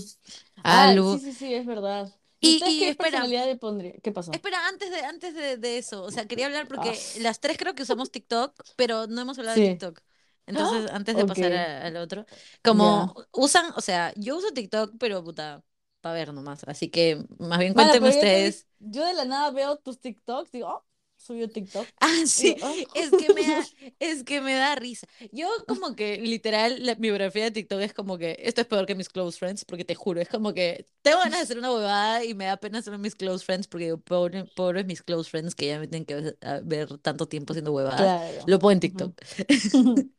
Ay, 0.64 0.92
Algo. 0.92 1.18
sí, 1.18 1.26
sí, 1.26 1.34
sí, 1.34 1.54
es 1.54 1.66
verdad. 1.66 2.14
Y- 2.40 2.56
¿Y 2.66 2.80
qué 2.80 2.90
espera. 2.90 3.10
personalidad 3.10 3.46
le? 3.78 4.00
¿Qué 4.04 4.12
pasó? 4.12 4.32
Espera, 4.34 4.68
antes 4.68 4.90
de, 4.92 5.00
antes 5.02 5.34
de, 5.34 5.58
de 5.58 5.78
eso, 5.78 6.04
o 6.04 6.12
sea, 6.12 6.26
quería 6.28 6.46
hablar 6.46 6.68
porque 6.68 6.90
Ah. 6.90 7.20
las 7.22 7.40
tres 7.40 7.58
creo 7.58 7.74
que 7.76 7.84
usamos 7.84 8.12
TikTok, 8.12 8.54
pero 8.76 9.08
no 9.08 9.22
hemos 9.22 9.38
hablado 9.40 9.60
de. 9.60 9.70
TikTok. 9.70 10.02
Entonces, 10.46 10.90
antes 10.92 11.18
de 11.18 11.26
pasar 11.26 11.54
a- 11.54 11.86
al 11.88 11.98
otro, 11.98 12.26
como 12.64 13.14
usan, 13.32 13.72
o 13.76 13.82
sea, 13.82 14.14
yo 14.16 14.38
uso 14.38 14.52
TikTok, 14.54 14.96
pero 15.00 15.24
puta, 15.24 15.64
para 16.02 16.16
ver 16.16 16.34
nomás. 16.34 16.64
Así 16.66 16.90
que 16.90 17.26
más 17.40 17.60
bien 17.60 17.74
cuéntenme 17.74 18.10
ustedes. 18.10 18.68
Yo 18.80 19.06
de 19.06 19.14
la 19.14 19.26
nada 19.26 19.52
veo 19.52 19.78
tus 19.78 20.00
TikToks, 20.00 20.52
digo, 20.52 20.68
oh, 20.70 20.86
subió 21.24 21.50
TikTok. 21.50 21.88
Ah, 22.00 22.24
sí, 22.26 22.56
yo, 22.60 22.68
oh. 22.68 22.76
es 22.96 23.12
que 23.12 23.34
me 23.34 23.48
da, 23.48 23.66
es 24.00 24.24
que 24.24 24.42
me 24.42 24.54
da 24.54 24.76
risa. 24.76 25.08
Yo 25.32 25.48
como 25.68 25.96
que 25.96 26.18
literal 26.20 26.86
la 26.86 26.96
biografía 26.96 27.46
de 27.46 27.52
TikTok 27.52 27.80
es 27.82 27.94
como 27.94 28.18
que 28.18 28.38
esto 28.40 28.62
es 28.62 28.68
peor 28.68 28.86
que 28.86 28.96
mis 28.96 29.10
close 29.10 29.38
friends, 29.38 29.66
porque 29.66 29.86
te 29.86 29.96
juro, 29.96 30.20
es 30.22 30.30
como 30.30 30.54
que 30.54 30.86
tengo 31.02 31.20
ganas 31.20 31.40
de 31.40 31.44
hacer 31.44 31.58
una 31.58 31.72
huevada 31.72 32.24
y 32.26 32.34
me 32.34 32.46
da 32.46 32.58
pena 32.58 32.80
hacer 32.80 32.98
mis 32.98 33.16
close 33.16 33.46
friends 33.46 33.68
porque 33.68 33.86
digo, 33.86 33.98
pobre, 33.98 34.46
pobres 34.56 34.86
mis 34.86 35.02
close 35.02 35.30
friends 35.30 35.56
que 35.56 35.68
ya 35.68 35.80
me 35.80 35.88
tienen 35.88 36.06
que 36.06 36.36
ver, 36.64 36.94
a 36.94 36.98
tanto 36.98 37.28
tiempo 37.28 37.54
haciendo 37.54 37.72
huevadas. 37.72 38.02
Claro. 38.02 38.44
Lo 38.48 38.60
pongo 38.60 38.72
en 38.72 38.80
TikTok. 38.80 39.14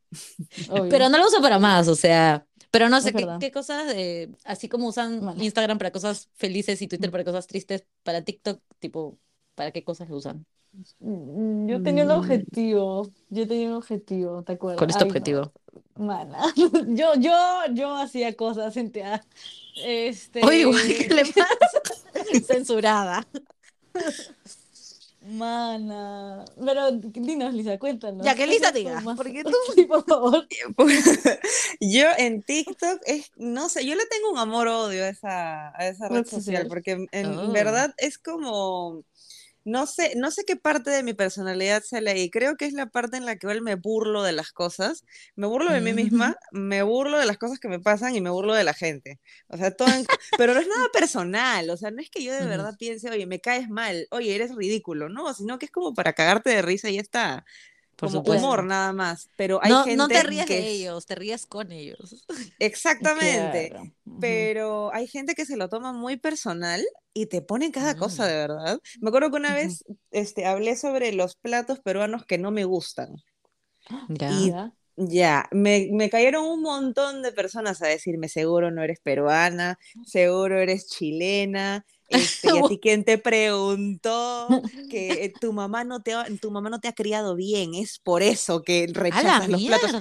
Pero 0.90 1.08
no 1.08 1.18
lo 1.18 1.26
uso 1.26 1.42
para 1.42 1.58
más, 1.58 1.88
o 1.88 1.96
sea, 1.96 2.46
pero 2.70 2.88
no 2.88 3.00
sé 3.00 3.12
qué, 3.12 3.26
qué 3.40 3.50
cosas 3.50 3.94
así 4.44 4.68
como 4.68 4.88
usan 4.88 5.24
Vale. 5.24 5.44
Instagram 5.44 5.78
para 5.78 5.90
cosas 5.90 6.28
felices 6.34 6.80
y 6.82 6.88
Twitter 6.88 7.10
para 7.10 7.24
cosas 7.24 7.48
tristes, 7.48 7.84
para 8.04 8.22
TikTok, 8.22 8.60
tipo, 8.78 9.18
¿para 9.54 9.70
qué 9.70 9.82
cosas 9.84 10.08
lo 10.08 10.16
usan? 10.16 10.46
Mm, 11.00 11.68
Yo 11.68 11.82
tenía 11.82 12.04
un 12.04 12.10
Mm. 12.10 12.18
objetivo, 12.18 13.10
yo 13.30 13.46
tenía 13.48 13.68
un 13.68 13.74
objetivo, 13.74 14.42
¿te 14.42 14.52
acuerdas? 14.54 14.78
¿Cuál 14.78 14.90
es 14.90 14.96
tu 14.96 15.04
Ay, 15.04 15.08
no, 15.08 15.12
objetivo? 15.12 15.52
mana. 15.96 16.38
Yo, 16.88 17.14
yo, 17.16 17.32
yo 17.72 17.94
hacía 17.96 18.34
cosas 18.34 18.76
en 18.76 18.90
teatro. 18.90 19.28
Este, 19.84 20.44
Oye, 20.44 20.58
igual, 20.60 20.82
¿qué 20.86 21.14
le 21.14 21.24
pasa? 21.32 21.46
Censurada. 22.46 23.26
Mana. 25.22 26.44
Pero 26.62 26.92
dinos, 26.92 27.54
Lisa, 27.54 27.78
cuéntanos. 27.78 28.24
Ya, 28.26 28.34
que 28.34 28.42
¿qué 28.44 28.46
Lisa 28.46 28.72
diga, 28.72 29.02
porque 29.16 29.42
tú- 29.44 29.52
Sí, 29.74 29.84
por 29.84 30.04
favor. 30.04 30.46
Yo 31.80 32.06
en 32.18 32.42
TikTok, 32.42 33.00
es, 33.06 33.30
no 33.36 33.68
sé, 33.70 33.86
yo 33.86 33.94
le 33.94 34.04
tengo 34.06 34.30
un 34.32 34.38
amor-odio 34.38 35.04
a 35.04 35.08
esa, 35.08 35.68
a 35.78 35.88
esa 35.88 36.08
red 36.08 36.24
social, 36.24 36.42
social. 36.42 36.66
porque 36.68 36.90
en, 36.92 37.08
en 37.12 37.38
Oh. 37.38 37.52
verdad 37.52 37.94
es 37.96 38.18
como, 38.18 39.02
no 39.64 39.86
sé, 39.86 40.12
no 40.16 40.30
sé 40.30 40.44
qué 40.46 40.56
parte 40.56 40.90
de 40.90 41.02
mi 41.02 41.14
personalidad 41.14 41.82
sale 41.84 42.10
ahí. 42.10 42.30
Creo 42.30 42.56
que 42.56 42.66
es 42.66 42.72
la 42.74 42.86
parte 42.86 43.16
en 43.16 43.24
la 43.26 43.36
que 43.36 43.46
me 43.60 43.74
burlo 43.76 44.22
de 44.22 44.32
las 44.32 44.52
cosas, 44.52 45.04
me 45.36 45.46
burlo 45.46 45.72
de 45.72 45.80
mí 45.80 45.92
misma, 45.94 46.36
me 46.52 46.82
burlo 46.82 47.18
de 47.18 47.26
las 47.26 47.38
cosas 47.38 47.58
que 47.58 47.68
me 47.68 47.80
pasan 47.80 48.14
y 48.14 48.20
me 48.20 48.30
burlo 48.30 48.54
de 48.54 48.64
la 48.64 48.74
gente. 48.74 49.20
O 49.48 49.56
sea, 49.56 49.70
todo 49.70 49.92
en- 49.94 50.08
pero 50.36 50.54
no 50.54 50.60
es 50.60 50.66
nada 50.68 50.88
personal, 50.92 51.70
o 51.70 51.76
sea, 51.76 51.90
no 51.90 52.00
es 52.02 52.10
que 52.10 52.22
yo 52.24 52.32
de 52.32 52.46
verdad 52.46 52.74
piense, 52.78 53.10
oye, 53.10 53.26
me 53.26 53.40
caes 53.40 53.68
mal, 53.68 54.06
oye, 54.10 54.34
eres 54.34 54.54
ridículo, 54.54 55.08
no, 55.08 55.32
sino 55.34 55.58
que 55.58 55.66
es 55.66 55.72
como 55.72 55.94
para 55.94 56.12
cagarte 56.12 56.50
de 56.50 56.62
risa 56.62 56.90
y 56.90 56.94
ya 56.96 57.00
está. 57.00 57.44
Por 57.96 58.08
como 58.08 58.20
supuesto. 58.20 58.44
humor 58.46 58.64
nada 58.64 58.92
más, 58.92 59.28
pero 59.36 59.60
hay 59.62 59.70
No, 59.70 59.84
gente 59.84 59.96
no 59.96 60.08
te 60.08 60.22
ríes 60.22 60.46
que 60.46 60.54
de 60.60 60.68
ellos, 60.68 61.06
te 61.06 61.14
ríes 61.14 61.46
con 61.46 61.70
ellos. 61.72 62.24
Exactamente. 62.58 63.68
Claro. 63.70 63.84
Ujú. 64.04 64.20
Pero 64.20 64.92
hay 64.94 65.06
gente 65.06 65.34
que 65.34 65.46
se 65.46 65.56
lo 65.56 65.68
toma 65.68 65.92
muy 65.92 66.16
personal 66.16 66.84
y 67.12 67.26
te 67.26 67.40
ponen 67.42 67.70
cada 67.72 67.96
cosa 67.96 68.24
Mm. 68.24 68.26
de 68.28 68.34
verdad. 68.34 68.80
Me 69.00 69.08
acuerdo 69.08 69.30
que 69.30 69.36
una 69.36 69.50
Ujú. 69.50 69.56
vez 69.58 69.84
este, 70.10 70.46
hablé 70.46 70.76
sobre 70.76 71.12
los 71.12 71.36
platos 71.36 71.80
peruanos 71.80 72.24
que 72.26 72.38
no 72.38 72.50
me 72.50 72.64
gustan. 72.64 73.14
Ya. 74.08 74.30
Y- 74.32 74.48
Ya. 74.50 74.72
Ya, 74.96 75.48
me, 75.50 75.88
me 75.90 76.08
cayeron 76.08 76.44
un 76.46 76.62
montón 76.62 77.22
de 77.22 77.32
personas 77.32 77.82
a 77.82 77.88
decirme, 77.88 78.28
seguro 78.28 78.70
no 78.70 78.80
eres 78.80 79.00
peruana, 79.00 79.76
seguro 80.06 80.60
eres 80.60 80.86
chilena, 80.86 81.84
este, 82.08 82.50
y 82.54 82.58
a 82.58 82.62
ti 82.68 82.78
quién 82.78 83.04
te 83.04 83.18
preguntó 83.18 84.48
que 84.90 85.24
eh, 85.24 85.32
tu 85.40 85.52
mamá 85.52 85.84
no 85.84 86.02
te 86.02 86.14
ha, 86.14 86.26
tu 86.40 86.50
mamá 86.50 86.70
no 86.70 86.80
te 86.80 86.88
ha 86.88 86.92
criado 86.92 87.34
bien, 87.34 87.74
es 87.74 87.98
por 87.98 88.22
eso 88.22 88.62
que 88.62 88.84
¡A 88.94 88.96
la 88.96 89.00
rechazas 89.00 89.48
los 89.48 89.62
platos. 89.62 89.92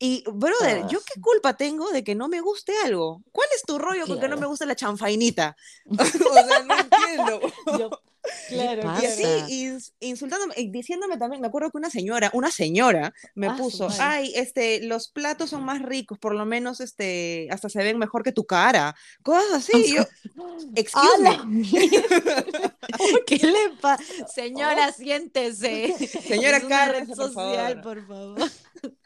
Y, 0.00 0.22
brother, 0.30 0.86
¿yo 0.88 1.00
qué 1.00 1.20
culpa 1.20 1.56
tengo 1.56 1.90
de 1.90 2.04
que 2.04 2.14
no 2.14 2.28
me 2.28 2.40
guste 2.40 2.72
algo? 2.84 3.20
¿Cuál 3.32 3.48
es 3.54 3.62
tu 3.62 3.78
rollo 3.78 4.06
con 4.06 4.20
que 4.20 4.28
no 4.28 4.36
me 4.36 4.40
Claro. 4.40 4.50
gusta 4.50 4.64
la 4.66 4.76
chanfainita? 4.76 5.56
o 5.98 6.04
sea, 6.04 6.62
no 6.62 6.74
entiendo. 6.78 7.40
Yo- 7.78 7.90
claro? 8.48 8.82
Y 9.02 9.06
así, 9.06 9.78
insultándome, 10.00 10.54
y 10.56 10.70
diciéndome 10.70 11.16
también, 11.16 11.40
me 11.40 11.46
acuerdo 11.48 11.70
que 11.70 11.78
una 11.78 11.90
señora, 11.90 12.30
una 12.34 12.50
señora 12.50 13.12
me 13.34 13.48
Ah, 13.48 13.56
puso, 13.56 13.88
ay, 14.00 14.32
este, 14.34 14.82
los 14.82 15.08
platos 15.08 15.50
son 15.50 15.64
más 15.64 15.80
ricos, 15.82 16.18
por 16.18 16.34
lo 16.34 16.44
menos, 16.44 16.80
este, 16.80 17.48
hasta 17.50 17.68
se 17.68 17.82
ven 17.82 17.98
mejor 17.98 18.22
que 18.22 18.32
tu 18.32 18.44
cara. 18.44 18.94
Cosas 19.22 19.52
así, 19.52 19.72
y 19.86 19.94
yo, 19.94 20.02
excuse 20.74 21.08
¡A 21.18 21.22
la 21.22 21.44
me. 21.44 21.62
mierda! 21.62 22.76
¿Qué 23.26 23.36
le 23.42 23.70
pasa? 23.80 24.02
Señora, 24.28 24.92
siéntese. 24.92 25.94
Señora, 26.26 26.60
por 26.60 27.16
social, 27.16 27.80
favor. 27.82 27.82
por 27.82 28.06
favor. 28.06 28.50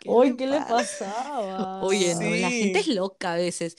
Uy, 0.04 0.36
¿qué 0.36 0.46
le 0.46 0.58
pasa? 0.60 1.06
pasaba? 1.06 1.82
Oye, 1.82 2.14
no, 2.14 2.20
la 2.36 2.50
gente 2.50 2.80
es 2.80 2.88
loca 2.88 3.32
a 3.34 3.36
veces. 3.36 3.76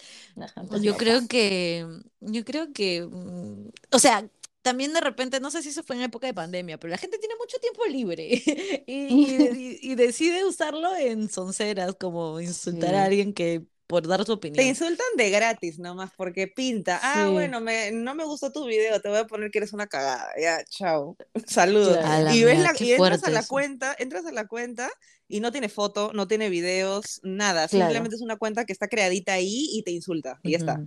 Yo 0.82 0.98
creo 0.98 1.28
que, 1.28 1.86
yo 2.22 2.43
creo 2.46 2.74
que, 2.74 3.04
mm, 3.10 3.69
o 3.91 4.00
sea, 4.00 4.28
también 4.63 4.93
de 4.93 5.02
repente, 5.02 5.39
no 5.39 5.52
sé 5.52 5.62
si 5.62 5.69
eso 5.69 5.84
fue 5.84 5.95
en 5.97 6.02
época 6.04 6.26
de 6.26 6.34
pandemia, 6.34 6.80
pero 6.80 6.89
la 6.89 6.97
gente 6.97 7.19
tiene 7.19 7.36
mucho 7.39 7.58
tiempo 7.60 7.86
libre 7.86 8.28
y, 8.88 8.93
y- 8.95 9.80
y- 9.82 9.95
decide 9.95 10.43
usarlo 10.45 10.95
en 10.95 11.30
sonceras, 11.30 11.95
como 11.99 12.39
insultar 12.41 12.89
Sí. 12.89 12.95
a 12.95 13.04
alguien 13.04 13.34
que 13.34 13.62
por 13.86 14.08
dar 14.08 14.21
su 14.21 14.26
Te 14.26 14.32
opinión. 14.34 14.65
insultan 14.65 15.06
de 15.17 15.30
gratis 15.30 15.78
nomás 15.78 16.10
porque 16.17 16.47
pinta. 16.47 16.99
Ah, 17.04 17.26
Sí. 17.28 17.32
bueno, 17.34 17.60
me, 17.62 17.91
no 17.91 18.15
me 18.15 18.23
gustó 18.26 18.52
tu 18.52 18.65
video, 18.65 18.99
te 19.02 19.10
voy 19.10 19.19
a 19.19 19.28
poner 19.28 19.52
que 19.52 19.60
eres 19.60 19.73
una 19.73 19.86
cagada. 19.88 20.30
Ya, 20.41 20.63
chao. 20.65 21.15
Saludos. 21.45 21.97
Claro. 21.97 22.34
Y 22.34 22.43
ves 22.43 22.58
mierda, 22.58 22.73
la, 22.73 22.86
y 22.86 22.91
entras 22.93 23.23
a 23.26 23.30
la 23.30 23.39
eso. 23.41 23.49
cuenta, 23.49 23.95
entras 23.99 24.26
a 24.26 24.32
la 24.32 24.47
cuenta 24.47 24.89
y 25.28 25.41
no 25.41 25.52
tiene 25.52 25.67
foto, 25.69 26.12
no 26.13 26.28
tiene 26.28 26.49
videos, 26.49 27.19
nada. 27.23 27.67
Claro. 27.67 27.86
Simplemente 27.91 28.15
es 28.15 28.21
una 28.21 28.38
cuenta 28.38 28.65
que 28.65 28.73
está 28.73 28.88
creadita 28.88 29.34
ahí 29.34 29.67
y 29.73 29.84
te 29.84 29.91
insulta. 29.91 30.39
Y 30.41 30.52
ya 30.52 30.58
está. 30.58 30.82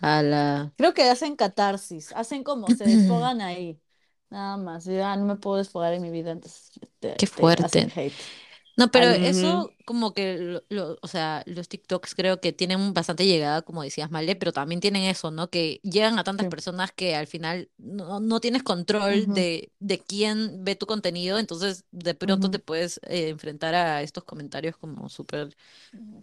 A 0.00 0.22
la... 0.22 0.72
Creo 0.76 0.92
que 0.94 1.04
hacen 1.08 1.36
catarsis, 1.36 2.12
hacen 2.12 2.44
como 2.44 2.72
se 2.72 2.84
desfogan 2.86 3.40
ahí. 3.40 3.80
Nada 4.30 4.56
más. 4.58 4.84
Ya 4.84 5.16
no 5.16 5.24
me 5.24 5.36
puedo 5.36 5.56
desfogar 5.58 5.94
en 5.94 6.02
mi 6.02 6.10
vida, 6.10 6.32
entonces 6.32 6.72
te, 6.98 7.16
Qué 7.16 7.26
te 7.34 7.46
fuerte. 7.46 7.62
hacen 7.64 7.90
hate. 7.94 8.22
No, 8.76 8.90
pero 8.90 9.06
Al- 9.06 9.22
eso 9.22 9.74
como 9.86 10.12
que, 10.12 10.36
lo- 10.38 10.62
lo- 10.68 10.98
o 11.00 11.08
sea, 11.08 11.42
los 11.46 11.68
TikToks 11.68 12.14
creo 12.14 12.40
que 12.40 12.52
tienen 12.52 12.92
bastante 12.92 13.24
llegada, 13.26 13.62
como 13.62 13.82
decías, 13.82 14.10
Male, 14.10 14.36
pero 14.36 14.52
también 14.52 14.80
tienen 14.80 15.04
eso, 15.04 15.30
¿no? 15.30 15.48
Que 15.48 15.80
llegan 15.82 16.18
a 16.18 16.24
tantas 16.24 16.44
Sí. 16.44 16.46
personas 16.46 16.92
que 16.92 17.14
al 17.16 17.26
final 17.26 17.70
no, 17.78 18.20
no 18.20 18.40
tienes 18.40 18.62
control 18.62 19.32
de, 19.32 19.72
de 19.78 20.00
quién 20.00 20.62
ve 20.64 20.74
tu 20.76 20.86
contenido, 20.86 21.38
entonces 21.38 21.84
de 21.90 22.14
pronto 22.14 22.50
te 22.50 22.58
puedes 22.58 22.98
eh, 23.04 23.28
enfrentar 23.30 23.74
a 23.74 24.02
estos 24.02 24.24
comentarios 24.24 24.76
como 24.76 25.08
súper 25.08 25.56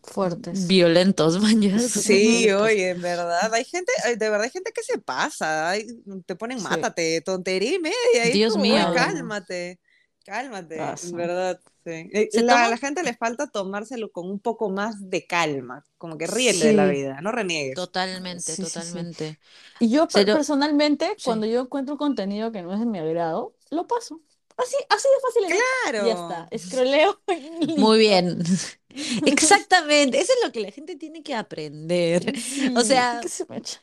Fuertes. 0.03 0.61
violentos, 0.69 1.39
mañas. 1.41 1.97
Sí, 2.05 2.51
oye, 2.51 2.91
en 2.91 3.01
verdad, 3.01 3.51
hay 3.53 3.65
gente, 3.65 3.91
de 4.05 4.15
verdad 4.29 4.43
hay 4.43 4.51
gente 4.51 4.71
que 4.71 4.83
se 4.83 4.99
pasa, 4.99 5.69
ay, 5.71 5.87
te 6.27 6.35
ponen 6.35 6.61
Sí. 6.61 6.61
mátate, 6.61 7.21
tontería 7.21 7.73
y 7.75 7.79
media, 7.79 8.29
y 8.29 8.31
Dios 8.31 8.57
mío. 8.57 8.85
"Ay, 8.87 8.91
cálmate, 8.91 9.79
cálmate, 10.23 10.77
Pasa. 10.77 11.07
en 11.07 11.15
verdad, 11.17 11.59
sí. 11.85 12.09
Eh, 12.13 12.29
Se 12.31 12.41
La, 12.43 12.53
toman- 12.55 12.69
la 12.71 12.77
gente 12.77 13.03
le 13.03 13.13
falta 13.15 13.47
tomárselo 13.47 14.11
con 14.11 14.29
un 14.29 14.39
poco 14.39 14.69
más 14.69 15.09
de 15.09 15.25
calma, 15.27 15.83
como 15.97 16.17
que 16.17 16.27
ríete 16.27 16.67
de 16.67 16.73
la 16.73 16.85
vida, 16.87 17.21
no 17.21 17.31
reniegues. 17.31 17.75
Totalmente, 17.75 18.43
Sí, 18.53 18.55
sí, 18.55 18.63
sí. 18.65 18.73
totalmente. 18.73 19.39
Y 19.79 19.89
yo 19.89 20.07
personalmente, 20.07 21.13
Sí. 21.17 21.23
cuando 21.25 21.45
yo 21.47 21.61
encuentro 21.61 21.97
contenido 21.97 22.51
que 22.51 22.61
no 22.61 22.73
es 22.73 22.79
de 22.79 22.85
mi 22.85 22.99
agrado, 22.99 23.55
lo 23.69 23.87
paso. 23.87 24.21
Así, 24.55 24.75
así 24.89 25.07
de 25.09 25.21
fácil. 25.49 25.59
Claro. 25.83 26.07
Ya 26.07 26.13
está. 26.13 26.47
Escroleo. 26.51 27.19
Muy 27.77 27.97
bien. 27.99 28.43
Exactamente. 29.25 30.19
Eso 30.19 30.31
es 30.33 30.45
lo 30.45 30.51
que 30.51 30.59
la 30.59 30.71
gente 30.71 30.95
tiene 30.95 31.23
que 31.23 31.33
aprender. 31.33 32.37
Sí, 32.39 32.73
O 32.75 32.81
sea, 32.81 33.19
¿qué 33.21 33.29
se 33.29 33.45
me 33.49 33.57
echa? 33.57 33.81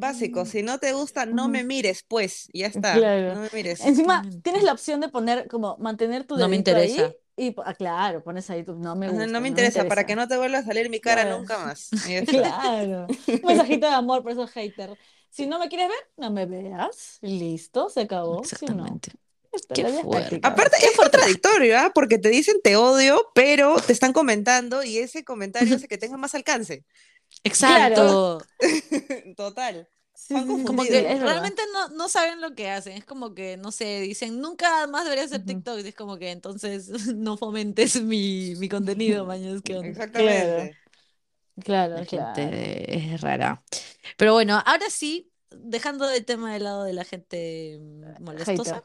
Básico, 0.00 0.44
si 0.46 0.62
no 0.62 0.78
te 0.78 0.92
gusta, 0.92 1.26
no 1.26 1.48
me 1.48 1.64
mires, 1.64 2.04
pues, 2.06 2.48
ya 2.52 2.66
está, 2.66 2.94
Claro. 2.94 3.34
no 3.34 3.40
me 3.42 3.50
mires. 3.52 3.80
Encima, 3.80 4.14
Exactamente. 4.14 4.42
tienes 4.42 4.62
la 4.62 4.72
opción 4.72 5.00
de 5.00 5.08
poner, 5.08 5.48
como, 5.48 5.76
mantener 5.78 6.24
tu 6.24 6.36
No 6.36 6.48
me 6.48 6.56
dedito 6.58 6.76
ahí 6.76 6.90
interesa. 6.90 7.14
y, 7.36 7.54
ah, 7.64 7.74
claro, 7.74 8.22
pones 8.22 8.48
ahí 8.50 8.62
tu, 8.64 8.74
no 8.76 8.94
me 8.96 9.08
gusta, 9.08 9.26
no 9.26 9.40
me 9.40 9.48
interesa, 9.48 9.86
para 9.88 10.04
que 10.06 10.12
interesa. 10.12 10.26
no 10.26 10.28
te 10.28 10.36
vuelva 10.38 10.58
a 10.58 10.62
salir 10.64 10.88
mi 10.90 11.00
cara 11.00 11.22
Claro. 11.22 11.38
nunca 11.38 11.58
más. 11.58 11.90
Claro. 12.28 13.06
Un 13.08 13.40
mensajito 13.44 13.86
de 13.88 13.92
amor 13.94 14.22
por 14.22 14.32
esos 14.32 14.50
haters. 14.52 14.94
Si 15.30 15.46
no 15.46 15.58
me 15.58 15.68
quieres 15.68 15.88
ver, 15.88 15.98
no 16.16 16.30
me 16.30 16.46
veas. 16.46 17.18
Listo, 17.20 17.90
se 17.90 18.02
acabó. 18.02 18.42
Si 18.44 18.64
no, 18.66 18.86
Exactamente. 18.86 19.10
Qué 19.74 19.82
es 19.82 20.02
fuerte. 20.02 20.40
Aparte, 20.42 20.76
es 20.84 20.94
contradictorio, 20.96 21.78
¿ah? 21.78 21.90
Porque 21.94 22.18
te 22.18 22.28
dicen 22.28 22.56
te 22.62 22.76
odio, 22.76 23.30
pero 23.34 23.76
te 23.80 23.92
están 23.94 24.12
comentando 24.12 24.82
y 24.82 24.98
ese 24.98 25.24
comentario 25.24 25.76
hace 25.76 25.88
que 25.88 25.96
tenga 25.96 26.18
más 26.18 26.34
alcance. 26.34 26.84
Exacto. 27.44 28.40
Total. 29.36 29.88
Sí, 30.14 30.34
Como 30.64 30.82
sí, 30.82 30.88
que 30.88 31.02
realmente 31.20 31.62
no, 31.74 31.88
no 31.90 32.08
saben 32.08 32.40
lo 32.40 32.54
que 32.54 32.70
hacen. 32.70 32.96
Es 32.96 33.04
como 33.04 33.34
que, 33.34 33.56
no 33.58 33.70
sé, 33.70 34.00
dicen, 34.00 34.40
nunca 34.40 34.86
más 34.86 35.04
debería 35.04 35.24
hacer. 35.24 35.44
TikTok. 35.44 35.78
Y 35.84 35.88
es 35.88 35.94
como 35.94 36.16
que 36.18 36.30
entonces 36.30 36.88
no 37.14 37.36
fomentes 37.36 38.00
mi, 38.02 38.54
mi 38.56 38.68
contenido, 38.68 39.26
mañana. 39.26 39.60
¿Qué 39.62 39.76
onda? 39.76 40.00
Exactamente. 40.14 40.76
Claro, 41.64 41.96
La 41.96 42.04
claro. 42.04 42.62
gente 42.86 42.96
es 43.14 43.20
rara. 43.22 43.62
Pero 44.18 44.34
bueno, 44.34 44.62
ahora 44.66 44.90
sí, 44.90 45.32
dejando 45.50 46.08
el 46.10 46.24
tema 46.26 46.52
de 46.52 46.60
lado 46.60 46.84
de 46.84 46.92
la 46.92 47.04
gente 47.04 47.78
molestosa, 48.20 48.84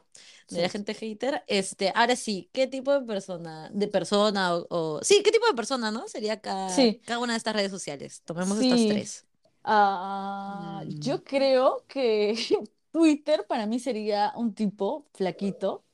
De 0.52 0.62
la 0.62 0.68
gente 0.68 0.94
hater, 0.94 1.42
este, 1.48 1.92
ahora 1.94 2.16
sí, 2.16 2.50
¿qué 2.52 2.66
tipo 2.66 2.92
de 2.92 3.06
persona, 3.06 3.70
de 3.72 3.88
persona 3.88 4.54
o, 4.56 4.66
o- 4.70 5.00
sí, 5.04 5.22
qué 5.24 5.30
tipo 5.32 5.46
de 5.46 5.54
persona, 5.54 5.90
¿no? 5.90 6.08
Sería 6.08 6.40
cada, 6.40 6.90
Sí. 6.90 7.02
cada 7.04 7.18
una 7.20 7.32
de 7.34 7.38
estas 7.38 7.54
redes 7.56 7.70
sociales. 7.70 8.22
Tomemos 8.24 8.58
estas 8.58 8.86
tres. 8.86 9.26
Ah, 9.64 10.84
Mm. 10.84 10.88
yo 10.88 11.22
creo 11.24 11.84
que 11.88 12.34
Twitter 12.92 13.46
para 13.46 13.66
mí 13.66 13.78
sería 13.78 14.32
un 14.36 14.54
tipo 14.54 15.06
flaquito, 15.14 15.84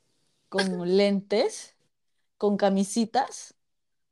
con 0.48 0.80
lentes, 0.98 1.76
con 2.38 2.56
camisitas, 2.56 3.54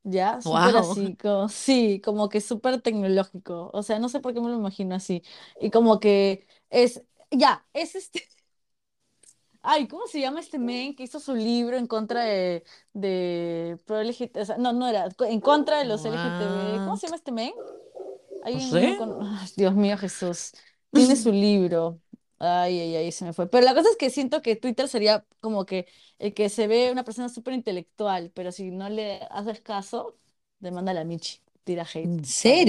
ya, 0.05 0.43
súper 0.43 0.77
Wow. 0.77 0.77
así, 0.79 1.17
como, 1.17 1.49
sí, 1.51 2.01
como 2.05 2.29
que 2.31 2.41
súper 2.41 2.83
tecnológico. 2.83 3.71
O 3.75 3.83
sea, 3.83 3.99
no 4.01 4.09
sé 4.11 4.21
por 4.21 4.35
qué 4.35 4.41
me 4.41 4.49
lo 4.51 4.57
imagino 4.57 4.95
así. 4.97 5.23
Y 5.61 5.71
como 5.71 6.01
que 6.01 6.47
es, 6.71 7.03
ya, 7.31 7.67
es 7.75 7.95
este. 7.97 8.25
Ay, 9.69 9.89
¿cómo 9.89 10.07
se 10.07 10.21
llama 10.21 10.39
este 10.41 10.59
men 10.61 10.95
que 10.95 11.03
hizo 11.03 11.19
su 11.19 11.35
libro 11.35 11.77
en 11.77 11.87
contra 11.89 12.23
de, 12.23 12.63
de 12.93 13.79
pro 13.85 14.01
LGBT? 14.01 14.41
O 14.43 14.45
sea, 14.45 14.59
no, 14.59 14.73
no 14.73 14.87
era, 14.89 15.09
en 15.21 15.41
contra 15.41 15.79
de 15.79 15.85
los 15.85 16.05
LGTB. 16.05 16.81
¿Cómo 16.83 16.97
se 16.97 17.07
llama 17.09 17.17
este 17.17 17.33
men? 17.33 17.53
Hay 18.41 18.55
No 18.55 18.61
sé. 18.61 18.97
con... 18.97 19.17
Ay, 19.23 19.49
Dios 19.57 19.75
mío, 19.75 19.99
Jesús. 19.99 20.53
Tiene 20.93 21.17
su 21.17 21.33
libro. 21.33 22.01
Ay, 22.39 22.79
ay, 22.81 22.97
ay, 22.97 23.13
se 23.13 23.25
me 23.25 23.33
fue. 23.33 23.49
Pero 23.49 23.65
la 23.65 23.75
cosa 23.75 23.89
es 23.91 23.97
que 23.97 24.11
siento 24.11 24.43
que 24.43 24.57
Twitter 24.57 24.89
sería 24.89 25.25
como 25.41 25.65
que 25.65 25.87
el 26.19 26.35
que 26.35 26.49
se 26.51 26.67
ve 26.67 26.93
una 26.93 27.05
persona 27.05 27.29
súper 27.31 27.55
intelectual, 27.55 28.31
pero 28.35 28.53
si 28.53 28.71
no 28.71 28.89
le 28.91 29.23
haces 29.31 29.61
caso, 29.63 30.19
te 30.61 30.71
manda 30.71 30.93
la 30.93 31.05
Michi, 31.05 31.41
tira 31.67 31.85
hate. 31.95 32.11
¿En 32.11 32.25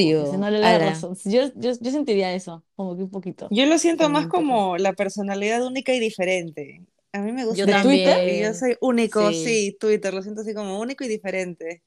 Como 0.08 0.18
que 0.18 0.28
si 0.28 0.38
serio? 0.38 0.40
no 0.40 0.50
le 0.52 0.60
das 0.62 0.82
Ala. 0.82 0.84
razón. 0.84 1.16
Yo, 1.26 1.44
yo, 1.56 1.72
yo 1.80 1.92
sentiría 1.92 2.34
eso, 2.34 2.66
como 2.76 2.96
que 2.98 3.04
un 3.04 3.12
poquito. 3.12 3.50
Yo 3.50 3.66
lo 3.66 3.78
siento 3.78 4.10
más 4.10 4.28
como 4.28 4.78
la 4.78 4.94
personalidad 4.94 5.66
única 5.66 5.94
y 5.94 6.00
diferente. 6.00 6.86
A 7.14 7.20
mí 7.20 7.32
me 7.32 7.46
gusta 7.46 7.66
Yo 7.66 7.66
¿De 7.68 7.76
Twitter? 7.76 8.18
y 8.26 8.40
yo 8.42 8.54
soy 8.54 8.76
único, 8.82 9.34
Sí, 9.34 9.34
sí, 9.34 9.76
Twitter, 9.80 10.14
lo 10.14 10.22
siento 10.22 10.42
así 10.42 10.54
como 10.54 10.80
único 10.80 11.04
y 11.04 11.08
diferente. 11.08 11.84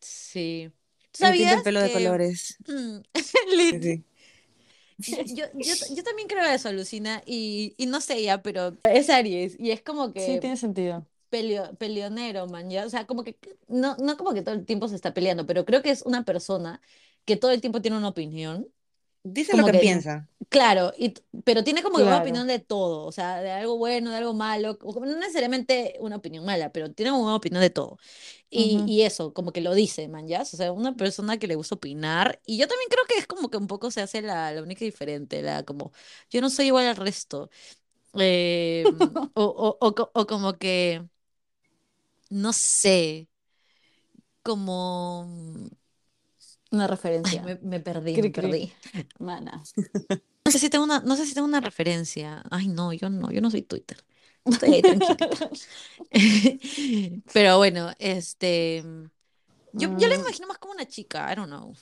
sí. 0.00 0.70
¿Tú 1.12 1.18
Me 1.18 1.34
pinto 1.34 1.54
el 1.54 1.62
sabías 1.62 1.62
pelo 1.62 1.80
de 1.82 1.90
que 1.90 1.90
colores. 1.90 2.58
mm, 2.66 2.98
Sí, 3.58 3.80
sí. 3.80 4.04
Yo, 5.06 5.44
yo, 5.54 5.74
yo, 5.88 6.02
también 6.02 6.28
creo 6.28 6.44
eso, 6.44 6.72
Lucina, 6.72 7.22
y, 7.26 7.74
y 7.78 7.86
no 7.86 8.00
sé 8.00 8.22
ya, 8.22 8.42
pero 8.42 8.76
es 8.84 9.10
Aries, 9.10 9.56
y 9.58 9.70
es 9.70 9.82
como 9.82 10.12
Sí, 10.16 10.38
que 10.38 10.38
tiene 10.38 10.56
sentido. 10.56 11.06
Peleo, 11.36 11.74
peleonero, 11.76 12.46
man, 12.48 12.70
ya, 12.70 12.86
o 12.86 12.90
sea, 12.90 13.06
como 13.06 13.24
que, 13.24 13.38
no, 13.68 13.96
no 13.98 14.16
como 14.16 14.34
que 14.34 14.42
todo 14.42 14.54
el 14.54 14.64
tiempo 14.66 14.88
se 14.88 14.94
está 14.96 15.14
peleando, 15.14 15.46
pero 15.46 15.64
creo 15.64 15.82
que 15.82 15.90
es 15.90 16.02
una 16.02 16.24
persona 16.24 16.80
que 17.24 17.36
todo 17.36 17.50
el 17.52 17.60
tiempo 17.60 17.82
tiene 17.82 17.96
una 17.98 18.08
opinión, 18.08 18.68
Dice 19.24 19.54
lo 19.54 19.62
como 19.62 19.70
que 19.70 19.74
que, 19.74 19.84
piensa. 19.84 20.26
claro, 20.48 20.92
y, 20.98 21.14
pero 21.44 21.64
tiene 21.64 21.82
como 21.82 21.98
que 21.98 22.04
una 22.04 22.18
Claro. 22.18 22.18
opinión 22.18 22.46
de 22.46 22.58
todo, 22.60 23.06
o 23.06 23.12
sea, 23.12 23.40
de 23.42 23.50
algo 23.52 23.78
bueno, 23.78 24.10
de 24.10 24.16
algo 24.18 24.34
malo, 24.34 24.78
no 24.82 25.06
necesariamente 25.18 25.96
una 26.00 26.16
opinión 26.16 26.44
mala, 26.44 26.72
pero 26.72 26.92
tiene 26.92 27.12
una 27.12 27.34
opinión 27.36 27.62
de 27.62 27.70
todo. 27.70 27.98
Y, 28.50 28.82
Ujú. 28.82 28.86
y 28.86 29.02
eso, 29.02 29.32
como 29.34 29.52
que 29.52 29.60
lo 29.60 29.74
dice, 29.74 30.08
man, 30.08 30.28
¿ya? 30.28 30.42
O 30.42 30.44
sea, 30.46 30.72
una 30.72 30.96
persona 30.96 31.38
que 31.38 31.46
le 31.48 31.56
gusta 31.56 31.74
opinar. 31.76 32.40
Y 32.46 32.58
yo 32.58 32.68
también 32.68 32.88
creo 32.90 33.04
que 33.08 33.16
es 33.18 33.26
como 33.26 33.50
que 33.50 33.56
un 33.58 33.66
poco 33.66 33.90
se 33.90 34.00
hace 34.02 34.22
la, 34.22 34.52
la 34.52 34.62
única 34.62 34.84
diferente, 34.84 35.42
la 35.42 35.64
como, 35.64 35.92
yo 36.30 36.40
no 36.40 36.50
soy 36.50 36.66
igual 36.68 36.86
al 36.86 36.96
resto. 36.96 37.50
Eh, 38.18 38.88
o, 39.34 39.44
o, 39.80 39.86
o, 39.88 40.10
o 40.14 40.26
como 40.26 40.58
que, 40.58 41.04
no 42.30 42.52
sé, 42.52 43.28
como... 44.42 45.26
Una 46.70 46.86
Ay, 47.22 47.36
referencia. 47.36 47.42
me, 47.42 47.56
me 47.62 47.80
perdí, 47.80 48.18
Cri, 48.18 48.22
me 48.22 48.32
cri. 48.32 48.52
perdí. 48.52 48.72
Mana. 49.18 49.62
No 50.44 50.52
sé 50.52 50.58
si 50.60 50.70
tengo 50.70 50.84
una, 50.84 51.00
no 51.00 51.16
sé 51.16 51.26
si 51.26 51.34
tengo 51.34 51.48
una 51.48 51.60
referencia. 51.60 52.42
Ay, 52.50 52.68
no, 52.68 52.92
yo 52.92 53.10
no, 53.10 53.30
yo 53.32 53.40
no 53.40 53.50
soy 53.50 53.62
Twitter. 53.62 54.04
Estoy 54.48 54.74
ahí 54.74 54.82
tranquilita. 54.82 55.38
Pero 57.32 57.58
bueno, 57.58 57.92
este... 57.98 58.82
Yo, 59.72 59.90
yo 59.96 60.08
la 60.08 60.14
Mm, 60.14 60.26
imagino 60.26 60.48
más 60.48 60.58
como 60.58 60.74
una 60.74 60.86
chica, 60.88 61.32
I 61.32 61.36
don't 61.36 61.48
know. 61.48 61.74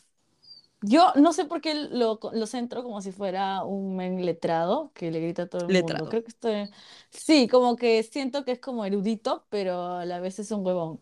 Yo 0.87 1.13
no 1.17 1.33
sé 1.33 1.45
por 1.47 1.61
qué 1.63 1.75
lo, 1.75 2.19
lo 2.33 2.47
centro 2.47 2.83
como 2.83 3.01
si 3.01 3.11
fuera 3.13 3.65
un 3.65 3.97
men 3.97 4.25
letrado 4.27 4.93
que 4.95 5.11
le 5.11 5.21
grita 5.21 5.43
a 5.45 5.47
todo 5.49 5.67
el 5.67 5.71
mundo. 5.73 6.09
Creo 6.09 6.23
que 6.23 6.29
estoy... 6.31 6.71
Sí, 7.11 7.49
como 7.49 7.77
que 7.77 8.03
siento 8.03 8.45
que 8.45 8.53
es 8.53 8.61
como 8.61 8.85
erudito, 8.85 9.47
pero 9.51 9.95
a 9.97 10.05
la 10.05 10.21
vez 10.21 10.39
es 10.41 10.51
un 10.51 10.67
huevón. 10.67 11.01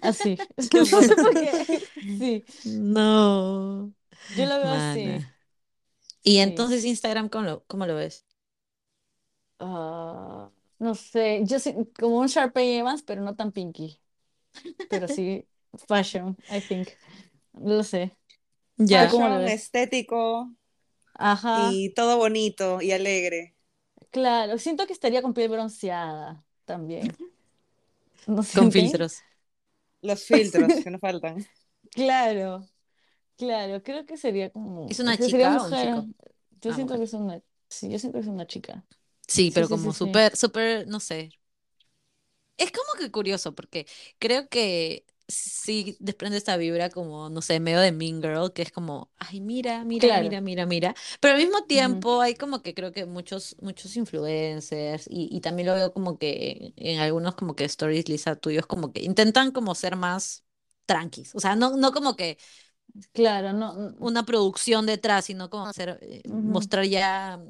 Así. 0.00 0.42
No 0.90 1.02
sé 1.02 1.16
por 1.16 1.36
qué. 1.36 1.60
Sí, 2.18 2.44
No, 2.64 3.92
yo 4.28 4.46
lo 4.46 4.58
veo 4.58 4.70
así. 4.72 5.26
Y 6.22 6.38
Sí. 6.38 6.40
entonces 6.40 6.84
Instagram, 6.84 7.28
¿cómo 7.30 7.44
lo, 7.46 7.64
cómo 7.66 7.86
lo 7.86 7.94
ves? 7.94 8.26
Ah, 9.58 10.50
no 10.78 10.94
sé, 10.94 11.42
yo 11.46 11.58
sí, 11.58 11.74
como 11.98 12.18
un 12.18 12.26
Sharpay 12.26 12.76
Evans, 12.78 13.02
pero 13.02 13.22
no 13.22 13.34
tan 13.36 13.52
pinky. 13.52 14.00
Pero 14.88 15.08
sí, 15.08 15.48
fashion, 15.88 16.38
I 16.50 16.60
think. 16.62 16.90
No 17.56 17.74
lo 17.76 17.82
sé. 17.82 18.16
¿Tú 18.88 18.96
Ya. 18.96 19.08
cómo 19.08 19.28
lo 19.28 19.40
estético 19.40 20.52
Ajá, 21.18 21.52
y 21.52 21.92
todo 21.94 22.18
bonito 22.18 22.80
y 22.82 22.92
alegre. 22.92 23.56
claro. 24.10 24.58
Siento 24.58 24.86
que 24.86 24.92
estaría 24.92 25.22
con 25.22 25.34
piel 25.34 25.48
bronceada 25.50 26.44
también. 26.64 27.16
¿No 28.26 28.42
Con 28.52 28.72
filtros. 28.72 29.24
Los 30.02 30.24
filtros 30.24 30.80
que 30.80 30.90
nos 30.90 31.00
faltan. 31.00 31.36
Claro, 31.90 32.68
claro. 33.36 33.82
Creo 33.84 34.06
que 34.06 34.16
sería 34.18 34.50
como, 34.52 34.88
¿Es 34.88 34.98
una 35.00 35.18
chica 35.18 35.62
o 35.62 35.68
un 35.68 35.74
mujer. 35.74 35.76
chico? 35.76 36.08
Yo 36.62 36.72
Ah, 36.72 36.74
siento 36.74 36.96
que 36.98 37.04
es 37.04 37.14
una, 37.14 37.42
sí, 37.70 37.90
yo 37.90 37.98
siento 37.98 38.18
que 38.18 38.22
es 38.22 38.28
una 38.28 38.46
chica. 38.48 38.86
Sí, 39.28 39.50
Sí, 39.50 39.52
pero 39.52 39.68
sí, 39.68 39.78
sí, 39.78 39.92
como 39.92 39.92
sí. 39.92 39.94
súper, 39.94 40.36
súper, 40.36 40.86
no 40.88 41.00
sé. 41.00 41.30
Es 42.56 42.72
como 42.72 42.86
que 42.98 43.10
curioso, 43.10 43.54
porque 43.54 43.86
creo 44.18 44.48
que 44.48 45.04
sí 45.28 45.96
desprende 46.00 46.38
esta 46.38 46.56
vibra 46.56 46.90
como, 46.90 47.30
no 47.30 47.42
sé, 47.42 47.60
medio 47.60 47.80
de 47.80 47.92
Mean 47.92 48.22
Girl, 48.22 48.52
que 48.52 48.62
es 48.62 48.72
como, 48.72 49.10
ay, 49.18 49.40
mira, 49.40 49.84
mira, 49.84 50.12
Claro. 50.12 50.12
mira, 50.12 50.40
mira, 50.40 50.66
mira. 50.66 50.94
Pero 51.20 51.34
al 51.34 51.40
mismo 51.40 51.64
tiempo 51.66 52.20
hay 52.22 52.34
como 52.34 52.62
que 52.62 52.74
creo 52.74 52.92
que 52.92 53.06
muchos, 53.06 53.56
muchos 53.60 53.96
influencers, 53.96 55.06
y, 55.10 55.28
y 55.36 55.40
también 55.40 55.68
lo 55.68 55.74
veo 55.74 55.92
como 55.92 56.18
que 56.18 56.72
en 56.76 57.00
algunos 57.00 57.34
como 57.34 57.54
que 57.56 57.64
stories, 57.64 58.08
Lisa, 58.08 58.36
tuyos, 58.36 58.66
como 58.66 58.92
que 58.92 59.02
intentan 59.02 59.50
como 59.52 59.74
ser 59.74 59.96
más 59.96 60.44
tranquis. 60.86 61.34
O 61.34 61.40
sea, 61.40 61.56
no, 61.56 61.76
no 61.76 61.92
como 61.92 62.16
que 62.16 62.38
Claro, 63.12 63.52
no. 63.52 63.74
una 63.98 64.24
producción 64.24 64.86
detrás, 64.86 65.24
sino 65.26 65.50
como 65.50 65.66
hacer, 65.66 66.00
ujú, 66.28 66.42
mostrar 66.42 66.84
ya, 66.86 67.40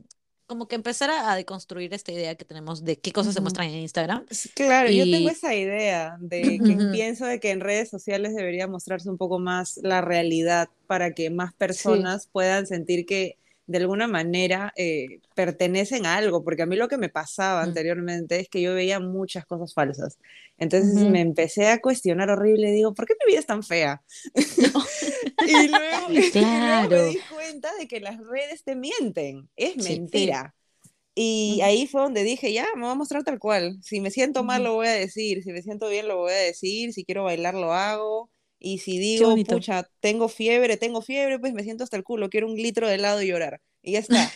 como 0.47 0.69
que 0.69 0.77
empezar 0.77 1.11
a, 1.11 1.33
a 1.33 1.37
deconstruir 1.37 1.93
esta 1.95 2.13
idea 2.13 2.35
que 2.37 2.45
tenemos 2.45 2.85
de 2.85 2.99
qué 2.99 3.13
cosas 3.13 3.35
se 3.35 3.41
muestran 3.41 3.69
en 3.69 3.77
Instagram. 3.81 4.27
Claro, 4.55 4.91
yo 4.91 5.05
tengo 5.05 5.29
esa 5.29 5.55
idea 5.55 6.17
de 6.21 6.63
que 6.65 6.77
pienso 6.93 7.27
de 7.27 7.41
que 7.41 7.51
en 7.51 7.61
redes 7.61 7.89
sociales 7.91 8.35
debería 8.35 8.67
mostrarse 8.67 9.11
un 9.11 9.19
poco 9.19 9.39
más 9.39 9.79
la 9.83 10.01
realidad 10.01 10.69
para 10.87 11.13
que 11.13 11.31
más 11.31 11.51
Sí. 11.51 11.57
personas 11.59 12.29
puedan 12.29 12.67
sentir 12.67 13.07
que 13.07 13.39
de 13.67 13.79
alguna 13.79 14.07
manera 14.09 14.73
eh, 14.77 15.21
pertenecen 15.35 16.07
a 16.07 16.17
algo, 16.17 16.45
porque 16.45 16.63
a 16.63 16.67
mí 16.67 16.77
lo 16.77 16.89
que 16.89 16.99
me 16.99 17.09
pasaba 17.09 17.63
mm, 17.63 17.65
anteriormente 17.65 18.41
es 18.41 18.49
que 18.49 18.61
yo 18.63 18.75
veía 18.75 19.01
muchas 19.01 19.45
cosas 19.47 19.75
falsas. 19.75 20.19
Entonces 20.59 21.05
me 21.07 21.21
empecé 21.21 21.69
a 21.69 21.81
cuestionar 21.81 22.31
horrible, 22.31 22.71
digo, 22.73 22.95
¿por 22.95 23.07
qué 23.07 23.15
mi 23.25 23.33
vida 23.33 23.41
es 23.41 23.47
tan 23.47 23.63
fea? 23.63 24.03
Y 25.47 25.69
luego, 25.69 26.11
y 26.11 26.33
luego 26.33 26.89
me 26.89 27.03
Claro. 27.03 27.07
di 27.09 27.17
cuenta 27.29 27.71
de 27.79 27.87
que 27.89 28.01
las 28.01 28.19
redes 28.19 28.65
te 28.65 28.75
mienten, 28.77 29.49
es 29.57 29.75
Sí. 29.75 29.81
Sí. 29.83 29.91
mentira. 29.91 30.55
Y 31.15 31.61
ahí 31.63 31.87
fue 31.87 32.03
donde 32.03 32.25
dije, 32.25 32.53
ya, 32.53 32.67
me 32.77 32.83
voy 32.83 32.93
a 32.93 32.95
mostrar 32.95 33.25
tal 33.25 33.39
cual. 33.39 33.79
Si 33.83 34.01
me 34.01 34.11
siento 34.11 34.45
mal, 34.45 34.65
lo 34.65 34.75
voy 34.75 34.87
a 34.89 34.93
decir. 34.93 35.43
Si 35.43 35.51
me 35.53 35.63
siento 35.63 35.89
bien, 35.89 36.09
lo 36.09 36.19
voy 36.19 36.33
a 36.33 36.37
decir. 36.37 36.93
Si 36.93 37.05
quiero 37.05 37.25
bailar, 37.25 37.55
lo 37.55 37.73
hago. 37.73 38.31
Y 38.59 38.79
si 38.79 38.99
digo, 38.99 39.35
pucha, 39.47 39.89
tengo 40.01 40.29
fiebre, 40.29 40.77
tengo 40.77 41.03
fiebre, 41.03 41.39
pues 41.39 41.53
me 41.53 41.63
siento 41.63 41.85
hasta 41.85 41.97
el 41.97 42.05
culo, 42.05 42.31
quiero 42.31 42.47
un 42.49 42.57
litro 42.57 42.89
de 42.89 42.95
helado 42.95 43.23
y 43.23 43.29
llorar. 43.29 43.61
Y 43.83 43.93
ya 43.93 43.99
está. 44.01 44.33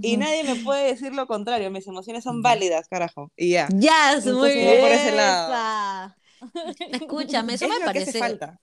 Y 0.00 0.16
nadie 0.16 0.44
me 0.44 0.56
puede 0.56 0.86
decir 0.86 1.14
lo 1.14 1.26
contrario. 1.26 1.70
Mis 1.70 1.86
emociones 1.86 2.24
son 2.24 2.42
válidas, 2.42 2.88
carajo. 2.88 3.32
Y 3.36 3.50
ya. 3.50 3.68
Yes, 3.68 4.24
muy 4.26 4.64
voy 4.64 4.78
por 4.78 4.90
ese 4.92 5.12
lado. 5.12 6.14
Escúchame, 6.90 7.54
eso 7.54 7.66
Es 7.66 7.70
me 7.70 7.78
lo 7.80 7.90
que 7.92 7.98
hace 7.98 8.12
parece, 8.12 8.18
falta. 8.18 8.60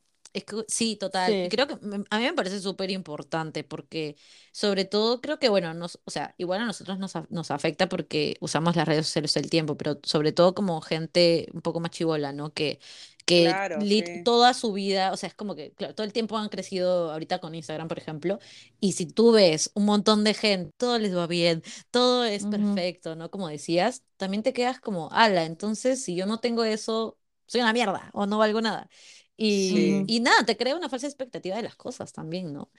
sí, 0.68 0.96
total, 0.98 1.32
Sí. 1.32 1.48
creo 1.50 1.68
que 1.68 1.74
a 2.10 2.18
mí 2.20 2.24
me 2.26 2.34
parece 2.34 2.60
súper 2.60 2.92
importante 2.92 3.64
porque 3.64 4.16
sobre 4.52 4.86
todo 4.86 5.22
creo 5.22 5.40
que, 5.40 5.50
bueno, 5.50 5.74
nos, 5.74 6.00
o 6.06 6.12
sea, 6.12 6.34
igual 6.38 6.62
a 6.62 6.66
nosotros 6.66 7.00
nos, 7.00 7.14
nos 7.30 7.52
afecta 7.52 7.90
porque 7.90 8.38
usamos 8.40 8.76
las 8.76 8.88
redes 8.88 9.06
sociales 9.08 9.36
el 9.38 9.50
tiempo, 9.50 9.78
pero 9.78 10.00
sobre 10.04 10.32
todo 10.32 10.54
como 10.56 10.82
gente 10.82 11.48
un 11.54 11.62
poco 11.62 11.80
más 11.80 11.92
chivola, 11.92 12.34
¿no? 12.34 12.54
Que, 12.54 12.80
que 13.28 13.44
Claro, 13.44 13.82
sí. 13.82 14.24
toda 14.24 14.54
su 14.54 14.74
vida, 14.74 15.12
o 15.12 15.18
sea, 15.18 15.28
es 15.28 15.36
como 15.36 15.54
que, 15.56 15.74
claro, 15.74 15.94
todo 15.94 16.06
el 16.06 16.14
tiempo 16.14 16.38
han 16.38 16.50
crecido 16.50 17.12
ahorita 17.12 17.40
con 17.40 17.54
Instagram, 17.54 17.88
por 17.90 18.00
ejemplo, 18.00 18.40
y 18.80 18.94
si 18.94 19.06
tú 19.06 19.34
ves 19.34 19.70
un 19.76 19.86
montón 19.86 20.24
de 20.24 20.34
gente, 20.34 20.72
todo 20.78 20.98
les 20.98 21.16
va 21.16 21.28
bien, 21.28 21.62
todo 21.92 22.24
es 22.26 22.46
perfecto, 22.46 23.16
¿no? 23.16 23.30
Como 23.30 23.50
decías, 23.50 24.04
también 24.16 24.44
te 24.44 24.54
quedas 24.54 24.80
como, 24.80 25.10
ala, 25.12 25.44
entonces 25.44 26.04
si 26.04 26.16
yo 26.16 26.26
no 26.26 26.40
tengo 26.40 26.64
eso, 26.64 27.18
soy 27.48 27.62
una 27.62 27.74
mierda 27.74 28.10
o 28.14 28.26
no 28.26 28.38
valgo 28.38 28.62
nada. 28.62 28.90
Y, 29.36 29.70
Sí. 29.70 30.04
Y 30.08 30.20
nada, 30.22 30.46
te 30.46 30.58
crea 30.58 30.76
una 30.76 30.90
falsa 30.90 31.06
expectativa 31.08 31.56
de 31.58 31.64
las 31.64 31.76
cosas 31.76 32.14
también, 32.14 32.54
¿no? 32.54 32.72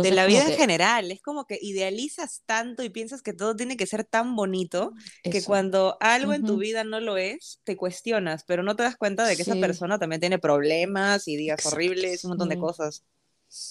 De 0.00 0.10
la 0.12 0.26
vida 0.26 0.44
en 0.44 0.52
general. 0.52 1.10
Es 1.10 1.20
como 1.22 1.44
que 1.46 1.58
idealizas 1.60 2.42
tanto 2.46 2.82
y 2.84 2.90
piensas 2.90 3.22
que 3.22 3.32
todo 3.32 3.56
tiene 3.56 3.76
que 3.76 3.86
ser 3.86 4.04
tan 4.04 4.36
bonito 4.36 4.94
que 5.28 5.42
cuando 5.44 5.96
algo 6.00 6.32
en 6.34 6.44
tu 6.44 6.58
vida 6.58 6.84
no 6.84 7.00
lo 7.00 7.16
es, 7.16 7.60
te 7.64 7.76
cuestionas, 7.76 8.44
pero 8.46 8.62
no 8.62 8.76
te 8.76 8.82
das 8.84 8.96
cuenta 8.96 9.26
de 9.26 9.36
que 9.36 9.42
esa 9.42 9.56
persona 9.56 9.98
también 9.98 10.20
tiene 10.20 10.38
problemas 10.38 11.28
y 11.28 11.36
días 11.36 11.60
exacto, 11.60 11.66
horribles, 11.66 12.24
un 12.24 12.30
montón 12.30 12.48
de 12.48 12.58
cosas. 12.58 13.04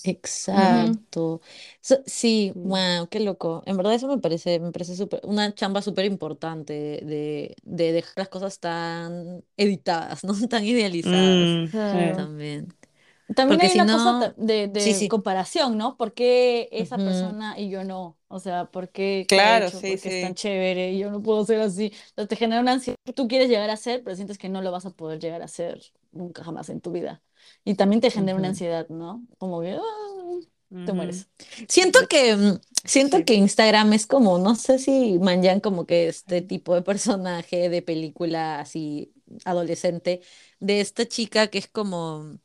Exacto. 0.03 1.41
So- 1.81 2.01
sí, 2.05 2.53
wow, 2.55 3.07
qué 3.09 3.19
loco. 3.19 3.61
En 3.65 3.75
verdad 3.75 3.93
eso 3.93 4.07
me 4.07 4.19
parece, 4.19 4.59
me 4.59 4.71
parece 4.71 4.95
súper, 4.95 5.19
una 5.25 5.53
chamba 5.53 5.81
súper 5.81 6.05
importante 6.05 6.73
de, 7.03 7.55
de 7.63 7.91
dejar 7.91 8.13
las 8.17 8.29
cosas 8.29 8.59
tan 8.59 9.43
editadas, 9.57 10.23
¿no? 10.23 10.33
Tan 10.49 10.63
idealizadas 10.63 11.59
Mm, 11.65 11.73
sí. 11.85 12.11
También. 12.13 12.76
También 13.35 13.59
Porque 13.59 13.67
hay 13.67 13.69
si 13.69 13.81
una 13.81 13.89
cosa 13.89 14.17
ta- 14.17 14.29
no, 14.29 14.35
de, 14.37 14.67
sí, 14.77 14.93
de 14.93 15.05
sí. 15.05 15.09
comparación, 15.09 15.77
¿no? 15.77 15.97
¿Por 15.97 16.13
qué 16.13 16.69
esa 16.71 16.97
ujú, 16.97 17.03
persona 17.03 17.59
y 17.59 17.69
yo 17.69 17.83
no? 17.83 18.17
O 18.29 18.39
sea, 18.39 18.65
¿por 18.71 18.89
qué 18.89 19.29
Claro, 19.29 19.71
hecho? 19.71 19.83
sí, 19.83 19.85
¿Por 19.85 19.99
qué 19.99 20.07
es 20.09 20.17
tan 20.17 20.33
sí. 20.33 20.35
chévere 20.35 20.91
y 20.93 20.99
yo 20.99 21.11
no 21.11 21.21
puedo 21.21 21.43
ser 21.45 21.59
así? 21.61 21.85
Entonces 22.09 22.29
te 22.29 22.35
genera 22.37 22.61
una 22.61 22.73
ansiedad 22.73 22.97
que 23.05 23.11
tú 23.13 23.27
quieres 23.27 23.49
llegar 23.49 23.69
a 23.69 23.75
ser, 23.77 24.01
pero 24.03 24.15
sientes 24.15 24.37
que 24.37 24.47
no 24.49 24.61
lo 24.61 24.71
vas 24.71 24.85
a 24.85 24.91
poder 24.91 25.19
llegar 25.19 25.41
a 25.41 25.47
ser 25.49 25.81
nunca 26.13 26.43
jamás 26.43 26.69
en 26.69 26.79
tu 26.81 26.91
vida. 26.91 27.21
Y 27.65 27.75
también 27.75 28.01
te 28.01 28.11
genera 28.11 28.37
una 28.37 28.47
ujú. 28.47 28.49
ansiedad, 28.49 28.87
¿no? 28.89 29.25
Como 29.37 29.61
que 29.61 29.73
ah, 29.73 30.39
te 30.83 30.93
Ujú. 30.93 30.93
mueres. 30.93 31.29
Siento 31.69 31.99
que, 32.09 32.35
mm, 32.35 32.59
siento 32.83 33.17
Sí. 33.17 33.25
que 33.25 33.35
Instagram 33.35 33.93
es 33.93 34.05
como, 34.05 34.37
no 34.37 34.55
sé 34.55 34.79
si 34.79 35.17
manjan 35.19 35.61
como 35.61 35.85
que 35.85 36.07
este 36.09 36.41
tipo 36.41 36.75
de 36.75 36.81
personaje 36.81 37.69
de 37.69 37.81
película 37.81 38.59
así 38.59 39.13
adolescente, 39.45 40.21
de 40.59 40.81
esta 40.81 41.07
chica 41.07 41.47
que 41.47 41.57
es 41.59 41.67
como 41.69 42.37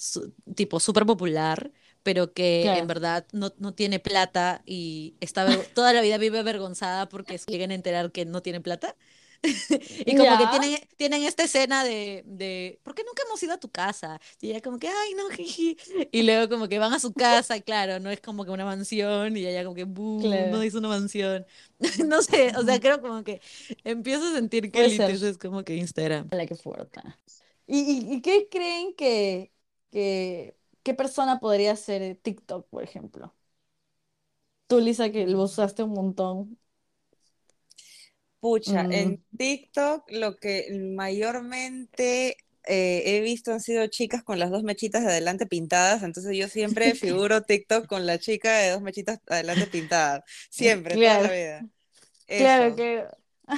su- 0.00 0.32
tipo 0.56 0.80
súper 0.80 1.04
popular, 1.06 1.70
pero 2.02 2.32
que 2.32 2.60
Claro. 2.64 2.80
en 2.80 2.86
verdad 2.86 3.26
no, 3.32 3.52
no 3.58 3.74
tiene 3.74 3.98
plata 4.00 4.62
y 4.66 5.14
está 5.20 5.44
toda 5.74 5.92
la 5.92 6.00
vida 6.00 6.18
vive 6.18 6.38
avergonzada 6.38 7.08
porque 7.08 7.36
se 7.38 7.50
llegan 7.50 7.70
a 7.70 7.74
enterar 7.74 8.10
que 8.12 8.24
no 8.24 8.42
tiene 8.42 8.60
plata. 8.60 8.96
Y 10.06 10.16
como 10.16 10.36
que 10.36 10.44
Ya. 10.44 10.50
tienen, 10.50 10.80
tienen 10.98 11.22
esta 11.24 11.44
escena 11.44 11.82
de, 11.82 12.22
de, 12.26 12.78
¿por 12.82 12.94
qué 12.94 13.04
nunca 13.04 13.22
hemos 13.26 13.42
ido 13.42 13.54
a 13.54 13.58
tu 13.60 13.70
casa? 13.70 14.20
Y 14.40 14.50
ella 14.50 14.60
como 14.60 14.78
que, 14.78 14.88
ay, 14.88 15.14
no, 15.14 15.28
jiji. 15.36 15.78
Y 16.12 16.22
luego 16.24 16.48
como 16.50 16.68
que 16.68 16.78
van 16.78 16.92
a 16.92 17.00
su 17.00 17.12
casa, 17.14 17.56
y 17.56 17.62
claro, 17.62 18.00
no 18.00 18.10
es 18.10 18.20
como 18.20 18.44
que 18.44 18.50
una 18.50 18.66
mansión, 18.66 19.36
y 19.38 19.46
ella 19.46 19.62
como 19.64 19.74
que, 19.74 19.84
"Bu, 19.84 20.20
Claro. 20.22 20.50
no 20.50 20.62
es 20.62 20.74
una 20.74 20.88
mansión. 20.88 21.46
No 22.06 22.20
sé, 22.22 22.52
o 22.56 22.62
sea, 22.64 22.78
creo 22.80 23.00
como 23.00 23.24
que 23.24 23.40
empiezo 23.84 24.26
a 24.26 24.34
sentir 24.34 24.70
que 24.70 24.84
es 24.84 25.38
como 25.38 25.64
que 25.64 25.74
Instagram. 25.76 26.28
Ala, 26.32 26.44
qué 26.46 26.54
fuerte. 26.54 27.00
¿Y, 27.66 27.78
y, 27.78 28.14
y 28.16 28.20
qué 28.20 28.48
creen 28.50 28.92
que, 28.94 29.52
que 29.90 30.56
qué 30.82 30.94
persona 30.94 31.40
podría 31.40 31.76
ser 31.76 32.16
TikTok, 32.16 32.68
por 32.68 32.82
ejemplo? 32.84 33.34
Tú, 34.68 34.78
Lisa, 34.80 35.10
que 35.12 35.26
lo 35.26 35.42
usaste 35.42 35.82
un 35.82 35.92
montón. 35.92 36.58
Pucha, 38.40 38.86
Mm. 38.86 38.90
en 38.90 39.22
TikTok 39.36 40.10
lo 40.12 40.36
que 40.36 40.66
mayormente 40.96 42.36
eh, 42.66 43.02
he 43.04 43.20
visto 43.20 43.52
han 43.52 43.60
sido 43.60 43.86
chicas 43.88 44.22
con 44.24 44.38
las 44.38 44.50
dos 44.50 44.62
mechitas 44.62 45.02
de 45.04 45.10
adelante 45.10 45.46
pintadas, 45.46 46.02
entonces 46.02 46.34
yo 46.38 46.48
siempre 46.48 46.94
figuro 46.94 47.42
TikTok 47.42 47.86
con 47.86 48.06
la 48.06 48.18
chica 48.18 48.56
de 48.58 48.70
dos 48.70 48.80
mechitas 48.82 49.18
adelante 49.28 49.66
pintadas, 49.66 50.22
siempre, 50.50 50.96
toda 50.98 51.18
la 51.18 51.28
Claro. 51.28 51.32
vida. 51.32 51.66
Claro 52.36 52.74
Eso. 52.74 52.84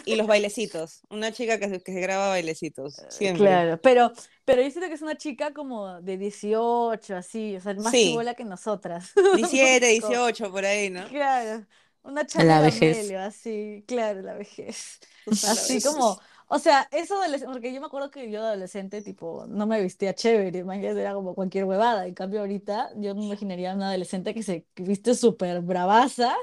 Y 0.05 0.17
los 0.17 0.27
bailecitos, 0.27 1.03
una 1.11 1.33
chica 1.33 1.59
que, 1.59 1.69
se- 1.69 1.83
que 1.83 1.93
se 1.93 2.01
graba 2.01 2.29
bailecitos, 2.29 2.95
siempre. 3.09 3.45
claro, 3.45 3.81
pero, 3.81 4.13
pero 4.45 4.63
yo 4.63 4.71
siento 4.71 4.89
que 4.89 4.95
es 4.95 5.03
una 5.03 5.17
chica 5.17 5.53
como 5.53 6.01
de 6.03 6.17
18, 6.19 7.17
así, 7.17 7.57
o 7.57 7.61
sea, 7.61 7.75
más 7.75 7.91
Sí. 7.91 8.11
chibola 8.11 8.35
que 8.35 8.45
nosotras. 8.45 9.13
17, 9.35 10.01
Como- 10.01 10.15
18, 10.15 10.51
por 10.53 10.65
ahí, 10.65 10.91
¿no? 10.91 11.07
Claro, 11.09 11.67
una 12.03 12.23
La 12.23 12.27
chama 12.27 12.61
vejez. 12.61 13.11
Así, 13.13 13.85
claro, 13.87 14.23
la 14.23 14.35
vejez. 14.35 15.01
La 15.27 15.53
Así 15.53 15.81
como, 15.83 16.19
o 16.49 16.59
sea, 16.59 16.89
eso 16.91 17.23
adolesc- 17.23 17.45
porque 17.47 17.73
yo 17.73 17.81
me 17.81 17.87
acuerdo 17.87 18.11
que 18.11 18.31
yo 18.31 18.41
de 18.43 18.49
adolescente, 18.49 19.03
tipo, 19.03 19.47
no 19.49 19.67
me 19.67 19.81
vestía 19.81 20.15
chévere, 20.15 20.59
imagínate, 20.59 21.01
era 21.01 21.15
como 21.15 21.35
cualquier 21.35 21.65
huevada. 21.65 22.07
En 22.07 22.15
cambio, 22.15 22.41
ahorita 22.41 22.91
yo 22.97 23.15
me 23.15 23.25
imaginaría 23.25 23.75
una 23.75 23.89
adolescente 23.89 24.35
que 24.35 24.43
se 24.43 24.67
que 24.75 24.83
viste 24.83 25.15
súper 25.15 25.61
bravaza 25.63 26.35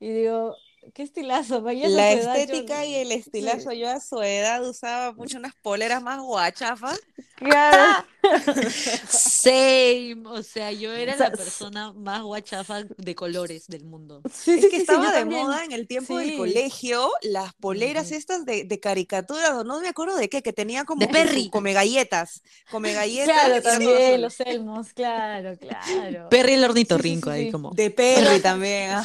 y 0.00 0.08
digo, 0.10 0.56
qué 0.94 1.02
estilazo, 1.02 1.62
vaya 1.62 1.88
La 1.88 2.12
estética 2.12 2.84
y 2.84 2.94
el 2.96 3.12
estilazo, 3.12 3.72
yo 3.72 3.88
a 3.90 4.00
su 4.00 4.20
edad 4.22 4.66
usaba 4.68 5.12
mucho 5.12 5.38
unas 5.38 5.54
poleras 5.56 6.02
más 6.02 6.20
guachafas. 6.20 6.98
Claro, 7.36 8.04
Same, 9.08 10.22
o 10.26 10.42
sea, 10.42 10.72
yo 10.72 10.92
era 10.92 11.14
O 11.14 11.16
sea, 11.18 11.30
la 11.30 11.36
persona 11.36 11.92
más 11.92 12.22
guachafa 12.22 12.84
de 12.84 13.14
colores 13.14 13.66
del 13.68 13.84
mundo. 13.84 14.22
sí, 14.32 14.52
Es 14.52 14.66
que 14.66 14.80
sí, 14.80 14.86
sí, 14.86 14.86
yo 14.86 14.94
estaba 14.94 15.12
de 15.12 15.18
también. 15.20 15.42
moda 15.42 15.64
en 15.64 15.72
el 15.72 15.86
tiempo 15.86 16.18
Sí. 16.18 16.26
del 16.30 16.36
colegio 16.38 17.10
las 17.22 17.52
poleras 17.54 18.10
estas 18.10 18.44
de, 18.46 18.64
de 18.64 18.80
caricaturas, 18.80 19.50
o 19.52 19.64
no 19.64 19.80
me 19.80 19.88
acuerdo 19.88 20.16
de 20.16 20.28
qué, 20.28 20.42
que 20.42 20.52
tenía 20.52 20.84
como 20.84 21.00
De 21.00 21.08
Perry. 21.08 21.50
come 21.50 21.72
galletas, 21.72 22.42
come 22.70 22.92
galletas 22.94 23.34
Claro, 23.34 23.62
también, 23.62 24.20
los 24.22 24.40
elmos, 24.40 24.92
claro, 24.94 25.56
claro. 25.58 26.28
Perry 26.30 26.54
el 26.54 26.64
ornitorrinco 26.64 27.30
sí, 27.30 27.36
ahí 27.36 27.52
como. 27.52 27.70
De 27.72 27.90
Perry 27.90 28.40
también. 28.40 28.90
ah. 28.92 29.04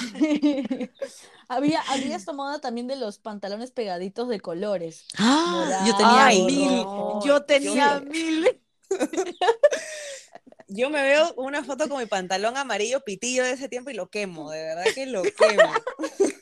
Había, 1.52 1.82
había 1.82 2.16
esta 2.16 2.32
moda 2.32 2.62
también 2.62 2.88
de 2.88 2.95
los 2.95 3.20
pantalones 3.20 3.72
pegaditos 3.72 4.30
de 4.30 4.39
colores. 4.39 5.06
¡Ah! 5.18 5.84
Yo 5.86 5.95
tenía 5.97 6.26
Ay, 6.28 6.41
mil. 6.43 6.88
Yo 7.26 7.43
tenía 7.43 7.99
mil. 7.99 8.62
Yo 10.70 10.89
me 10.89 11.04
veo 11.04 11.34
una 11.36 11.66
foto 11.66 11.89
con 11.89 11.99
mi 11.99 12.06
pantalón 12.06 12.56
amarillo 12.56 13.02
pitillo 13.02 13.43
de 13.43 13.52
ese 13.52 13.68
tiempo 13.68 13.89
y 13.89 13.95
lo 13.95 14.10
quemo, 14.10 14.49
de 14.49 14.64
verdad 14.64 14.86
que 14.95 15.06
lo 15.06 15.24
quemo. 15.24 15.74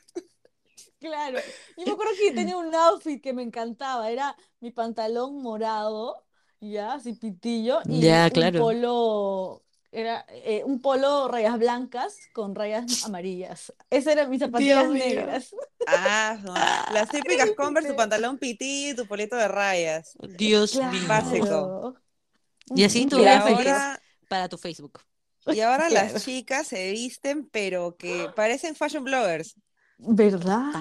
Claro. 1.00 1.40
Yo 1.78 1.86
me 1.86 1.92
acuerdo 1.94 2.12
que 2.20 2.34
tenía 2.34 2.58
un 2.58 2.76
outfit 2.76 3.24
que 3.24 3.32
me 3.32 3.42
encantaba. 3.42 4.12
Era 4.12 4.36
mi 4.60 4.72
pantalón 4.72 5.42
morado, 5.42 6.26
ya, 6.60 6.94
así 6.94 7.14
pitillo, 7.14 7.80
y 7.88 8.02
Ya, 8.02 8.26
un 8.26 8.34
claro. 8.34 8.60
polo, 8.60 9.64
era 9.92 10.26
eh, 10.30 10.64
un 10.66 10.82
polo 10.82 11.28
rayas 11.28 11.58
blancas 11.58 12.18
con 12.34 12.56
rayas 12.56 13.04
amarillas. 13.06 13.74
Esas 13.90 14.14
eran 14.14 14.30
mis 14.30 14.40
zapatillas 14.40 14.84
Dios 14.84 14.94
mío. 14.94 15.04
negras. 15.06 15.56
Ah, 15.88 16.38
las 16.94 17.10
típicas 17.10 17.52
Converse, 17.58 17.90
tu 17.90 17.96
pantalón 17.96 18.38
y 18.42 18.94
tu 18.96 19.08
polito 19.08 19.36
de 19.36 19.48
rayas. 19.48 20.16
Dios 20.38 20.76
mío. 20.76 21.02
Básico. 21.08 21.96
Y 22.76 22.84
así 22.84 23.06
tú 23.08 23.20
eras 23.20 23.46
ahora, 23.46 24.00
para 24.28 24.48
tu 24.48 24.58
Facebook. 24.58 25.02
y 25.48 25.60
ahora 25.62 25.88
Claro. 25.90 26.14
las 26.14 26.24
chicas 26.24 26.68
se 26.68 26.92
visten, 26.92 27.48
pero 27.50 27.96
que 27.98 28.30
parecen 28.36 28.76
fashion 28.76 29.04
bloggers. 29.04 29.56
¿Verdad? 29.98 30.72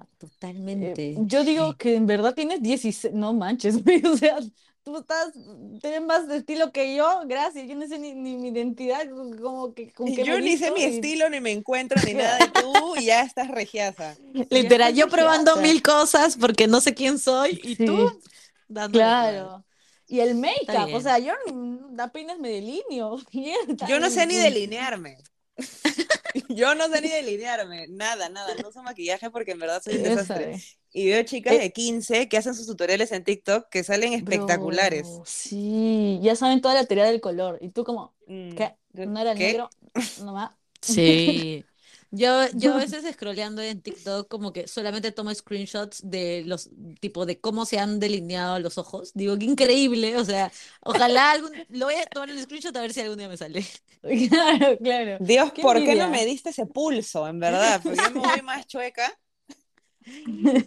Eh, 0.00 0.06
Totalmente. 0.18 1.14
yo 1.18 1.44
digo 1.44 1.76
que 1.76 1.94
en 1.94 2.06
verdad 2.06 2.34
tienes 2.34 2.62
16, 2.62 3.14
no 3.14 3.32
manches, 3.32 3.76
o 4.12 4.16
sea, 4.16 4.38
tú 4.84 4.98
estás, 4.98 5.32
tienes 5.80 6.02
más 6.02 6.28
de 6.28 6.36
estilo 6.36 6.70
que 6.70 6.94
yo, 6.94 7.22
gracias, 7.26 7.66
yo 7.66 7.74
no 7.74 7.86
sé 7.88 7.98
ni, 7.98 8.12
ni 8.14 8.36
mi 8.36 8.48
identidad, 8.48 9.08
como 9.40 9.72
que, 9.74 9.90
con 9.92 10.06
Y 10.08 10.14
qué 10.14 10.24
yo 10.24 10.38
ni 10.40 10.58
sé 10.58 10.70
mi 10.72 10.82
y- 10.82 10.84
estilo, 10.84 11.28
ni 11.30 11.40
me 11.40 11.52
encuentro, 11.52 12.00
ni 12.04 12.14
nada, 12.14 12.38
y 12.44 12.50
tú 12.50 12.72
ya 13.02 13.22
estás 13.22 13.48
regiasa. 13.48 14.16
Literal, 14.50 14.94
yo 14.94 15.08
probando 15.08 15.56
mil 15.56 15.82
cosas 15.82 16.36
porque 16.36 16.66
no 16.68 16.80
sé 16.80 16.94
quién 16.94 17.18
soy 17.18 17.58
y 17.62 17.76
Sí. 17.76 17.86
tú 17.86 18.20
dándole 18.68 19.02
claro. 19.04 19.64
Y 20.06 20.20
el 20.20 20.34
make-up, 20.34 20.92
o 20.94 21.00
sea, 21.00 21.18
yo 21.18 21.32
mm, 21.50 21.98
apenas 21.98 22.38
me 22.38 22.50
delineo. 22.50 23.16
Yo 23.88 23.98
no 23.98 24.10
sé 24.10 24.26
ni 24.26 24.34
y- 24.34 24.38
delinearme. 24.38 25.16
Yo 26.50 26.74
no 26.74 26.88
sé 26.88 27.00
ni 27.00 27.08
delinearme, 27.08 27.86
nada, 27.88 28.28
nada, 28.28 28.54
no 28.60 28.68
uso 28.68 28.82
maquillaje 28.82 29.30
porque 29.30 29.52
en 29.52 29.60
verdad 29.60 29.80
soy 29.82 29.94
un 29.96 30.00
Esa 30.06 30.10
desastre. 30.20 30.62
Y 30.94 31.08
veo 31.10 31.22
chicas 31.24 31.52
Eh. 31.54 31.58
de 31.58 31.72
15 31.72 32.28
que 32.30 32.38
hacen 32.38 32.54
sus 32.54 32.66
tutoriales 32.66 33.12
en 33.12 33.24
TikTok 33.24 33.68
que 33.70 33.84
salen 33.84 34.14
espectaculares. 34.14 35.06
Bro, 35.06 35.24
sí, 35.26 36.18
ya 36.22 36.36
saben 36.36 36.60
toda 36.60 36.74
la 36.74 36.84
teoría 36.86 37.04
del 37.06 37.20
color. 37.20 37.58
Y 37.60 37.70
tú 37.70 37.84
como, 37.84 38.14
Mm, 38.26 38.54
¿qué? 38.54 38.76
¿No 38.92 39.20
era 39.20 39.32
el 39.32 39.38
¿qué? 39.38 39.40
negro? 39.40 39.72
Nomás. 40.16 40.52
Sí. 40.80 41.64
Yo, 42.10 42.46
yo 42.52 42.74
a 42.74 42.78
veces 42.78 43.04
scrolleando 43.14 43.60
en 43.60 43.82
TikTok 43.82 44.28
como 44.28 44.52
que 44.52 44.68
solamente 44.68 45.10
tomo 45.10 45.34
screenshots 45.34 46.00
de 46.08 46.44
los 46.46 46.70
tipo 47.00 47.26
de 47.26 47.40
cómo 47.40 47.66
se 47.66 47.78
han 47.80 47.98
delineado 47.98 48.60
los 48.60 48.78
ojos. 48.78 49.10
Digo, 49.14 49.36
qué 49.36 49.46
increíble. 49.46 50.16
O 50.16 50.24
sea, 50.24 50.52
ojalá 50.82 51.32
algún, 51.32 51.50
lo 51.70 51.86
voy 51.86 51.96
a 51.96 52.06
tomar 52.06 52.30
el 52.30 52.40
screenshot 52.40 52.76
a 52.76 52.82
ver 52.82 52.92
si 52.92 53.00
algún 53.00 53.18
día 53.18 53.28
me 53.28 53.36
sale. 53.36 53.64
Claro, 54.28 54.76
claro. 54.78 55.18
Dios, 55.18 55.52
Qué 55.52 55.62
¿por 55.62 55.82
qué 55.82 55.94
no 55.96 56.08
me 56.08 56.24
diste 56.26 56.50
ese 56.50 56.66
pulso, 56.66 57.26
en 57.28 57.40
verdad? 57.40 57.80
Porque 57.82 58.00
yo 58.00 58.10
me 58.10 58.20
voy 58.20 58.42
más 58.42 58.66
chueca. 58.66 59.12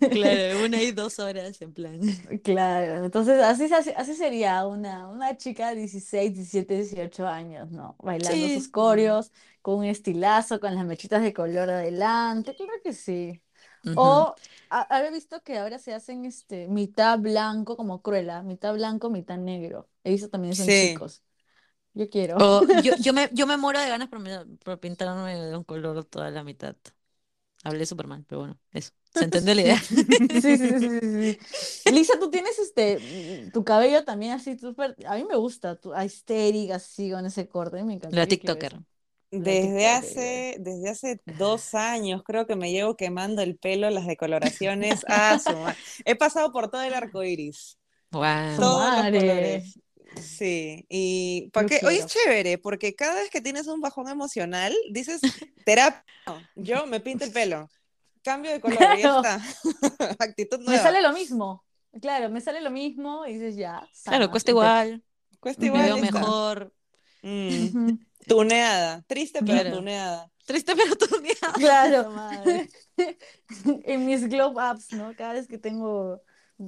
Claro, 0.10 0.62
una 0.64 0.82
y 0.82 0.92
dos 0.92 1.20
horas 1.20 1.62
en 1.62 1.74
plan. 1.74 2.00
Claro, 2.44 3.06
entonces 3.06 3.42
así, 3.42 3.70
así, 3.96 4.14
sería 4.16 4.66
una, 4.68 5.08
una 5.08 5.38
chica 5.38 5.70
de 5.70 5.76
16, 5.78 6.34
17, 6.34 6.76
18 6.76 7.26
años, 7.28 7.72
¿no? 7.72 7.96
Bailando 8.00 8.50
Sí. 8.50 8.50
sus 8.50 8.68
coreos, 8.68 9.32
con 9.62 9.76
un 9.80 9.86
estilazo, 9.86 10.60
con 10.60 10.76
las 10.76 10.86
mechitas 10.86 11.22
de 11.22 11.34
color 11.34 11.70
adelante, 11.70 12.54
claro 12.56 12.72
que 12.84 12.92
sí. 12.94 13.42
O 13.94 14.36
a- 14.70 14.82
haber 14.98 15.14
visto 15.14 15.42
que 15.44 15.58
ahora 15.58 15.80
se 15.80 15.94
hacen 15.94 16.26
este 16.26 16.68
mitad 16.68 17.20
blanco 17.20 17.78
como 17.78 18.02
Cruella, 18.02 18.42
mitad 18.44 18.74
blanco, 18.74 19.10
mitad 19.10 19.38
negro. 19.38 19.90
He 20.04 20.12
visto 20.12 20.30
también 20.30 20.54
eso 20.54 20.64
en 20.64 20.72
Sí. 20.72 20.74
chicos. 20.74 21.24
Yo 21.94 22.10
quiero. 22.10 22.46
O 22.46 22.68
yo, 22.72 22.94
yo 23.00 23.14
me, 23.14 23.30
yo 23.34 23.48
me 23.48 23.58
muero 23.58 23.80
de 23.80 23.90
ganas 23.90 24.10
por, 24.10 24.22
por 24.60 24.80
pintarme 24.80 25.36
de 25.36 25.58
un 25.58 25.64
color 25.64 26.06
toda 26.06 26.30
la 26.32 26.44
mitad. 26.44 26.76
Hablé 27.64 27.86
súper 27.86 28.08
mal, 28.08 28.26
pero 28.28 28.40
bueno, 28.42 28.60
eso. 28.74 28.92
¿Se 29.18 29.26
entendió 29.26 29.54
la 29.56 29.62
idea? 29.62 29.82
Sí, 30.42 30.58
sí, 30.58 30.58
sí, 30.58 31.00
sí. 31.00 31.92
Lisa, 31.92 32.20
tú 32.20 32.30
tienes 32.30 32.58
este, 32.60 33.00
tu 33.54 33.64
cabello 33.64 34.04
también 34.04 34.34
así 34.34 34.58
súper, 34.58 34.96
a 35.08 35.16
mí 35.16 35.26
me 35.26 35.36
gusta, 35.36 35.76
tu 35.76 35.94
aesthetic 35.94 36.72
así 36.72 37.12
con 37.12 37.26
ese 37.26 37.48
corte, 37.48 37.84
me 37.84 37.94
encanta. 37.94 38.16
La 38.18 38.26
TikToker. 38.28 38.80
Desde 39.30 39.88
hace, 39.88 40.56
desde 40.60 40.90
hace 40.90 41.22
dos 41.26 41.74
años 41.76 42.24
creo 42.24 42.48
que 42.48 42.56
me 42.56 42.72
llevo 42.72 42.96
quemando 42.96 43.42
el 43.42 43.58
pelo, 43.58 43.90
las 43.90 44.08
decoloraciones. 44.08 45.06
Ah, 45.10 45.38
He 46.06 46.16
pasado 46.16 46.52
por 46.52 46.70
todo 46.70 46.82
el 46.82 46.94
arco 46.94 47.24
iris, 47.24 47.78
Wow. 48.12 48.56
todos 48.56 48.92
los 48.94 49.10
colores. 49.10 49.80
Sí, 50.16 50.86
y 50.90 51.50
¿para 51.52 51.68
Yo 51.70 51.70
qué? 51.80 51.86
Hoy 51.88 51.96
es 51.98 52.08
chévere, 52.08 52.58
porque 52.58 52.96
cada 52.96 53.16
vez 53.16 53.30
que 53.30 53.42
tienes 53.42 53.68
un 53.68 53.82
bajón 53.82 54.08
emocional, 54.10 54.76
dices, 54.92 55.22
terapia, 55.64 56.04
no, 56.26 56.48
yo 56.56 56.88
me 56.88 57.00
pinto 57.00 57.26
el 57.26 57.32
pelo, 57.32 57.70
cambio 58.28 58.52
de 58.52 58.60
color, 58.62 58.78
y 58.98 59.02
ya 59.02 59.10
Claro. 59.10 59.18
está. 59.22 59.42
Actitud 60.20 60.60
Me 60.60 60.66
nueva. 60.66 60.84
sale 60.84 61.02
lo 61.02 61.14
mismo, 61.14 61.64
claro, 62.02 62.30
me 62.30 62.42
sale 62.42 62.62
lo 62.62 62.70
mismo 62.72 63.26
y 63.26 63.34
dices 63.34 63.56
ya, 63.56 63.80
Claro, 63.80 63.92
sana, 63.94 64.32
cuesta 64.32 64.52
y 64.52 64.54
te- 64.54 64.56
igual, 64.60 65.04
Cuesta 65.40 65.62
me 65.62 65.68
igual, 65.68 65.86
veo 65.86 65.96
listo. 65.98 66.20
mejor. 66.20 66.74
Mm, 67.24 67.98
tuneada, 68.28 69.02
triste 69.08 69.40
pero 69.40 69.62
Claro. 69.62 69.78
tuneada. 69.78 70.32
Triste 70.46 70.74
pero 70.76 70.96
tuneada. 70.96 71.54
Claro. 71.56 72.12
Madre. 72.12 72.70
En 73.86 74.06
mis 74.06 74.28
glow 74.28 74.52
ups, 74.52 74.92
¿no? 74.94 75.16
Cada 75.16 75.34
vez 75.34 75.48
que 75.48 75.58
tengo 75.58 76.22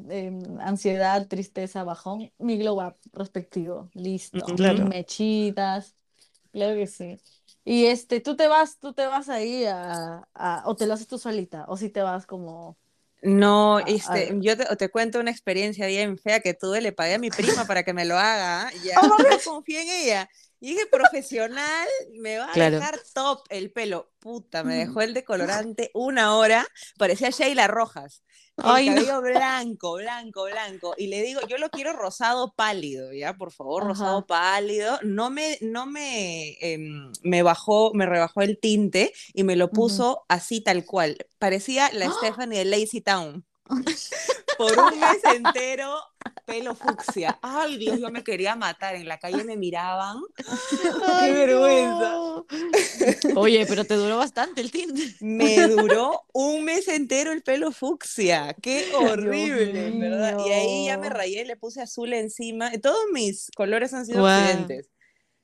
em, 0.10 0.41
ansiedad, 0.60 1.28
tristeza, 1.28 1.84
bajón, 1.84 2.32
mi 2.38 2.57
glow 2.57 2.80
up 2.86 2.95
respectivo, 3.14 3.89
listo. 3.93 4.39
Claro. 4.55 4.86
Mechitas, 4.86 5.95
Claro 6.51 6.76
que 6.76 6.88
sí. 6.88 7.20
Y 7.70 7.86
este, 7.86 8.20
tú 8.22 8.36
te 8.36 8.47
vas, 8.47 8.80
tú 8.80 8.93
te 8.93 9.05
vas 9.07 9.30
ahí 9.30 9.65
a, 9.65 10.28
a- 10.34 10.63
o 10.65 10.76
te 10.76 10.88
lo 10.88 10.93
haces 10.95 11.07
tú 11.07 11.20
solita, 11.20 11.65
o 11.67 11.78
si 11.78 11.89
te 11.89 12.01
vas 12.01 12.26
como 12.26 12.78
No, 13.22 13.80
a, 14.01 14.20
este, 14.20 14.32
yo 14.39 14.55
te, 14.55 14.63
te 14.78 14.89
cuento 14.89 15.20
una 15.20 15.32
experiencia 15.32 15.88
bien 15.88 16.17
fea 16.17 16.39
que 16.39 16.53
tuve, 16.53 16.80
le 16.82 16.93
pagué 16.93 17.15
a 17.15 17.20
mi 17.20 17.32
prima 17.32 17.65
para 17.67 17.84
que 17.84 17.93
me 17.93 18.05
lo 18.05 18.17
haga, 18.17 18.67
¿ah? 18.67 18.72
ya, 18.74 19.01
confié 19.43 19.82
en 19.82 19.89
ella. 19.89 20.30
Y 20.62 20.72
dije, 20.72 20.86
profesional, 20.88 21.88
me 22.20 22.38
va 22.38 22.49
a 22.49 22.53
Claro. 22.53 22.78
dejar 22.80 22.99
top 23.14 23.43
el 23.49 23.72
pelo. 23.72 24.12
Puta, 24.20 24.64
me 24.64 24.76
dejó 24.76 25.01
el 25.01 25.14
decolorante 25.14 25.89
una 25.93 26.36
hora, 26.36 26.68
parecía 26.97 27.30
Sheila 27.30 27.68
Rojas. 27.68 28.24
El 28.57 28.66
Ay, 28.66 28.89
no. 28.89 28.95
cabello 28.95 29.22
blanco, 29.22 29.93
blanco, 29.93 30.43
blanco. 30.43 30.93
Y 30.97 31.07
le 31.07 31.22
digo, 31.22 31.39
yo 31.47 31.57
lo 31.57 31.70
quiero 31.70 31.93
rosado 31.93 32.53
pálido, 32.57 33.14
¿ya? 33.14 33.34
Por 33.38 33.53
favor, 33.53 33.86
rosado 33.86 34.26
pálido. 34.28 34.99
No 35.01 35.30
me, 35.30 35.57
no 35.62 35.86
me, 35.86 36.57
em, 36.60 37.10
me 37.24 37.41
bajó, 37.41 37.93
me 37.93 38.05
rebajó 38.05 38.41
el 38.41 38.60
tinte 38.60 39.14
y 39.34 39.45
me 39.45 39.55
lo 39.55 39.70
puso 39.72 40.26
así 40.28 40.60
tal 40.60 40.84
cual. 40.86 41.16
Parecía 41.38 41.89
la 41.93 42.07
¡Ah! 42.07 42.14
Stephanie 42.18 42.60
de 42.60 42.66
Lazy 42.66 42.99
Town. 42.99 43.45
Por 44.60 44.78
un 44.78 44.99
mes 44.99 45.24
entero, 45.24 45.95
pelo 46.45 46.76
fucsia. 46.76 47.39
Ay, 47.41 47.78
Dios, 47.78 47.97
yo 47.97 48.10
me 48.10 48.26
quería 48.26 48.57
matar. 48.57 48.95
En 48.95 49.07
la 49.07 49.18
calle 49.18 49.45
me 49.45 49.55
miraban. 49.55 50.18
Ay, 51.07 51.32
¡Qué 51.32 51.34
vergüenza! 51.34 52.12
no. 52.12 52.45
Oye, 53.38 53.66
pero 53.66 53.86
te 53.86 53.93
duró 53.93 54.18
bastante 54.18 54.60
el 54.60 54.70
tinte. 54.70 55.16
Me 55.22 55.66
duró 55.70 56.26
un 56.34 56.66
mes 56.66 56.89
entero 56.89 57.32
el 57.32 57.41
pelo 57.41 57.72
fucsia. 57.72 58.53
¡Qué 58.62 58.91
horrible! 58.93 59.88
en 59.88 59.99
¿verdad? 60.01 60.38
Y 60.45 60.51
ahí 60.51 60.86
ya 60.88 60.97
me 60.97 61.10
rayé, 61.10 61.45
le 61.45 61.55
puse 61.55 61.82
azul 61.82 62.12
encima. 62.12 62.70
Todos 62.82 62.99
mis 63.14 63.49
colores 63.55 63.93
han 63.93 64.05
sido 64.05 64.28
accidentes. 64.28 64.89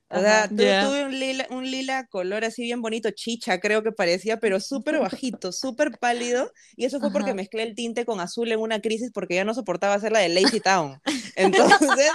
O 0.08 0.22
sea, 0.22 0.47
tuve 0.80 1.03
un 1.06 1.20
lila, 1.20 1.47
un 1.49 1.70
lila 1.70 2.06
color 2.08 2.45
así 2.45 2.62
bien 2.64 2.82
bonito, 2.82 3.10
chicha 3.12 3.60
creo 3.60 3.84
que 3.84 3.91
parecía, 3.91 4.39
pero 4.39 4.60
súper 4.60 4.99
bajito, 4.99 5.51
súper 5.51 5.97
pálido. 5.97 6.51
Y 6.76 6.86
eso 6.86 6.99
fue 6.99 7.12
porque 7.12 7.34
mezclé 7.34 7.64
el 7.64 7.76
tinte 7.76 8.06
con 8.06 8.20
azul 8.20 8.51
en 8.51 8.60
una 8.60 8.80
crisis 8.82 9.12
porque 9.14 9.36
ya 9.36 9.43
no 9.45 9.53
soportaba 9.53 9.95
hacer 9.95 10.12
la 10.12 10.20
de 10.20 10.30
Lazy 10.30 10.60
Town. 10.62 10.99
Entonces, 11.36 12.12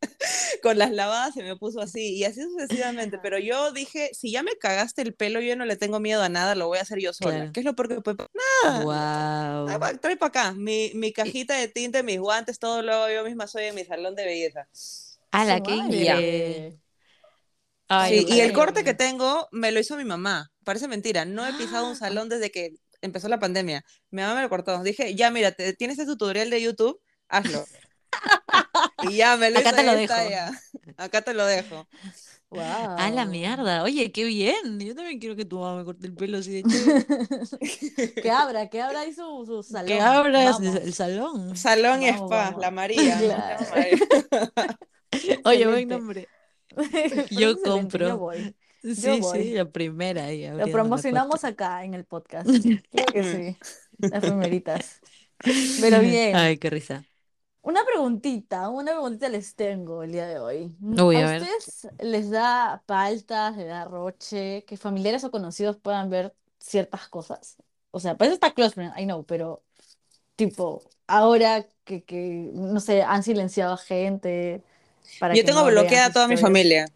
con 0.62 0.78
las 0.78 0.90
lavadas 0.90 1.34
se 1.34 1.42
me 1.42 1.56
puso 1.56 1.80
así 1.80 2.16
y 2.16 2.24
así 2.24 2.40
sucesivamente. 2.42 3.18
Pero 3.22 3.38
yo 3.38 3.72
dije, 3.72 4.10
si 4.12 4.30
ya 4.32 4.42
me 4.42 4.52
cagaste 4.56 5.02
el 5.02 5.14
pelo, 5.14 5.40
yo 5.40 5.56
no 5.56 5.64
le 5.64 5.76
tengo 5.76 6.00
miedo 6.00 6.22
a 6.22 6.28
nada, 6.28 6.54
lo 6.54 6.66
voy 6.68 6.78
a 6.78 6.82
hacer 6.82 6.98
yo 7.00 7.12
sola. 7.12 7.30
Claro. 7.30 7.52
¿Qué 7.52 7.60
es 7.60 7.66
lo 7.66 7.74
peor 7.74 7.88
que 7.88 8.00
puede? 8.00 8.16
Nada. 8.64 8.84
Wow. 8.84 9.78
pa- 9.80 9.94
Trae 9.94 10.16
para 10.16 10.28
acá, 10.28 10.52
mi, 10.52 10.92
mi 10.94 11.12
cajita 11.12 11.54
de 11.54 11.68
tinte, 11.68 12.02
mis 12.02 12.18
guantes, 12.20 12.58
todo 12.58 12.82
lo 12.82 12.92
hago 12.94 13.12
yo 13.14 13.24
misma, 13.24 13.46
soy 13.46 13.64
en 13.64 13.74
mi 13.74 13.84
salón 13.84 14.14
de 14.14 14.24
belleza. 14.24 14.68
Ala, 15.30 15.58
Su 15.58 15.62
qué 15.64 15.76
increíble. 15.76 16.78
Ay, 17.88 18.20
Sí, 18.20 18.34
y 18.34 18.40
el 18.40 18.52
corte 18.52 18.84
que 18.84 18.94
tengo 18.94 19.48
me 19.52 19.72
lo 19.72 19.80
hizo 19.80 19.96
mi 19.96 20.04
mamá. 20.04 20.50
Parece 20.64 20.88
mentira. 20.88 21.24
No 21.24 21.46
he 21.46 21.52
pisado 21.54 21.88
un 21.88 21.96
salón 21.96 22.28
desde 22.28 22.50
que 22.50 22.74
empezó 23.00 23.28
la 23.28 23.38
pandemia. 23.38 23.84
Mi 24.10 24.22
mamá 24.22 24.34
me 24.34 24.42
lo 24.42 24.48
cortó. 24.48 24.82
Dije, 24.82 25.14
ya, 25.14 25.30
mira, 25.30 25.52
te- 25.52 25.72
tienes 25.72 25.98
este 25.98 26.10
tutorial 26.12 26.50
de 26.50 26.60
YouTube, 26.62 27.00
hazlo. 27.28 27.64
y 29.10 29.16
ya 29.16 29.36
me 29.36 29.50
lo 29.50 29.58
Acá 29.60 29.68
hizo 29.70 29.76
te 29.76 29.84
lo 29.84 29.92
dejo. 29.94 30.14
ya. 30.30 30.50
Acá 30.96 31.22
te 31.22 31.34
lo 31.34 31.46
dejo. 31.46 31.86
A 32.50 33.10
la 33.10 33.24
Wow. 33.24 33.30
mierda. 33.30 33.82
Oye, 33.82 34.10
qué 34.10 34.24
bien. 34.24 34.80
Yo 34.80 34.94
también 34.94 35.18
quiero 35.18 35.36
que 35.36 35.44
tu 35.44 35.58
mamá 35.58 35.76
me 35.80 35.84
corte 35.84 36.06
el 36.06 36.14
pelo 36.14 36.38
así 36.38 36.50
de 36.50 36.62
chévere. 36.68 37.06
Que 38.22 38.30
abra, 38.30 38.68
que 38.70 38.80
abra 38.80 39.00
ahí 39.00 39.12
su, 39.12 39.44
su 39.46 39.62
salón. 39.62 39.86
Que 39.86 39.98
Vamos. 39.98 40.60
el 40.62 40.94
salón. 40.94 41.56
Salón 41.56 42.02
y 42.02 42.08
spa, 42.08 42.54
la 42.58 42.70
María. 42.70 43.18
Claro. 43.18 43.66
La 43.66 43.70
María. 43.70 45.38
Oye, 45.44 45.66
buen 45.66 45.88
nombre. 45.88 46.26
Parece 46.92 47.34
Yo 47.34 47.60
compro. 47.60 48.08
Yo 48.08 48.18
voy. 48.18 48.54
Sí, 48.82 49.20
voy. 49.20 49.42
sí, 49.42 49.52
la 49.54 49.64
primera 49.64 50.26
ahí 50.26 50.48
Lo 50.48 50.66
promocionamos 50.68 51.44
acá 51.44 51.84
en 51.84 51.94
el 51.94 52.04
podcast. 52.04 52.48
Creo 52.92 53.06
que 53.06 53.24
sí. 53.24 53.56
Las 53.98 54.24
primeritas. 54.24 55.00
Pero 55.80 56.00
bien. 56.00 56.36
Ay, 56.36 56.58
qué 56.58 56.70
risa. 56.70 57.04
Una 57.62 57.84
preguntita, 57.84 58.68
una 58.68 58.92
preguntita 58.92 59.28
les 59.28 59.54
tengo 59.54 60.02
el 60.02 60.12
día 60.12 60.26
de 60.26 60.38
hoy. 60.38 60.74
Uy, 60.80 61.16
a 61.16 61.26
¿A 61.26 61.30
ver. 61.32 61.42
ustedes 61.42 61.88
les 62.00 62.30
da 62.30 62.82
paltas, 62.86 63.56
les 63.56 63.66
da 63.66 63.84
roche, 63.84 64.64
que 64.66 64.76
familiares 64.76 65.24
o 65.24 65.30
conocidos 65.30 65.76
puedan 65.76 66.08
ver 66.08 66.34
ciertas 66.58 67.08
cosas? 67.08 67.56
O 67.90 68.00
sea, 68.00 68.16
pues 68.16 68.32
está 68.32 68.54
close 68.54 68.74
friend, 68.74 68.94
I 68.96 69.04
know, 69.04 69.24
pero 69.24 69.62
tipo, 70.36 70.82
ahora 71.06 71.66
que, 71.84 72.04
que, 72.04 72.50
no 72.54 72.80
sé, 72.80 73.02
han 73.02 73.22
silenciado 73.22 73.74
a 73.74 73.76
gente 73.76 74.62
para 75.18 75.34
Yo 75.34 75.44
tengo 75.44 75.60
no 75.60 75.66
bloqueada 75.66 76.06
a 76.06 76.12
toda 76.12 76.28
mi 76.28 76.36
familia. 76.36 76.86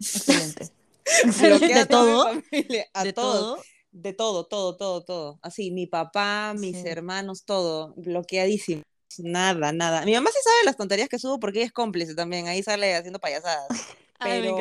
Excelente. 0.00 0.68
Bloqueada 1.40 1.74
¿De 1.74 1.80
a 1.80 1.86
toda 1.86 2.04
mi 2.04 2.12
todo? 2.12 2.24
familia, 2.50 2.86
a 2.92 3.04
¿De 3.04 3.12
todos. 3.12 3.40
todo? 3.40 3.62
De 3.90 4.12
todo, 4.12 4.44
todo, 4.46 4.76
todo, 4.76 5.00
todo. 5.02 5.38
Así, 5.42 5.70
mi 5.70 5.86
papá, 5.86 6.54
mis 6.56 6.76
Sí. 6.76 6.86
hermanos, 6.88 7.44
todo, 7.44 7.94
bloqueadísimo. 7.96 8.82
Nada, 9.18 9.72
nada. 9.72 10.04
Mi 10.04 10.12
mamá 10.12 10.30
sí 10.30 10.38
sabe 10.44 10.56
las 10.66 10.76
tonterías 10.76 11.08
que 11.08 11.18
subo 11.18 11.40
porque 11.40 11.58
ella 11.60 11.66
es 11.66 11.72
cómplice 11.72 12.14
también, 12.14 12.46
ahí 12.46 12.62
sale 12.62 12.94
haciendo 12.94 13.18
payasadas. 13.18 13.66
Pero 14.20 14.56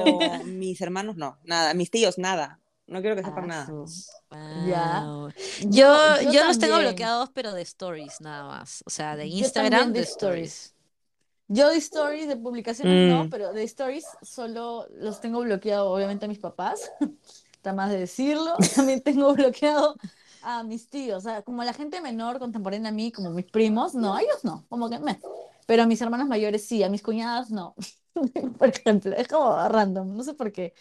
mis 0.45 0.79
hermanos 0.81 1.17
no, 1.17 1.37
nada. 1.43 1.73
Mis 1.73 1.91
tíos, 1.91 2.17
nada. 2.17 2.59
No 2.87 3.01
quiero 3.01 3.15
que 3.17 3.23
sepan 3.23 3.43
Ah, 3.43 3.47
nada. 3.47 3.65
su- 3.65 3.85
Ya. 4.67 5.03
Yo, 5.03 5.67
Yo, 5.69 6.21
yo 6.21 6.31
yo 6.31 6.45
los 6.45 6.59
tengo 6.59 6.77
bloqueados, 6.79 7.29
pero 7.33 7.53
de 7.53 7.61
stories 7.63 8.21
nada 8.21 8.45
más. 8.47 8.83
O 8.85 8.89
sea, 8.89 9.15
de 9.17 9.25
Instagram, 9.27 9.91
de 9.91 10.01
stories. 10.01 10.73
Yo 11.47 11.69
de 11.69 11.77
stories, 11.77 12.27
de 12.27 12.35
publicaciones 12.37 13.09
no, 13.09 13.25
Mm. 13.25 13.29
pero 13.29 13.53
de 13.53 13.63
stories 13.63 14.05
solo 14.21 14.87
los 14.95 15.21
tengo 15.21 15.39
bloqueado, 15.41 15.89
obviamente, 15.91 16.25
a 16.25 16.29
mis 16.29 16.39
papás. 16.39 16.91
Está 17.53 17.73
más 17.73 17.89
de 17.89 17.99
decirlo. 17.99 18.55
También 18.75 19.01
tengo 19.01 19.33
bloqueado 19.33 19.95
a 20.41 20.63
mis 20.63 20.89
tíos. 20.89 21.17
O 21.17 21.21
sea, 21.21 21.41
como 21.43 21.63
la 21.63 21.73
gente 21.73 22.01
menor, 22.01 22.39
contemporánea 22.39 22.89
a 22.89 22.93
mí, 22.93 23.11
como 23.11 23.29
mis 23.31 23.45
primos, 23.45 23.95
no, 23.95 24.15
a 24.15 24.21
ellos 24.21 24.43
no, 24.43 24.65
como 24.69 24.89
que 24.89 24.99
me. 24.99 25.19
Pero 25.65 25.83
a 25.83 25.85
mis 25.87 26.01
hermanas 26.01 26.27
mayores 26.27 26.65
sí, 26.65 26.83
a 26.83 26.89
mis 26.89 27.01
cuñadas 27.01 27.49
no. 27.51 27.75
Por 28.59 28.69
ejemplo, 28.69 29.13
es 29.15 29.27
como 29.27 29.55
random, 29.69 30.15
no 30.15 30.23
sé 30.23 30.33
por 30.33 30.51
qué. 30.51 30.73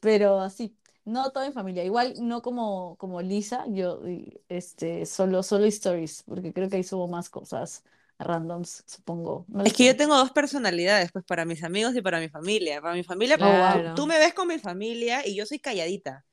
Pero 0.00 0.40
así, 0.40 0.76
no 1.04 1.30
toda 1.30 1.46
mi 1.46 1.52
familia. 1.52 1.84
Igual 1.84 2.14
no 2.20 2.42
como, 2.42 2.96
como 2.96 3.20
Lisa, 3.22 3.64
yo 3.68 4.00
este, 4.48 5.06
solo, 5.06 5.42
solo 5.42 5.64
stories, 5.66 6.22
porque 6.24 6.52
creo 6.52 6.68
que 6.68 6.76
ahí 6.76 6.84
subo 6.84 7.08
más 7.08 7.28
cosas 7.30 7.84
randoms, 8.24 8.84
supongo. 8.86 9.44
No 9.48 9.64
Es 9.64 9.72
que 9.74 9.84
yo 9.86 9.96
tengo 9.96 10.16
dos 10.16 10.32
personalidades, 10.32 11.12
pues 11.12 11.24
para 11.24 11.44
mis 11.44 11.62
amigos 11.62 11.94
y 11.94 12.02
para 12.02 12.18
mi 12.20 12.28
familia. 12.28 12.80
Para 12.82 12.94
mi 12.94 13.04
familia, 13.04 13.38
tú- 13.38 13.46
Claro. 13.48 13.94
tú, 13.94 14.06
me 14.06 14.18
ves 14.18 14.34
con 14.34 14.48
mi 14.48 14.58
familia 14.58 15.26
y 15.26 15.36
yo 15.36 15.46
soy 15.46 15.60
calladita. 15.60 16.24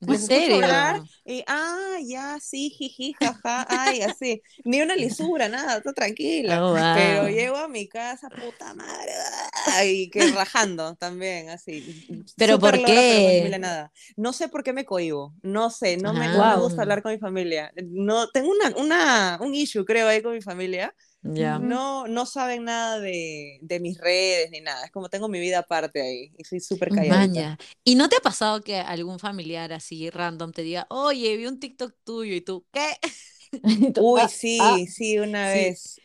¿En 0.00 0.08
Les 0.12 0.22
escucho 0.22 0.52
serio? 0.52 1.08
y, 1.24 1.44
ah, 1.48 1.98
ya, 2.06 2.38
sí, 2.40 2.70
jiji, 2.70 3.14
jaja, 3.14 3.66
ay, 3.68 4.02
así. 4.02 4.42
Ni 4.64 4.80
una 4.82 4.96
lisura, 4.96 5.48
nada, 5.48 5.82
tú 5.82 5.92
tranquila. 5.94 6.64
Oh, 6.64 6.72
Pero 6.92 7.28
wow. 7.28 7.28
llego 7.28 7.56
a 7.58 7.68
mi 7.68 7.88
casa, 7.88 8.30
puta 8.30 8.74
madre, 8.74 9.12
ay, 9.66 10.10
que 10.10 10.26
rajando 10.28 10.96
también, 10.96 11.50
así. 11.50 12.04
¿Pero 12.36 12.58
Súper 12.58 12.60
por 12.60 12.82
pero 13.38 13.58
qué? 13.58 13.58
nada. 13.58 13.92
No 14.16 14.32
sé 14.32 14.48
por 14.48 14.62
qué 14.64 14.72
me 14.72 14.84
cohibo, 14.86 15.34
no 15.42 15.70
sé, 15.70 15.96
no 15.98 16.14
me, 16.14 16.28
no 16.28 16.46
me 16.46 16.56
Ah. 16.56 16.58
gusta 16.58 16.82
hablar 16.82 17.02
con 17.02 17.12
mi 17.12 17.18
familia. 17.18 17.72
No, 17.86 18.28
tengo 18.30 18.50
una, 18.50 18.70
una, 18.76 19.38
un 19.42 19.54
issue, 19.54 19.84
creo, 19.84 20.08
ahí 20.08 20.22
con 20.22 20.32
mi 20.34 20.42
familia. 20.42 20.94
No, 21.22 22.06
no 22.08 22.26
saben 22.26 22.64
nada 22.64 22.98
de, 23.00 23.58
de 23.62 23.80
mis 23.80 23.98
redes 23.98 24.50
ni 24.50 24.60
nada. 24.60 24.84
Es 24.86 24.90
como 24.92 25.08
tengo 25.08 25.28
mi 25.28 25.40
vida 25.40 25.60
aparte 25.60 26.00
ahí 26.02 26.32
y 26.38 26.44
soy 26.44 26.60
súper 26.60 26.92
calladita. 26.92 27.40
Maña. 27.40 27.58
¿Y 27.84 27.96
no 27.96 28.08
te 28.08 28.16
ha 28.16 28.20
pasado 28.20 28.62
que 28.62 28.76
algún 28.80 29.18
familiar 29.18 29.72
así 29.74 30.08
random 30.10 30.52
te 30.52 30.62
diga, 30.62 30.86
oye, 30.90 31.36
vi 31.36 31.46
un 31.46 31.60
TikTok 31.60 31.94
tuyo 32.04 32.34
y 32.34 32.40
tú, 32.40 32.66
¿qué? 32.72 32.96
Uy, 33.96 34.28
ah, 34.28 34.28
sí, 34.28 34.86
ah, 34.86 34.88
sí, 34.88 35.18
una 35.18 35.48
Sí. 35.50 35.50
vez. 35.50 36.00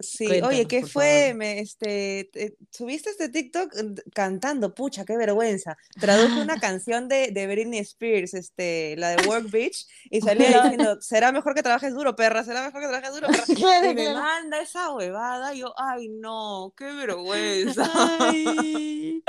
Sí, 0.00 0.26
Cuéntanos, 0.28 0.54
oye, 0.54 0.66
¿qué 0.66 0.86
fue? 0.86 1.34
Me, 1.34 1.58
este, 1.58 2.30
te- 2.32 2.56
subiste 2.70 3.10
este 3.10 3.28
TikTok 3.28 3.74
eh, 3.76 3.94
cantando, 4.14 4.72
pucha, 4.72 5.04
qué 5.04 5.16
vergüenza. 5.16 5.76
Traduje 5.98 6.40
una 6.40 6.56
canción 6.60 7.08
de, 7.08 7.32
de 7.32 7.46
Britney 7.48 7.80
Spears, 7.80 8.34
este, 8.34 8.94
la 8.96 9.10
de 9.16 9.16
Work 9.28 9.50
Bitch, 9.50 9.86
y 10.10 10.20
salía 10.20 10.62
diciendo, 10.62 11.00
será 11.00 11.32
mejor 11.32 11.54
que 11.54 11.62
trabajes 11.64 11.92
duro, 11.94 12.14
perra, 12.14 12.44
será 12.44 12.64
mejor 12.66 12.80
que 12.82 12.86
trabajes 12.88 13.12
duro, 13.12 13.26
perra. 13.26 13.44
Claro, 13.56 13.90
Y 13.90 13.94
me 13.96 14.02
claro. 14.04 14.20
manda 14.20 14.60
esa 14.60 14.92
huevada, 14.94 15.52
y 15.54 15.58
yo, 15.60 15.74
ay, 15.76 16.08
no, 16.08 16.72
qué 16.76 16.84
vergüenza. 16.84 17.90
Ay. 18.20 19.22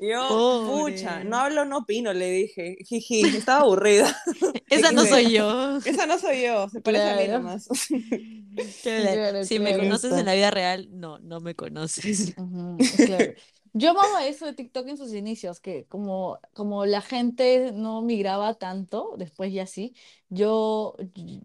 Yo, 0.00 0.66
pucha, 0.84 1.24
no 1.24 1.36
hablo, 1.38 1.64
no 1.64 1.78
opino, 1.78 2.12
le 2.12 2.30
dije. 2.30 2.76
Jiji, 2.84 3.22
estaba 3.36 3.62
aburrida. 3.62 4.16
Esa 4.70 4.92
no 4.92 5.04
soy 5.04 5.32
yo. 5.32 5.78
Esa 5.84 6.06
no 6.06 6.18
soy 6.18 6.42
yo, 6.42 6.68
se 6.68 6.80
parece 6.80 7.10
a 7.10 7.16
mí 7.16 7.24
Claro. 7.24 7.42
nomás. 7.42 7.68
Claro, 8.80 9.22
Si 9.40 9.58
me 9.60 9.74
conoces 9.74 10.16
en 10.16 10.26
la 10.26 10.34
vida 10.34 10.50
real, 10.50 10.88
no, 10.92 11.18
no 11.18 11.40
me 11.40 11.54
conoces. 11.54 12.34
Ujú, 12.36 13.00
claro. 13.02 13.32
Yo 13.72 13.90
amaba 13.90 14.26
eso 14.26 14.46
de 14.46 14.52
TikTok 14.54 14.86
en 14.88 14.96
sus 14.98 15.12
inicios, 15.14 15.60
que 15.60 15.86
como, 15.86 16.38
como 16.54 16.86
la 16.86 17.00
gente 17.02 17.72
no 17.72 18.00
migraba 18.02 18.54
tanto, 18.54 19.14
después 19.18 19.52
ya 19.52 19.66
sí, 19.66 19.94
yo, 20.30 20.96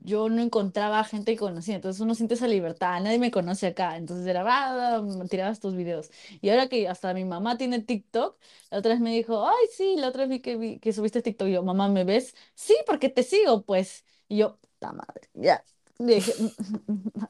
yo 0.01 0.30
no 0.30 0.41
encontraba 0.41 1.03
gente 1.03 1.34
que 1.34 1.39
conocía, 1.39 1.76
entonces 1.76 2.01
uno 2.01 2.16
siente 2.16 2.36
esa 2.36 2.47
libertad, 2.47 3.01
nadie 3.01 3.20
me 3.20 3.32
conoce 3.32 3.68
acá, 3.68 3.97
entonces 3.97 4.26
era, 4.28 4.43
va, 4.43 5.01
tirabas 5.30 5.59
tus 5.59 5.76
videos. 5.76 6.09
Y 6.41 6.49
ahora 6.49 6.68
que 6.70 6.88
hasta 6.88 7.14
mi 7.14 7.26
mamá 7.26 7.57
tiene 7.57 7.82
TikTok, 7.82 8.38
la 8.70 8.78
otra 8.80 8.91
vez 8.91 9.01
me 9.01 9.14
dijo, 9.14 9.45
ay, 9.47 9.68
sí, 9.76 9.95
la 9.97 10.07
otra 10.09 10.22
vez 10.24 10.30
vi 10.30 10.39
que, 10.41 10.55
vi 10.57 10.80
que 10.80 10.93
subiste 10.93 11.22
TikTok, 11.22 11.47
y 11.49 11.53
yo, 11.53 11.64
mamá, 11.64 11.89
¿me 11.89 12.03
ves? 12.05 12.34
Sí, 12.55 12.76
porque 12.86 13.09
te 13.09 13.24
sigo, 13.24 13.64
pues. 13.66 14.05
Y 14.30 14.38
yo, 14.38 14.57
ta 14.80 14.93
madre, 14.93 15.30
ya. 15.34 15.64
Le 16.02 16.16
dije, 16.16 16.34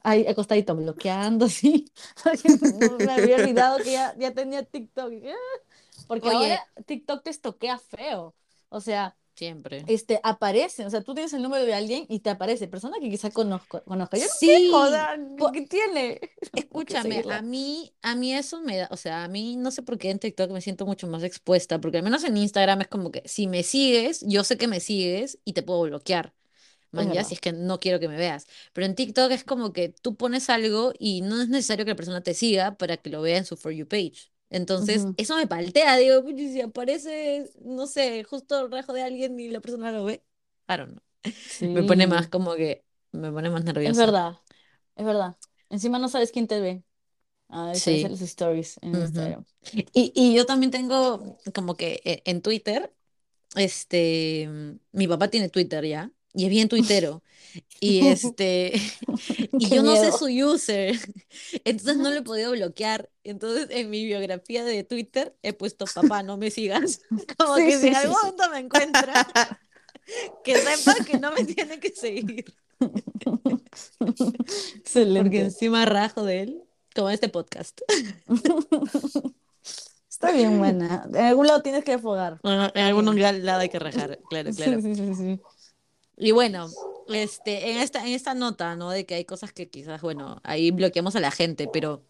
ahí 0.02 0.26
acostadito, 0.26 0.74
bloqueando, 0.74 1.44
así. 1.46 1.90
me 2.98 3.12
había 3.12 3.36
olvidado 3.36 3.78
que 3.78 3.92
ya, 3.92 4.14
ya 4.18 4.32
tenía 4.32 4.62
TikTok. 4.62 5.12
Porque 6.06 6.28
Oye. 6.28 6.36
ahora 6.36 6.66
TikTok 6.86 7.22
te 7.22 7.30
estoquea 7.30 7.78
feo. 7.78 8.34
O 8.68 8.80
sea, 8.80 9.16
Siempre. 9.34 9.84
este, 9.88 10.20
aparece. 10.22 10.86
O 10.86 10.90
sea, 10.90 11.02
tú 11.02 11.14
tienes 11.14 11.32
el 11.32 11.42
número 11.42 11.64
de 11.64 11.74
alguien 11.74 12.06
y 12.08 12.20
te 12.20 12.30
aparece. 12.30 12.68
Persona 12.68 12.96
que 13.00 13.10
quizá 13.10 13.30
conozco, 13.30 13.82
conozca. 13.84 14.16
Yo 14.16 14.24
no 14.24 14.30
Sí, 14.32 14.70
¿qué 15.52 15.62
tiene? 15.62 16.20
Escúchame, 16.54 17.24
a 17.30 17.42
mí, 17.42 17.94
a 18.02 18.14
mí 18.14 18.34
eso 18.34 18.62
me 18.62 18.78
da, 18.78 18.88
o 18.90 18.96
sea, 18.96 19.24
a 19.24 19.28
mí 19.28 19.56
no 19.56 19.70
sé 19.70 19.82
por 19.82 19.98
qué 19.98 20.10
en 20.10 20.18
TikTok 20.18 20.50
me 20.50 20.60
siento 20.60 20.86
mucho 20.86 21.06
más 21.06 21.22
expuesta, 21.22 21.80
porque 21.80 21.98
al 21.98 22.04
menos 22.04 22.24
en 22.24 22.36
Instagram 22.36 22.82
es 22.82 22.88
como 22.88 23.10
que 23.10 23.22
si 23.26 23.46
me 23.46 23.62
sigues, 23.62 24.22
yo 24.26 24.44
sé 24.44 24.56
que 24.56 24.68
me 24.68 24.80
sigues 24.80 25.38
y 25.44 25.52
te 25.52 25.62
puedo 25.62 25.82
bloquear. 25.82 26.32
Man, 26.92 27.10
ya, 27.10 27.24
si 27.24 27.34
es 27.34 27.40
que 27.40 27.52
no 27.52 27.80
quiero 27.80 27.98
que 28.00 28.08
me 28.08 28.16
veas. 28.16 28.46
Pero 28.72 28.86
en 28.86 28.94
TikTok 28.94 29.30
es 29.32 29.44
como 29.44 29.72
que 29.72 29.88
tú 29.90 30.16
pones 30.16 30.50
algo 30.50 30.92
y 30.98 31.22
no 31.22 31.40
es 31.40 31.48
necesario 31.48 31.84
que 31.84 31.90
la 31.92 31.96
persona 31.96 32.22
te 32.22 32.34
siga 32.34 32.76
para 32.76 32.96
que 32.98 33.10
lo 33.10 33.22
vea 33.22 33.38
en 33.38 33.44
su 33.46 33.56
For 33.56 33.72
You 33.72 33.88
page. 33.88 34.30
Entonces, 34.50 35.08
Ujú. 35.08 35.16
eso 35.16 35.36
me 35.36 35.46
paltea, 35.46 35.96
digo, 35.96 36.22
"Puchi, 36.22 36.52
si 36.52 36.60
aparece, 36.60 37.50
no 37.64 37.86
sé, 37.86 38.24
justo 38.24 38.60
el 38.66 38.70
rajo 38.70 38.92
de 38.92 39.02
alguien 39.02 39.40
y 39.40 39.48
la 39.48 39.60
persona 39.60 39.90
lo 39.92 40.04
ve, 40.04 40.22
I 40.68 40.76
don't 40.76 40.90
know. 40.92 41.02
Me 41.72 41.84
pone 41.84 42.06
más 42.06 42.26
Sí, 42.26 42.28
como 42.28 42.54
que, 42.56 42.84
me 43.12 43.30
pone 43.32 43.50
más 43.50 43.64
es 43.82 43.96
nerviosa. 43.96 43.96
verdad, 43.96 44.38
es 44.96 45.04
verdad. 45.06 45.36
Encima 45.70 45.98
no 45.98 46.08
sabes 46.08 46.32
quién 46.32 46.46
te 46.48 46.60
ve. 46.60 46.84
A 47.48 47.74
diferencia 47.74 48.08
de 48.08 48.12
Sí. 48.12 48.14
los 48.14 48.22
stories 48.22 48.78
en 48.82 48.92
Ujú. 48.92 49.00
Instagram. 49.00 49.46
Y, 49.94 50.12
y 50.14 50.34
yo 50.36 50.46
también 50.46 50.70
tengo 50.72 51.38
como 51.54 51.76
que 51.76 52.00
e- 52.04 52.22
en 52.26 52.42
Twitter, 52.42 52.94
este, 53.56 54.48
mi 54.92 55.08
papá 55.08 55.28
tiene 55.30 55.50
Twitter 55.50 55.84
ya, 55.86 56.12
y 56.34 56.44
es 56.44 56.50
bien 56.50 56.68
tuitero. 56.68 57.22
Y 57.80 58.08
este, 58.08 58.72
y 59.58 59.70
Qué 59.70 59.70
yo 59.70 59.82
no 59.82 59.96
sé 59.96 60.12
miedo. 60.12 60.12
su 60.12 60.26
user, 60.26 60.96
entonces 61.64 61.98
no 61.98 62.10
lo 62.10 62.16
he 62.16 62.22
podido 62.22 62.52
bloquear. 62.52 63.10
Entonces 63.24 63.68
en 63.70 63.90
mi 63.90 64.04
biografía 64.06 64.64
de 64.64 64.84
Twitter 64.84 65.36
he 65.42 65.52
puesto 65.52 65.88
papá, 65.88 66.22
no 66.22 66.36
me 66.38 66.50
sigas. 66.50 67.02
Como 67.38 67.56
Sí, 67.56 67.62
que 67.62 67.78
si 67.78 67.88
sí, 67.88 67.88
en 67.88 67.94
sí, 67.94 67.96
algún 67.96 68.16
momento 68.18 68.50
me 68.50 68.58
encuentra, 68.60 69.28
que 70.44 70.58
sepa 70.58 71.02
que 71.04 71.18
no 71.18 71.32
me 71.32 71.44
tiene 71.44 71.80
que 71.80 71.90
seguir. 71.94 72.54
Porque 75.14 75.40
Excelente. 75.40 75.42
encima 75.42 75.84
rajo 75.84 76.24
de 76.24 76.42
él, 76.42 76.62
como 76.94 77.10
este 77.10 77.28
podcast. 77.28 77.80
Está 80.08 80.30
bien 80.32 80.58
buena. 80.58 81.04
En 81.12 81.24
algún 81.24 81.46
lado 81.48 81.62
tienes 81.62 81.84
que 81.84 81.94
afogar. 81.94 82.40
Bueno, 82.42 82.70
en 82.74 82.84
algún 82.84 83.04
lugar 83.06 83.34
lado 83.34 83.60
hay 83.60 83.68
que 83.68 83.78
rajar, 83.78 84.18
claro, 84.28 84.54
claro. 84.54 84.78
Sí, 84.78 84.82
sí, 84.82 84.94
sí, 84.94 85.14
sí. 85.14 85.40
Y 86.22 86.30
bueno, 86.32 86.70
este, 87.08 87.72
en 87.72 87.78
esta, 87.78 88.06
en 88.06 88.12
esta 88.12 88.34
nota, 88.34 88.76
¿no? 88.76 88.90
De 88.90 89.06
que 89.06 89.14
hay 89.14 89.24
cosas 89.24 89.52
que 89.52 89.68
quizás, 89.70 90.00
bueno, 90.02 90.40
ahí 90.44 90.70
bloqueamos 90.70 91.16
a 91.16 91.20
la 91.20 91.30
gente, 91.30 91.68
pero 91.68 92.02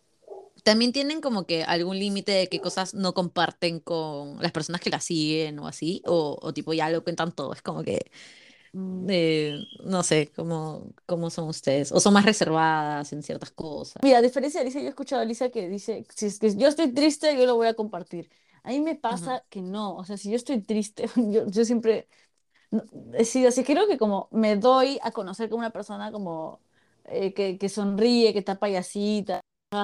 también 0.65 0.93
tienen 0.93 1.21
como 1.21 1.47
que 1.47 1.65
algún 1.65 1.99
límite 1.99 2.33
de 2.33 2.49
qué 2.49 2.61
cosas 2.61 2.95
no 2.95 3.15
comparten 3.15 3.81
con 3.81 4.39
las 4.43 4.53
personas 4.53 4.81
que 4.81 4.91
la 4.91 5.01
siguen 5.01 5.59
o 5.61 5.69
así, 5.69 6.03
o, 6.07 6.39
o 6.43 6.55
tipo 6.55 6.75
ya 6.75 6.91
lo 6.91 7.05
cuentan 7.05 7.33
todo, 7.33 7.53
es 7.55 7.63
como 7.63 7.83
que, 7.85 8.11
Mm. 8.75 9.07
eh, 9.09 9.65
no 9.85 10.03
sé, 10.03 10.33
cómo, 10.35 10.93
cómo 11.07 11.31
son 11.31 11.49
ustedes, 11.49 11.93
o 11.93 12.01
son 12.01 12.15
más 12.15 12.25
reservadas 12.25 13.13
en 13.13 13.23
ciertas 13.23 13.51
cosas. 13.51 14.03
Mira, 14.03 14.19
a 14.19 14.23
diferencia 14.23 14.61
de 14.61 14.65
Alicia, 14.67 14.81
yo 14.81 14.87
he 14.87 14.91
escuchado 14.91 15.21
a 15.21 15.25
Alicia 15.25 15.51
que 15.51 15.69
dice, 15.69 16.05
si 16.15 16.27
es 16.27 16.39
que 16.39 16.55
yo 16.57 16.69
estoy 16.69 16.93
triste, 16.93 17.37
yo 17.37 17.47
lo 17.47 17.57
voy 17.57 17.69
a 17.69 17.75
compartir. 17.75 18.31
A 18.65 18.71
mí 18.71 18.81
me 18.81 18.95
pasa 18.97 19.45
que 19.49 19.61
no, 19.63 19.97
o 19.97 20.05
sea, 20.05 20.17
si 20.17 20.31
yo 20.31 20.37
estoy 20.37 20.61
triste, 20.63 21.07
yo, 21.17 21.47
yo 21.49 21.65
siempre 21.65 22.09
no, 22.73 22.83
he 23.15 23.25
sido 23.25 23.49
así, 23.49 23.65
creo 23.65 23.87
que 23.89 23.99
como 23.99 24.29
me 24.33 24.57
doy 24.57 24.99
a 25.03 25.13
conocer 25.13 25.49
como 25.51 25.61
una 25.61 25.71
persona 25.71 26.13
como 26.13 26.61
eh, 27.05 27.35
que, 27.35 27.59
que 27.59 27.69
sonríe, 27.69 28.33
que 28.33 28.41
está 28.41 28.59
payasita, 28.59 29.41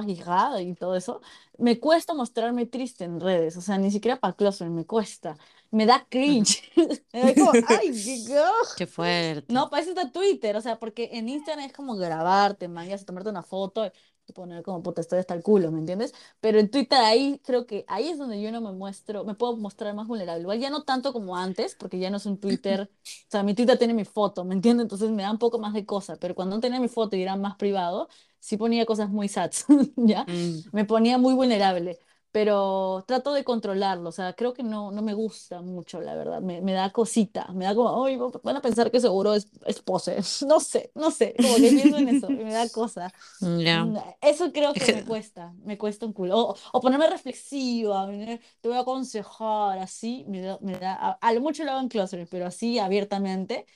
jijada 0.07 0.63
y 0.63 0.75
todo 0.75 0.97
eso, 0.97 1.21
me 1.59 1.81
cuesta 1.81 2.15
mostrarme 2.15 2.67
triste 2.67 3.05
en 3.05 3.21
redes, 3.21 3.57
o 3.57 3.61
sea, 3.63 3.79
ni 3.79 3.91
siquiera 3.91 4.19
para 4.21 4.35
closet, 4.35 4.69
me 4.69 4.85
cuesta, 4.87 5.37
me 5.71 5.87
da 5.87 6.07
cringe, 6.09 6.63
me 7.13 7.21
da 7.21 7.35
como, 7.35 7.53
ay, 7.69 7.91
qué, 8.05 8.25
Qué 8.77 8.87
fuerte. 8.87 9.53
no, 9.53 9.71
para 9.71 9.83
eso 9.83 9.91
está 9.91 10.13
Twitter, 10.13 10.57
o 10.57 10.61
sea, 10.61 10.79
porque 10.79 11.11
en 11.13 11.29
Instagram 11.29 11.67
es 11.67 11.73
como 11.73 11.97
grabarte, 11.97 12.69
man, 12.69 12.89
tomarte 13.07 13.31
una 13.31 13.43
foto 13.43 13.91
poner 14.33 14.63
como 14.63 14.83
puta, 14.83 15.01
estoy 15.01 15.19
hasta 15.19 15.35
el 15.35 15.43
culo, 15.43 15.71
¿me 15.73 15.79
entiendes? 15.81 16.15
Pero 16.41 16.59
en 16.59 16.71
Twitter 16.71 16.99
ahí 16.99 17.41
creo 17.45 17.67
que 17.67 17.85
ahí 17.89 18.09
es 18.09 18.19
donde 18.19 18.41
yo 18.41 18.51
no 18.53 18.61
me 18.61 18.73
muestro, 18.73 19.25
me 19.25 19.35
puedo 19.35 19.57
mostrar 19.57 19.95
más 19.95 20.07
vulnerable. 20.07 20.43
Igual 20.43 20.59
ya 20.61 20.71
no 20.71 20.83
tanto 20.85 21.13
como 21.13 21.37
antes, 21.37 21.75
porque 21.75 21.99
ya 21.99 22.11
no 22.11 22.17
es 22.19 22.27
un 22.27 22.39
Twitter, 22.39 22.91
o 23.05 23.31
sea, 23.31 23.43
mi 23.43 23.55
Twitter 23.55 23.79
tiene 23.79 23.95
mi 23.95 24.05
foto, 24.05 24.45
¿me 24.45 24.55
entiendes? 24.55 24.85
Entonces 24.85 25.11
me 25.11 25.23
da 25.23 25.31
un 25.31 25.39
poco 25.39 25.59
más 25.59 25.75
de 25.75 25.85
cosa, 25.87 26.17
pero 26.17 26.35
cuando 26.35 26.57
no 26.57 26.61
tenía 26.61 26.81
mi 26.81 26.89
foto 26.89 27.17
y 27.17 27.23
era 27.23 27.37
más 27.37 27.57
privado, 27.57 28.09
sí 28.39 28.57
ponía 28.57 28.87
cosas 28.87 29.11
muy 29.11 29.29
sad, 29.29 29.51
¿ya? 29.97 30.25
Mm. 30.29 30.69
Me 30.73 30.85
ponía 30.85 31.19
muy 31.19 31.35
vulnerable. 31.35 31.99
Pero 32.39 33.05
trato 33.09 33.33
de 33.33 33.43
controlarlo, 33.43 34.11
o 34.11 34.13
sea, 34.13 34.35
creo 34.35 34.53
que 34.55 34.63
no, 34.63 34.93
no 34.93 35.03
me 35.03 35.13
gusta 35.15 35.61
mucho, 35.63 36.01
la 36.01 36.15
verdad, 36.15 36.41
me, 36.41 36.61
me 36.63 36.73
da 36.73 36.91
cosita, 36.93 37.49
me 37.53 37.65
da 37.65 37.75
como, 37.75 38.05
ay, 38.05 38.17
van 38.45 38.57
a 38.57 38.61
pensar 38.63 38.91
que 38.93 39.01
seguro 39.01 39.35
es, 39.35 39.49
es 39.67 39.81
pose, 39.83 40.19
no 40.47 40.61
sé, 40.61 40.93
no 40.95 41.11
sé, 41.11 41.39
como 41.41 41.59
que 41.61 41.73
pienso 41.73 41.99
en 41.99 42.09
eso, 42.09 42.33
me 42.33 42.53
da 42.53 42.69
cosa. 42.71 43.13
Ya. 43.41 43.79
Mm, 43.81 43.97
Eso 44.21 44.53
creo 44.53 44.77
que 44.77 44.89
me 44.89 45.05
cuesta, 45.05 45.55
me 45.65 45.79
cuesta 45.79 46.07
un 46.07 46.13
culo. 46.13 46.37
O, 46.39 46.57
o 46.73 46.81
ponerme 46.81 47.09
reflexiva, 47.09 48.07
te 48.61 48.69
voy 48.69 48.77
a 48.79 48.81
aconsejar, 48.81 49.79
así, 49.81 50.25
me 50.29 50.41
da, 50.43 50.59
me 50.63 50.79
da- 50.79 50.95
a, 50.95 51.11
a 51.21 51.33
lo 51.33 51.41
mucho 51.41 51.65
lo 51.65 51.73
hago 51.73 51.81
en 51.81 51.89
closet, 51.89 52.29
pero 52.31 52.47
así 52.47 52.79
abiertamente, 52.79 53.67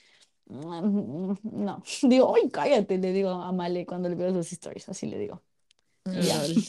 mm, 0.47 1.33
no. 1.43 1.83
Digo, 2.03 2.35
ay, 2.35 2.49
cállate, 2.51 2.97
le 2.99 3.13
digo 3.13 3.29
a 3.31 3.51
Male 3.53 3.85
cuando 3.85 4.09
le 4.09 4.15
veo 4.15 4.33
sus 4.33 4.51
stories, 4.53 4.89
así 4.89 5.07
le 5.07 5.17
digo. 5.19 5.43
Y 6.11 6.23
ya. 6.23 6.35
lol, 6.35 6.63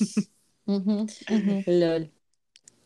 Ujú, 0.67 1.11
ujú. 1.29 1.65
lol. 1.67 2.13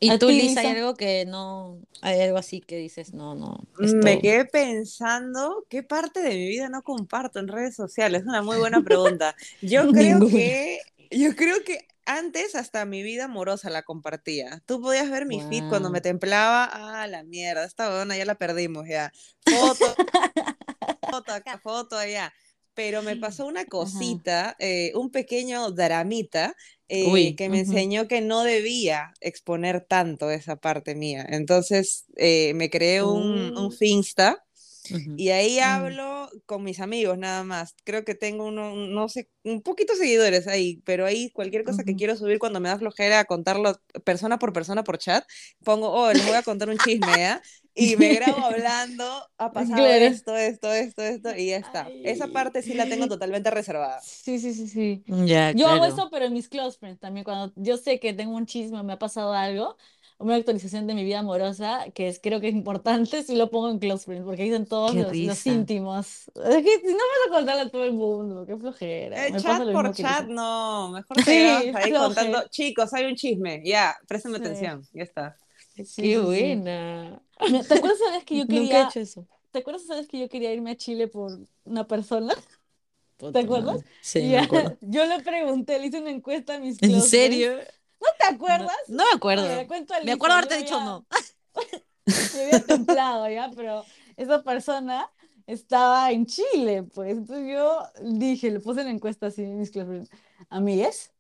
¿Y 0.01 0.13
¿A 0.13 0.19
tú, 0.19 0.27
ti, 0.27 0.33
Lisa, 0.33 0.61
hay 0.61 0.69
Lisa? 0.69 0.71
algo 0.71 0.95
que 0.95 1.25
no, 1.27 1.81
hay 2.03 2.21
algo 2.21 2.39
así 2.39 2.61
que 2.61 2.77
dices, 2.77 3.15
no, 3.15 3.35
no, 3.35 3.59
Me 3.81 4.19
esto, 4.19 4.21
quedé 4.21 4.45
pensando 4.45 5.65
qué 5.71 5.83
parte 5.85 6.21
de 6.21 6.31
mi 6.31 6.49
vida 6.49 6.69
no 6.69 6.83
comparto 6.83 7.39
en 7.39 7.49
redes 7.49 7.77
sociales. 7.77 8.23
Es 8.23 8.27
una 8.27 8.43
muy 8.43 8.57
buena 8.59 8.83
pregunta. 8.83 9.37
Yo 9.61 9.89
creo 9.93 10.25
Ninguna. 10.25 10.27
que, 10.27 10.79
yo 11.11 11.37
creo 11.37 11.63
que 11.65 11.87
antes 12.07 12.55
hasta 12.57 12.85
mi 12.87 13.03
vida 13.03 13.25
amorosa 13.27 13.71
la 13.71 13.83
compartía. 13.85 14.63
Tú 14.67 14.81
podías 14.81 15.11
ver 15.11 15.27
mi 15.27 15.41
feed 15.41 15.67
cuando 15.69 15.91
me 15.91 16.01
wow. 16.01 16.03
templaba. 16.03 16.65
Ah, 16.73 17.07
la 17.07 17.23
mierda, 17.25 17.65
esta 17.65 17.89
buena 17.95 18.17
ya 18.17 18.25
la 18.25 18.35
perdimos 18.37 18.87
ya. 18.89 19.13
Foto, 19.49 19.87
foto 21.11 21.33
acá, 21.33 21.59
foto 21.59 21.97
allá. 21.97 22.33
Pero 22.79 23.03
me 23.03 23.17
pasó 23.17 23.45
una 23.45 23.67
cosita, 23.67 24.55
eh, 24.61 24.93
un 24.95 25.11
pequeño 25.11 25.73
dramita, 25.73 26.55
eh, 26.89 27.09
Uy, 27.09 27.35
que 27.35 27.49
me 27.49 27.59
enseñó 27.59 28.07
que 28.07 28.21
no 28.21 28.45
debía 28.45 29.13
exponer 29.21 29.85
tanto 29.89 30.31
esa 30.31 30.55
parte 30.55 30.95
mía. 30.95 31.27
Entonces 31.29 32.05
eh, 32.15 32.55
me 32.55 32.71
creé 32.71 33.03
un, 33.03 33.53
un 33.57 33.73
Uh, 34.91 34.99
y 35.17 35.31
ahí 35.31 35.59
mm. 35.59 35.63
hablo 35.63 36.29
con 36.47 36.63
mis 36.65 36.81
amigos 36.81 37.19
nada 37.19 37.45
más. 37.45 37.75
Creo 37.85 38.05
que 38.05 38.15
tengo 38.15 38.47
uno, 38.47 38.75
no 38.75 39.09
sé, 39.09 39.29
un 39.45 39.63
poquito 39.63 39.95
seguidores 39.97 40.47
ahí, 40.47 40.83
pero 40.85 41.07
ahí 41.07 41.31
cualquier 41.33 41.65
cosa 41.65 41.85
que 41.85 41.93
Ujú. 41.93 41.99
quiero 41.99 42.17
subir 42.17 42.39
cuando 42.39 42.61
me 42.61 42.69
da 42.69 42.79
flojera 42.79 43.25
contarlo 43.25 43.75
persona 44.05 44.39
por 44.39 44.53
persona 44.53 44.85
por 44.85 44.99
chat, 44.99 45.25
pongo, 45.65 45.91
oh, 45.91 46.13
les 46.13 46.27
voy 46.27 46.37
a 46.37 46.43
contar 46.43 46.69
un 46.69 46.79
chisme, 46.79 47.19
¿ya? 47.21 47.43
Y 47.75 47.97
me 47.97 48.15
grabo 48.15 48.41
hablando, 48.45 49.05
ha 49.39 49.53
pasado 49.53 49.77
Claro. 49.77 50.05
esto, 50.05 50.37
esto, 50.37 50.73
esto, 50.73 51.03
esto, 51.03 51.37
y 51.37 51.49
ya 51.49 51.57
está. 51.59 51.95
Esa 52.03 52.25
Ay. 52.25 52.33
parte 52.33 52.63
sí 52.63 52.75
la 52.75 52.89
tengo 52.89 53.07
totalmente 53.09 53.51
reservada. 53.51 54.01
Sí, 54.01 54.39
sí, 54.39 54.53
sí, 54.55 54.69
sí. 54.69 55.05
Ya, 55.07 55.55
Yo 55.55 55.69
hago 55.69 55.85
claro. 55.85 55.93
eso, 55.93 56.09
pero 56.11 56.25
en 56.27 56.33
mis 56.33 56.49
close 56.49 56.79
friends 56.79 57.01
también. 57.01 57.25
Cuando 57.25 57.53
yo 57.57 57.77
sé 57.77 58.01
que 58.01 58.13
tengo 58.13 58.35
un 58.37 58.47
chisme, 58.47 58.83
me 58.83 58.95
ha 58.95 58.99
pasado 58.99 59.33
algo, 59.33 59.77
una 60.19 60.35
actualización 60.37 60.87
de 60.87 60.95
mi 60.95 61.05
vida 61.05 61.21
amorosa, 61.21 61.87
que 61.95 62.09
es, 62.09 62.21
creo 62.21 62.41
que 62.41 62.49
es 62.49 62.55
importante, 62.55 63.23
sí 63.23 63.37
lo 63.37 63.51
pongo 63.51 63.71
en 63.71 63.79
close 63.79 64.05
friends, 64.05 64.25
porque 64.27 64.43
ahí 64.43 64.49
están 64.51 64.67
todos 64.67 64.97
los, 64.97 65.23
los 65.23 65.47
íntimos. 65.47 66.31
Es 66.37 66.65
que 66.65 66.81
si 66.81 66.87
no 66.89 66.95
vas 66.95 67.29
a 67.29 67.31
contarle 67.31 67.63
a 67.63 67.71
todo 67.71 67.85
el 67.85 67.93
mundo, 67.95 68.47
qué 68.47 68.57
flojera. 68.57 69.27
Eh, 69.27 69.33
Me 69.33 69.37
chat 69.37 69.71
por 69.71 69.91
chat, 69.93 70.27
no, 70.29 70.91
mejor 70.91 71.23
te 71.23 71.33
Sí, 71.73 71.73
ahí 71.75 71.95
floje. 71.95 71.95
contando, 71.95 72.49
chicos, 72.51 72.93
hay 72.95 73.07
un 73.07 73.17
chisme, 73.17 73.63
ya, 73.65 73.97
préstame 74.07 74.37
Sí, 74.37 74.39
atención, 74.39 74.87
ya 74.93 75.03
está. 75.03 75.37
sí, 75.85 76.09
Qué 76.09 76.19
buena. 76.19 77.23
¿Te 77.69 77.75
acuerdas 77.75 78.01
esa 78.01 78.11
vez 78.13 78.25
que 78.25 78.37
yo 78.39 78.49
Nunca 78.49 78.79
he 78.79 78.83
quería, 78.83 78.83
hecho 78.83 79.01
eso. 79.01 79.27
¿te 79.53 79.61
acuerdas 79.61 79.85
esa 79.85 79.97
vez 79.97 80.09
que 80.09 80.19
yo 80.21 80.29
quería 80.29 80.53
irme 80.55 80.73
a 80.73 80.77
Chile 80.77 81.09
por 81.09 81.41
una 81.65 81.87
persona? 81.87 82.35
¿Te 83.33 83.41
acuerdas? 83.41 83.85
Sí, 84.01 84.29
me 84.29 84.39
acuerdo. 84.41 84.79
yo 84.81 85.07
le 85.07 85.21
pregunté, 85.23 85.79
le 85.79 85.87
hice 85.89 86.01
una 86.01 86.11
encuesta 86.11 86.57
a 86.57 86.61
mis 86.61 86.81
¿En 86.81 87.03
friends 87.03 87.03
serio? 87.03 87.59
¿No 88.01 88.09
te 88.19 88.35
acuerdas? 88.35 88.77
No, 88.89 89.05
me 89.05 89.17
acuerdo. 89.17 89.47
Me 90.05 90.13
acuerdo 90.13 90.37
haberte 90.37 90.57
dicho 90.57 90.81
no. 90.81 91.07
Me 92.07 92.43
había 92.45 92.65
templado 92.65 93.29
ya, 93.29 93.51
pero 93.55 93.85
esa 94.17 94.43
persona 94.43 95.11
estaba 95.47 96.11
en 96.11 96.27
Chile, 96.27 96.85
pues. 96.95 97.11
Entonces 97.13 97.49
yo 97.53 97.83
dije, 98.03 98.51
le 98.51 98.61
puse 98.61 98.85
la 98.85 98.91
encuesta 98.91 99.27
así 99.27 99.43
mis 99.43 99.71
clases, 99.71 100.09
amigues, 100.49 101.13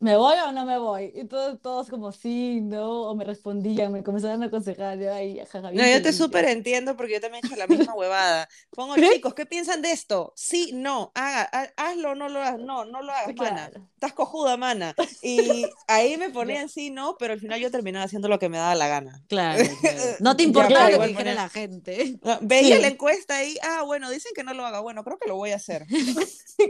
¿me 0.00 0.16
voy 0.16 0.34
o 0.46 0.52
no 0.52 0.64
me 0.66 0.78
voy? 0.78 1.12
Y 1.14 1.24
todos, 1.26 1.60
todos 1.60 1.88
como 1.88 2.10
sí, 2.10 2.60
no, 2.62 3.02
o 3.02 3.14
me 3.14 3.24
respondían, 3.24 3.92
me 3.92 4.02
comenzaron 4.02 4.42
a 4.42 4.46
aconsejar, 4.46 4.98
yo 4.98 5.12
ahí, 5.12 5.38
jaja, 5.38 5.70
No, 5.70 5.86
yo 5.86 6.02
te 6.02 6.12
súper 6.12 6.46
entiendo 6.46 6.96
porque 6.96 7.12
yo 7.14 7.20
también 7.20 7.44
he 7.44 7.46
hecho 7.46 7.56
la 7.56 7.66
misma 7.66 7.94
huevada. 7.94 8.48
Pongo, 8.70 8.96
chicos, 8.96 9.34
¿qué 9.34 9.46
piensan 9.46 9.82
de 9.82 9.92
esto? 9.92 10.32
Sí, 10.36 10.72
no, 10.74 11.12
haga, 11.14 11.48
ha- 11.52 11.72
hazlo, 11.76 12.14
no 12.14 12.28
lo 12.28 12.40
hagas, 12.40 12.58
no, 12.58 12.84
no 12.86 13.02
lo 13.02 13.12
hagas, 13.12 13.36
mana. 13.36 13.68
Claro. 13.68 13.88
Estás 13.94 14.12
cojuda, 14.14 14.56
mana. 14.56 14.94
Y 15.22 15.66
ahí 15.86 16.16
me 16.16 16.30
ponían 16.30 16.68
sí, 16.70 16.90
no, 16.90 17.16
pero 17.18 17.34
al 17.34 17.40
final 17.40 17.60
yo 17.60 17.70
terminaba 17.70 18.06
haciendo 18.06 18.28
lo 18.28 18.38
que 18.38 18.48
me 18.48 18.56
daba 18.58 18.74
la 18.74 18.88
gana. 18.88 19.22
Claro, 19.28 19.62
claro. 19.80 20.00
No 20.20 20.36
te 20.36 20.44
importaba 20.44 20.90
lo 20.90 21.00
que 21.00 21.08
dijera 21.08 21.34
la 21.34 21.48
gente. 21.50 22.18
No, 22.22 22.38
Veía 22.40 22.76
Sí. 22.76 22.82
la 22.82 22.88
encuesta 22.88 23.44
y, 23.44 23.58
ah, 23.62 23.82
bueno, 23.82 24.10
dicen 24.10 24.32
que 24.34 24.44
no 24.44 24.54
lo 24.54 24.64
haga. 24.64 24.80
Bueno, 24.80 25.04
creo 25.04 25.18
que 25.18 25.28
lo 25.28 25.36
voy 25.36 25.50
a 25.50 25.56
hacer. 25.56 25.86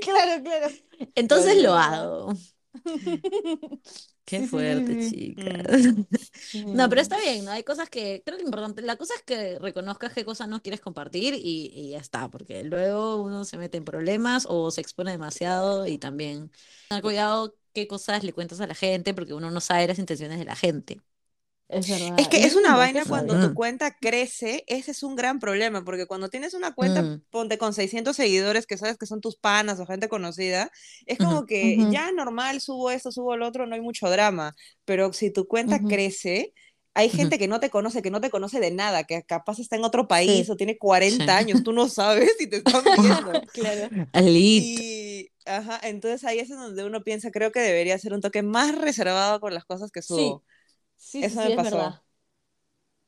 Claro, 0.00 0.42
claro. 0.42 0.68
Entonces 1.14 1.62
lo 1.62 1.74
hago. 1.74 2.32
Qué 4.24 4.42
fuerte, 4.42 4.96
chicas. 4.96 5.92
Sí. 6.50 6.64
No, 6.72 6.88
pero 6.88 7.00
está 7.00 7.18
bien, 7.18 7.44
¿no? 7.44 7.50
Hay 7.52 7.64
cosas 7.64 7.90
que, 7.90 8.22
creo 8.24 8.36
que 8.36 8.42
lo 8.42 8.48
importante, 8.48 8.82
la 8.82 8.96
cosa 8.96 9.14
es 9.14 9.22
que 9.22 9.58
reconozcas 9.58 10.12
qué 10.12 10.24
cosas 10.24 10.48
no 10.48 10.62
quieres 10.62 10.80
compartir 10.80 11.34
y, 11.34 11.70
y 11.74 11.90
ya 11.90 11.98
está, 11.98 12.28
porque 12.30 12.64
luego 12.64 13.22
uno 13.22 13.44
se 13.44 13.58
mete 13.58 13.78
en 13.78 13.84
problemas 13.84 14.46
o 14.48 14.70
se 14.70 14.80
expone 14.80 15.12
demasiado 15.12 15.86
y 15.86 15.98
también 15.98 16.50
tener 16.88 17.02
cuidado 17.02 17.56
qué 17.72 17.86
cosas 17.88 18.24
le 18.24 18.32
cuentas 18.32 18.60
a 18.60 18.66
la 18.66 18.74
gente, 18.74 19.14
porque 19.14 19.34
uno 19.34 19.50
no 19.50 19.60
sabe 19.60 19.86
las 19.88 19.98
intenciones 19.98 20.38
de 20.38 20.44
la 20.44 20.56
gente. 20.56 21.00
Es 21.72 21.88
verdad. 21.88 22.16
Es 22.18 22.26
que 22.28 22.40
y 22.40 22.42
es 22.44 22.56
una 22.56 22.76
vaina 22.76 23.04
cuando 23.06 23.40
tu 23.40 23.50
Mm. 23.50 23.54
cuenta 23.54 23.96
crece, 24.00 24.64
ese 24.66 24.90
es 24.90 25.02
un 25.04 25.14
gran 25.14 25.38
problema, 25.38 25.84
porque 25.84 26.06
cuando 26.06 26.28
tienes 26.28 26.52
una 26.54 26.74
cuenta, 26.74 27.02
Mm. 27.02 27.22
ponte 27.30 27.58
con 27.58 27.72
600 27.72 28.16
seguidores 28.16 28.66
que 28.66 28.76
sabes 28.76 28.98
que 28.98 29.06
son 29.06 29.20
tus 29.20 29.36
panas 29.36 29.78
o 29.78 29.86
gente 29.86 30.08
conocida, 30.08 30.70
es 31.06 31.18
como 31.18 31.38
Ujú. 31.38 31.46
que 31.46 31.76
Ujú. 31.78 31.92
ya 31.92 32.10
normal, 32.12 32.60
subo 32.60 32.90
esto, 32.90 33.12
subo 33.12 33.36
lo 33.36 33.46
otro, 33.46 33.66
no 33.66 33.74
hay 33.76 33.80
mucho 33.80 34.10
drama, 34.10 34.56
pero 34.84 35.12
si 35.12 35.30
tu 35.30 35.46
cuenta 35.46 35.76
Ujú. 35.76 35.88
crece, 35.88 36.52
hay 36.94 37.08
gente 37.08 37.38
que 37.38 37.46
no 37.46 37.60
te 37.60 37.70
conoce, 37.70 38.02
que 38.02 38.10
no 38.10 38.20
te 38.20 38.30
conoce 38.30 38.58
de 38.58 38.72
nada, 38.72 39.04
que 39.04 39.22
capaz 39.22 39.60
está 39.60 39.76
en 39.76 39.84
otro 39.84 40.08
país 40.08 40.46
Sí. 40.46 40.52
o 40.52 40.56
tiene 40.56 40.76
40 40.76 41.24
Sí. 41.24 41.44
años, 41.44 41.62
tú 41.62 41.72
no 41.72 41.88
sabes 41.88 42.32
y 42.40 42.48
te 42.48 42.56
están 42.56 42.82
viendo. 43.30 43.40
Claro. 43.54 43.88
Y, 44.64 45.30
ajá, 45.46 45.78
entonces 45.84 46.24
ahí 46.24 46.40
es 46.40 46.50
en 46.50 46.56
donde 46.56 46.84
uno 46.84 47.02
piensa, 47.04 47.30
creo 47.30 47.52
que 47.52 47.60
debería 47.60 47.96
ser 47.98 48.12
un 48.12 48.20
toque 48.20 48.42
más 48.42 48.76
reservado 48.76 49.38
con 49.40 49.54
las 49.54 49.64
cosas 49.64 49.92
que 49.92 50.02
subo. 50.02 50.42
Sí, 50.44 50.49
sí, 51.00 51.24
Eso 51.26 51.40
sí, 51.40 51.40
me 51.42 51.50
es 51.50 51.62
pasó. 51.62 51.62
verdad. 51.62 52.02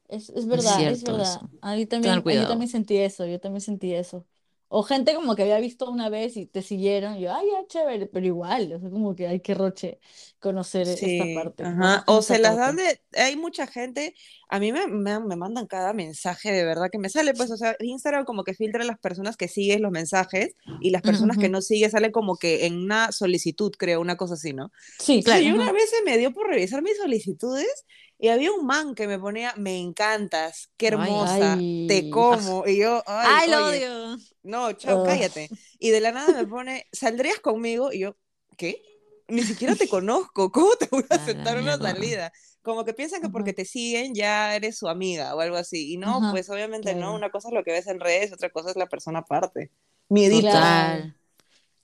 Es, 0.09 0.29
es 0.31 0.47
verdad, 0.47 0.89
es 0.91 1.03
verdad. 1.03 1.43
eso. 1.43 1.51
A 1.61 1.75
mí 1.75 1.87
también, 1.87 2.27
yo 2.29 2.47
cuidado. 2.47 2.47
también 2.47 2.69
sentí 2.69 2.99
eso, 2.99 3.27
yo 3.27 3.41
también 3.41 3.61
sentí 3.63 3.95
eso. 3.95 4.27
O 4.75 4.83
gente 4.83 5.15
como 5.15 5.37
que 5.37 5.43
había 5.43 5.61
visto 5.61 5.91
una 5.91 6.09
vez 6.09 6.37
y 6.37 6.47
te 6.47 6.63
siguieron, 6.63 7.17
y 7.17 7.23
yo, 7.23 7.35
ay, 7.35 7.47
ya, 7.53 7.67
chévere, 7.69 8.07
pero 8.07 8.27
igual, 8.27 8.73
o 8.75 8.81
sea, 8.81 8.91
como 8.91 9.15
que 9.17 9.27
hay 9.29 9.41
que 9.41 9.55
roche 9.55 10.01
conocer 10.41 10.89
esta 10.89 11.25
Sí, 11.25 11.33
parte, 11.33 11.63
ajá. 11.63 12.03
O 12.09 12.23
esta 12.27 12.37
se 12.39 12.39
las 12.41 12.57
dan 12.57 12.75
de, 12.77 13.01
hay 13.17 13.37
mucha 13.37 13.69
gente, 13.69 14.15
a 14.49 14.59
mí 14.59 14.73
me, 14.73 14.89
me, 14.89 15.21
me 15.21 15.37
mandan 15.37 15.67
cada 15.69 15.93
mensaje 15.93 16.51
de 16.51 16.65
verdad 16.65 16.89
que 16.91 16.99
me 16.99 17.09
sale, 17.09 17.35
pues, 17.35 17.53
o 17.53 17.57
sea, 17.57 17.77
Instagram 17.79 18.25
como 18.25 18.43
que 18.43 18.55
filtra 18.55 18.83
las 18.85 18.99
personas 18.99 19.37
que 19.37 19.47
sigues 19.47 19.81
los 19.81 19.93
mensajes 19.93 20.55
y 20.81 20.91
las 20.91 21.03
personas 21.03 21.39
que 21.39 21.49
Ujú. 21.49 21.51
no 21.51 21.63
sigues 21.63 21.93
sale 21.93 22.11
como 22.11 22.37
que 22.37 22.67
en 22.67 22.79
una 22.79 23.13
solicitud, 23.13 23.71
creo, 23.79 24.01
una 24.01 24.17
cosa 24.17 24.35
así, 24.35 24.53
¿no? 24.53 24.73
Sí, 24.99 25.23
Claro. 25.23 25.47
yo 25.47 25.55
una 25.55 25.71
ajá. 25.71 25.73
vez 25.73 25.89
se 25.91 26.03
me 26.05 26.19
dio 26.19 26.33
por 26.33 26.49
revisar 26.49 26.83
mis 26.83 26.97
solicitudes 26.97 27.85
y 28.23 28.29
había 28.31 28.53
un 28.53 28.67
man 28.67 28.95
que 28.95 29.09
me 29.09 29.19
ponía, 29.21 29.55
me 29.59 29.79
encantas, 29.81 30.71
qué 30.79 30.89
Ay, 30.89 30.89
hermosa, 30.89 31.67
te 31.87 32.09
como, 32.09 32.67
y 32.69 32.79
yo, 32.81 33.03
ay, 33.07 33.41
Ay, 33.41 33.51
lo 33.51 33.67
odio. 33.67 34.17
no, 34.45 34.73
chao, 34.75 35.03
ugh, 35.03 35.03
cállate. 35.03 35.53
Y 35.79 35.91
de 35.91 36.01
la 36.01 36.13
nada 36.13 36.33
me 36.43 36.47
pone, 36.47 36.87
¿saldrías 36.93 37.41
conmigo? 37.41 37.93
Y 37.93 38.01
yo, 38.01 38.17
¿qué? 38.57 38.83
Ni 39.29 39.45
siquiera 39.45 39.77
te 39.77 39.89
conozco, 39.89 40.51
¿cómo 40.53 40.77
te 40.77 40.87
voy 40.91 41.05
a 41.11 41.15
A 41.15 41.29
la 41.31 41.47
aceptar 41.47 41.59
una 41.59 41.79
salida? 41.79 42.33
Como 42.63 42.85
que 42.85 42.95
piensan 42.95 43.23
que 43.23 43.31
porque 43.31 43.53
te 43.55 43.65
siguen 43.65 44.15
ya 44.15 44.55
eres 44.57 44.79
su 44.79 44.89
amiga 44.89 45.35
o 45.35 45.41
algo 45.41 45.57
así. 45.57 45.93
Y 45.93 45.97
no, 45.99 46.23
ajá, 46.23 46.31
pues 46.31 46.51
obviamente 46.51 46.95
no, 46.95 47.15
una 47.15 47.31
cosa 47.31 47.49
es 47.49 47.55
lo 47.55 47.65
que 47.65 47.73
ves 47.73 47.87
en 47.89 48.01
redes, 48.01 48.33
otra 48.33 48.51
cosa 48.51 48.71
es 48.71 48.77
la 48.77 48.89
persona 48.89 49.21
aparte. 49.21 49.71
Miedito. 50.11 50.59
Total, 50.61 51.15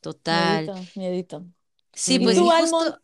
total. 0.01 0.71
miedito, 0.71 0.89
miedito. 0.95 1.47
Sí, 1.95 2.19
¿Y 2.19 2.21
pues 2.21 2.39
tú, 2.39 2.47
y 2.47 2.51
Almond? 2.51 2.95
justo 2.95 3.01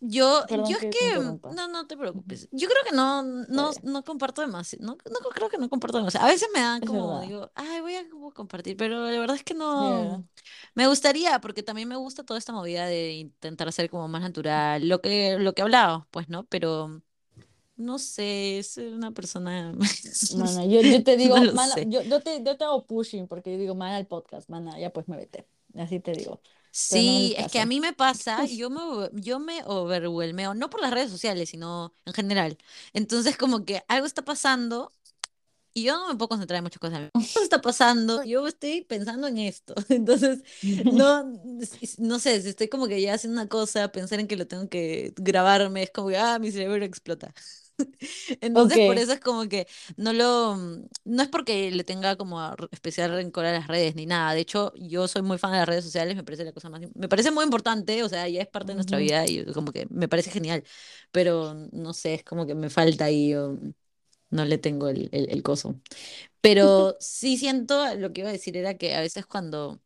yo, 0.00 0.44
Perdón 0.46 0.70
yo 0.70 0.76
es 0.76 0.86
que 0.86 0.88
que, 0.90 1.18
no, 1.48 1.68
no 1.68 1.86
te 1.86 1.96
preocupes. 1.96 2.48
Yo 2.52 2.68
creo 2.68 2.82
que 2.84 2.92
no, 2.94 3.22
no, 3.22 3.70
no 3.82 4.04
comparto 4.04 4.42
demasiado. 4.42 4.84
No, 4.84 4.92
no 5.10 5.28
creo 5.30 5.48
que 5.48 5.58
no 5.58 5.68
comparto 5.68 5.98
demasiado. 5.98 6.26
A 6.26 6.30
veces 6.30 6.48
me 6.54 6.60
dan 6.60 6.82
como, 6.82 7.20
digo, 7.20 7.50
ay, 7.54 7.80
voy 7.80 7.94
a 7.96 8.08
como 8.08 8.32
compartir, 8.32 8.76
pero 8.76 9.04
la 9.10 9.18
verdad 9.18 9.36
es 9.36 9.44
que 9.44 9.54
Yeah. 9.78 10.18
no. 10.18 10.24
Me 10.74 10.86
gustaría, 10.86 11.40
porque 11.40 11.62
también 11.62 11.88
me 11.88 11.96
gusta 11.96 12.24
toda 12.24 12.38
esta 12.38 12.52
movida 12.52 12.86
de 12.86 13.12
intentar 13.12 13.72
ser 13.72 13.90
como 13.90 14.08
más 14.08 14.22
natural, 14.22 14.88
lo 14.88 15.00
que, 15.00 15.36
lo 15.38 15.52
que 15.54 15.62
hablábamos, 15.62 16.06
pues, 16.10 16.28
¿no? 16.28 16.44
Pero 16.46 17.02
no 17.76 17.98
sé, 17.98 18.58
es 18.58 18.76
una 18.78 19.12
persona. 19.12 19.72
Mana, 20.30 20.66
yo, 20.66 20.82
yo 20.82 21.02
te 21.04 21.16
No 21.22 21.22
digo, 21.24 21.36
lo 21.44 21.52
mana, 21.52 21.80
yo, 21.86 22.02
yo 22.02 22.20
te, 22.22 22.42
yo 22.44 22.56
te 22.58 22.64
hago 22.64 22.86
pushing 22.86 23.26
porque 23.28 23.52
yo 23.52 23.58
digo, 23.58 23.74
mana, 23.74 23.98
el 23.98 24.06
podcast, 24.06 24.48
mana, 24.50 24.78
ya 24.78 24.90
pues 24.92 25.08
me 25.08 25.16
vete. 25.16 25.46
Así 25.74 26.00
te 26.00 26.14
digo. 26.14 26.42
Sí, 26.80 27.34
es 27.36 27.48
que 27.48 27.60
a 27.60 27.66
mí 27.66 27.80
me 27.80 27.92
pasa, 27.92 28.46
yo 28.46 28.70
me, 28.70 28.80
yo 29.20 29.40
me 29.40 29.62
overwhelmeo, 29.66 30.54
no 30.54 30.70
por 30.70 30.80
las 30.80 30.92
redes 30.92 31.10
sociales, 31.10 31.50
sino 31.50 31.92
en 32.04 32.12
general. 32.14 32.56
Entonces, 32.92 33.36
como 33.36 33.64
que 33.64 33.82
algo 33.88 34.06
está 34.06 34.22
pasando 34.24 34.92
y 35.74 35.84
yo 35.84 35.94
no 35.98 36.08
me 36.08 36.16
puedo 36.16 36.28
concentrar 36.30 36.58
en 36.58 36.64
muchas 36.64 36.80
cosas. 36.80 36.98
Algo 37.00 37.12
está 37.44 37.60
pasando, 37.62 38.24
yo 38.24 38.46
estoy 38.48 38.82
pensando 38.84 39.28
en 39.28 39.38
esto. 39.38 39.74
Entonces, 39.90 40.42
no, 40.90 41.24
no 41.98 42.18
sé, 42.20 42.42
si 42.42 42.48
estoy 42.50 42.68
como 42.68 42.88
que 42.88 43.00
ya 43.02 43.14
haciendo 43.14 43.40
una 43.40 43.48
cosa, 43.48 43.92
pensar 43.92 44.20
en 44.20 44.28
que 44.28 44.36
lo 44.36 44.46
tengo 44.48 44.68
que 44.68 45.14
grabarme, 45.16 45.84
es 45.84 45.90
como 45.90 46.08
que, 46.08 46.18
ah, 46.18 46.38
mi 46.40 46.52
cerebro 46.52 46.84
explota. 46.84 47.34
Entonces, 48.40 48.80
por 48.80 48.98
eso 48.98 49.12
es 49.12 49.20
como 49.20 49.48
que 49.48 49.66
no 49.96 50.12
lo, 50.12 50.56
no 50.56 51.22
es 51.22 51.28
porque 51.28 51.70
le 51.70 51.84
tenga 51.84 52.16
como 52.16 52.40
especial 52.70 53.10
rencor 53.12 53.44
a 53.46 53.52
las 53.52 53.66
redes 53.68 53.94
ni 53.94 54.06
nada. 54.06 54.32
De 54.34 54.40
hecho, 54.40 54.72
yo 54.76 55.08
soy 55.08 55.22
muy 55.22 55.38
fan 55.38 55.52
de 55.52 55.58
las 55.58 55.68
redes 55.68 55.84
sociales, 55.84 56.16
me 56.16 56.24
parece 56.24 56.44
la 56.44 56.52
cosa 56.52 56.70
más, 56.70 56.80
me 56.94 57.08
parece 57.08 57.30
muy 57.30 57.44
importante, 57.44 58.02
o 58.02 58.08
sea, 58.08 58.28
ya 58.28 58.42
es 58.42 58.48
parte 58.48 58.68
de 58.72 58.74
nuestra 58.76 58.98
vida 58.98 59.26
y 59.26 59.44
como 59.52 59.72
que 59.72 59.86
me 59.90 60.08
parece 60.08 60.30
genial, 60.30 60.64
pero 61.12 61.54
no 61.72 61.92
sé, 61.94 62.14
es 62.14 62.24
como 62.24 62.46
que 62.46 62.54
me 62.54 62.70
falta 62.70 63.04
ahí, 63.06 63.34
o 63.34 63.58
no 64.30 64.44
le 64.46 64.58
tengo 64.58 64.88
el, 64.88 65.08
el, 65.12 65.30
el 65.30 65.42
coso. 65.42 65.80
Pero 66.42 66.96
sí 67.00 67.38
siento, 67.38 67.94
lo 67.96 68.12
que 68.12 68.22
iba 68.22 68.30
a 68.30 68.32
decir 68.32 68.56
era 68.56 68.74
que 68.78 68.94
a 68.96 69.00
veces 69.02 69.26
cuando 69.26 69.80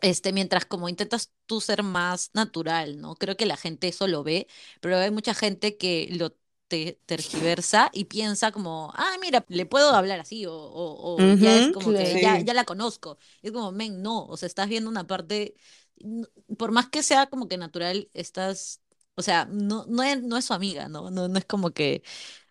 este, 0.00 0.32
mientras 0.32 0.66
como 0.66 0.88
intentas 0.88 1.32
tú 1.46 1.60
ser 1.60 1.82
más 1.82 2.30
natural, 2.34 3.00
¿no? 3.00 3.14
Creo 3.16 3.36
que 3.36 3.46
la 3.46 3.56
gente 3.56 3.88
eso 3.88 4.06
lo 4.08 4.22
ve, 4.24 4.46
pero 4.80 4.96
hay 4.98 5.10
mucha 5.10 5.34
gente 5.34 5.76
que 5.76 6.08
lo 6.12 6.36
te 6.68 7.00
tergiversa 7.06 7.90
y 7.92 8.04
piensa 8.06 8.52
como, 8.52 8.92
ah, 8.96 9.16
mira, 9.20 9.44
le 9.48 9.66
puedo 9.66 9.90
hablar 9.94 10.20
así, 10.20 10.46
o, 10.46 10.52
o, 10.54 11.28
o 11.30 11.34
ya 11.36 11.56
es 11.56 11.68
como 11.68 11.94
que 11.94 12.18
ya, 12.18 12.40
ya 12.40 12.54
la 12.54 12.64
conozco. 12.64 13.18
Y 13.42 13.48
es 13.48 13.52
como, 13.52 13.72
men, 13.72 14.02
no, 14.02 14.26
o 14.26 14.36
sea, 14.36 14.46
estás 14.46 14.68
viendo 14.68 14.90
una 14.90 15.06
parte, 15.06 15.54
por 16.58 16.72
más 16.72 16.88
que 16.88 17.02
sea 17.02 17.26
como 17.26 17.48
que 17.48 17.58
natural, 17.58 18.10
estás, 18.14 18.80
o 19.14 19.22
sea, 19.22 19.46
no, 19.50 19.84
no 19.88 20.02
es, 20.02 20.22
no 20.22 20.36
es 20.36 20.44
su 20.46 20.54
amiga, 20.54 20.88
¿no? 20.88 21.10
No, 21.10 21.28
no 21.28 21.38
es 21.38 21.44
como 21.46 21.70
que, 21.72 22.02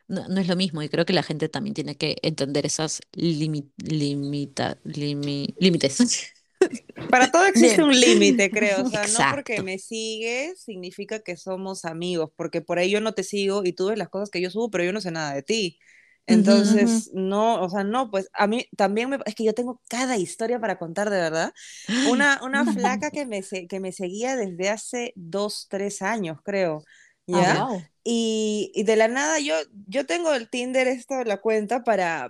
no, 0.08 0.28
no 0.30 0.42
es 0.42 0.48
lo 0.48 0.56
mismo, 0.56 0.82
y 0.84 0.90
creo 0.90 1.06
que 1.06 1.14
la 1.14 1.24
gente 1.24 1.50
también 1.50 1.74
tiene 1.76 1.98
que 1.98 2.18
entender 2.24 2.66
esas 2.66 3.02
limi- 3.14 3.72
limita, 3.78 4.80
limi- 4.84 5.56
límites. 5.60 6.34
Para 7.10 7.32
todo 7.32 7.46
existe 7.46 7.82
Bien. 7.82 7.84
un 7.84 8.00
límite, 8.00 8.52
creo. 8.52 8.82
O 8.82 8.86
sea, 8.86 9.08
no 9.08 9.28
porque 9.28 9.62
me 9.62 9.78
sigues 9.80 10.62
significa 10.64 11.20
que 11.20 11.38
somos 11.38 11.86
amigos, 11.86 12.32
porque 12.36 12.62
por 12.62 12.80
ahí 12.80 12.90
yo 12.92 13.02
no 13.02 13.14
te 13.14 13.24
sigo 13.24 13.62
y 13.66 13.74
tú 13.74 13.88
ves 13.88 13.98
las 13.98 14.10
cosas 14.10 14.30
que 14.30 14.42
yo 14.42 14.50
subo, 14.50 14.70
pero 14.72 14.84
yo 14.84 14.94
no 14.94 15.02
sé 15.02 15.12
nada 15.12 15.34
de 15.34 15.44
ti. 15.44 15.80
Entonces, 16.28 17.10
no, 17.14 17.62
o 17.62 17.70
sea, 17.70 17.84
no, 17.84 18.10
pues 18.10 18.30
a 18.34 18.48
mí 18.48 18.66
también 18.76 19.10
me, 19.12 19.20
es 19.26 19.36
que 19.36 19.44
yo 19.46 19.54
tengo 19.54 19.82
cada 19.90 20.18
historia 20.18 20.60
para 20.60 20.80
contar, 20.80 21.10
de 21.12 21.18
verdad. 21.18 21.54
Una, 22.02 22.40
una 22.44 22.66
flaca 22.66 23.12
que 23.12 23.26
me, 23.28 23.42
que 23.70 23.80
me 23.80 23.92
seguía 23.92 24.36
desde 24.36 24.70
hace 24.70 25.14
dos, 25.16 25.68
tres 25.70 26.02
años, 26.02 26.40
creo, 26.44 26.84
Ah, 27.32 27.46
wow. 27.46 27.90
Y, 28.08 28.72
y 28.76 28.84
de 28.84 28.96
la 28.98 29.08
nada 29.08 29.40
yo, 29.40 29.56
yo 29.88 30.06
tengo 30.06 30.34
el 30.34 30.48
Tinder, 30.50 30.88
esto, 30.88 31.24
la 31.24 31.38
cuenta 31.42 31.84
para, 31.84 32.30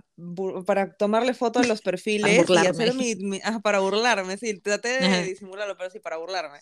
para 0.65 0.95
tomarle 0.95 1.33
foto 1.33 1.59
a 1.59 1.63
los 1.63 1.81
Para 2.19 2.33
perfiles 2.33 2.49
y 2.53 2.65
burlarme. 2.65 2.65
hacer 2.65 2.93
mi, 2.93 3.15
mi- 3.17 3.41
ah, 3.43 3.59
para 3.61 3.79
burlarme, 3.79 4.37
sí, 4.37 4.59
traté 4.59 4.87
de 4.89 5.23
Ajá. 5.23 5.25
disimularlo, 5.25 5.77
pero 5.77 5.89
sí, 5.91 5.99
para 5.99 6.17
burlarme. 6.17 6.59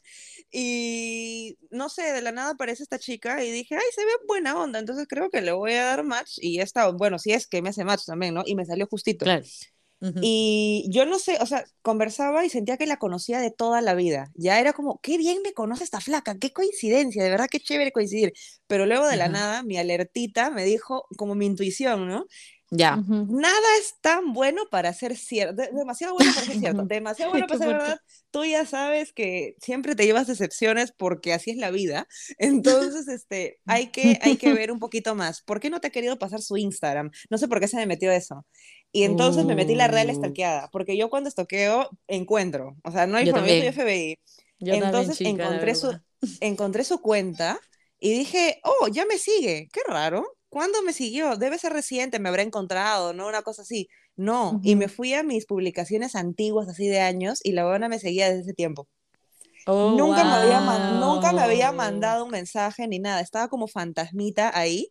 Y 0.52 1.58
no 1.70 1.90
sé, 1.90 2.12
de 2.14 2.22
la 2.22 2.32
nada 2.32 2.52
aparece 2.52 2.84
esta 2.84 3.00
chica 3.00 3.44
y 3.44 3.52
dije, 3.52 3.76
ay, 3.76 3.84
se 3.96 4.04
ve 4.06 4.12
buena 4.28 4.58
onda, 4.60 4.80
entonces 4.80 5.06
creo 5.08 5.30
que 5.30 5.42
le 5.42 5.52
voy 5.52 5.74
a 5.74 5.86
dar 5.86 6.04
match 6.04 6.38
y 6.42 6.58
ya 6.58 6.64
está, 6.64 6.90
bueno, 6.90 7.20
si 7.20 7.32
es 7.34 7.48
que 7.48 7.62
me 7.62 7.70
hace 7.70 7.84
match 7.86 8.06
también, 8.06 8.34
¿no? 8.34 8.44
Y 8.46 8.56
me 8.56 8.66
salió 8.66 8.88
justito. 8.88 9.32
Claro. 9.32 9.48
Y 10.22 10.86
yo 10.90 11.06
no 11.06 11.18
sé, 11.18 11.38
o 11.40 11.46
sea, 11.46 11.64
conversaba 11.82 12.46
y 12.46 12.50
sentía 12.50 12.76
que 12.76 12.86
la 12.86 12.98
conocía 12.98 13.40
de 13.40 13.52
toda 13.52 13.80
la 13.80 13.94
vida. 13.94 14.32
Ya 14.36 14.60
era 14.60 14.74
como, 14.74 15.00
qué 15.02 15.18
bien 15.18 15.42
me 15.44 15.54
conoce 15.54 15.86
esta 15.86 16.02
flaca, 16.02 16.38
qué 16.38 16.52
coincidencia, 16.52 17.24
de 17.24 17.30
verdad, 17.30 17.48
qué 17.50 17.60
chévere 17.60 17.94
coincidir. 17.94 18.34
Pero 18.68 18.86
luego 18.86 19.08
de 19.08 19.16
la 19.16 19.30
nada, 19.30 19.64
mi 19.64 19.78
alertita 19.78 20.50
me 20.50 20.66
dijo, 20.66 21.06
como 21.16 21.36
mi 21.36 21.46
intuición, 21.46 22.08
¿no? 22.08 22.26
Ya. 22.76 22.96
Nada 22.96 23.68
es 23.80 23.96
tan 24.02 24.34
bueno 24.34 24.64
para 24.72 24.92
ser 24.94 25.16
cierto, 25.16 25.62
demasiado 25.74 26.16
bueno 26.16 26.32
para 26.34 26.48
ser 26.48 26.60
cierto, 26.60 26.84
demasiado 26.88 27.32
bueno 27.32 27.46
para 27.46 27.60
ser 27.60 27.68
verdad. 27.68 28.00
Tú 28.32 28.46
ya 28.46 28.66
sabes 28.66 29.14
que 29.14 29.56
siempre 29.62 29.96
te 29.96 30.06
llevas 30.06 30.26
decepciones 30.26 30.92
porque 30.92 31.34
así 31.34 31.52
es 31.52 31.58
la 31.58 31.70
vida. 31.70 32.08
Entonces, 32.40 33.08
este, 33.08 33.60
hay 33.68 33.92
que, 33.92 34.18
hay 34.24 34.38
que 34.38 34.54
ver 34.54 34.72
un 34.72 34.80
poquito 34.80 35.14
más. 35.14 35.44
¿Por 35.44 35.60
qué 35.60 35.70
no 35.70 35.82
te 35.82 35.88
ha 35.88 35.92
querido 35.92 36.18
pasar 36.18 36.42
su 36.42 36.58
Instagram? 36.58 37.12
No 37.30 37.38
sé 37.38 37.48
por 37.48 37.60
qué 37.60 37.68
se 37.68 37.78
me 37.78 37.86
metió 37.86 38.12
eso. 38.12 38.44
Y 38.96 39.04
entonces 39.04 39.44
me 39.44 39.56
metí 39.56 39.74
la 39.74 39.88
real 39.88 40.08
uh. 40.08 40.12
estalqueada, 40.12 40.70
porque 40.72 40.96
yo 40.96 41.10
cuando 41.10 41.28
estoqueo 41.28 41.90
encuentro, 42.08 42.78
o 42.84 42.92
sea, 42.92 43.08
no 43.08 43.18
hay 43.18 43.30
forma, 43.30 43.48
yo 43.48 43.72
FBI. 43.72 44.20
entonces 44.60 45.20
encontré, 45.22 45.74
su, 45.74 46.00
encontré 46.40 46.84
su 46.84 47.02
cuenta 47.02 47.60
y 48.00 48.12
dije, 48.12 48.62
oh, 48.64 48.88
ya 48.88 49.06
me 49.06 49.18
sigue, 49.18 49.68
qué 49.74 49.82
raro. 49.88 50.24
¿Cuándo 50.50 50.84
me 50.84 50.94
siguió? 50.94 51.36
Debe 51.38 51.58
ser 51.58 51.74
reciente, 51.74 52.20
me 52.20 52.30
habrá 52.30 52.44
encontrado, 52.44 53.14
¿no? 53.14 53.28
Una 53.28 53.42
cosa 53.42 53.64
así. 53.64 53.90
No, 54.16 54.62
y 54.64 54.76
me 54.76 54.90
fui 54.90 55.16
a 55.16 55.24
mis 55.24 55.48
publicaciones 55.48 56.16
antiguas, 56.16 56.70
así 56.70 56.88
de 56.88 57.00
años, 57.00 57.40
y 57.44 57.54
la 57.54 57.66
buena 57.66 57.90
me 57.90 57.98
seguía 57.98 58.30
desde 58.30 58.42
ese 58.42 58.54
tiempo. 58.54 58.88
Oh, 59.66 59.96
nunca, 59.98 60.24
me 60.24 60.32
había 60.32 60.60
nunca 61.00 61.32
me 61.32 61.42
había 61.42 61.72
mandado 61.72 62.26
un 62.26 62.32
mensaje 62.32 62.88
ni 62.88 63.00
nada, 63.00 63.22
estaba 63.22 63.48
como 63.48 63.68
fantasmita 63.68 64.52
ahí, 64.54 64.90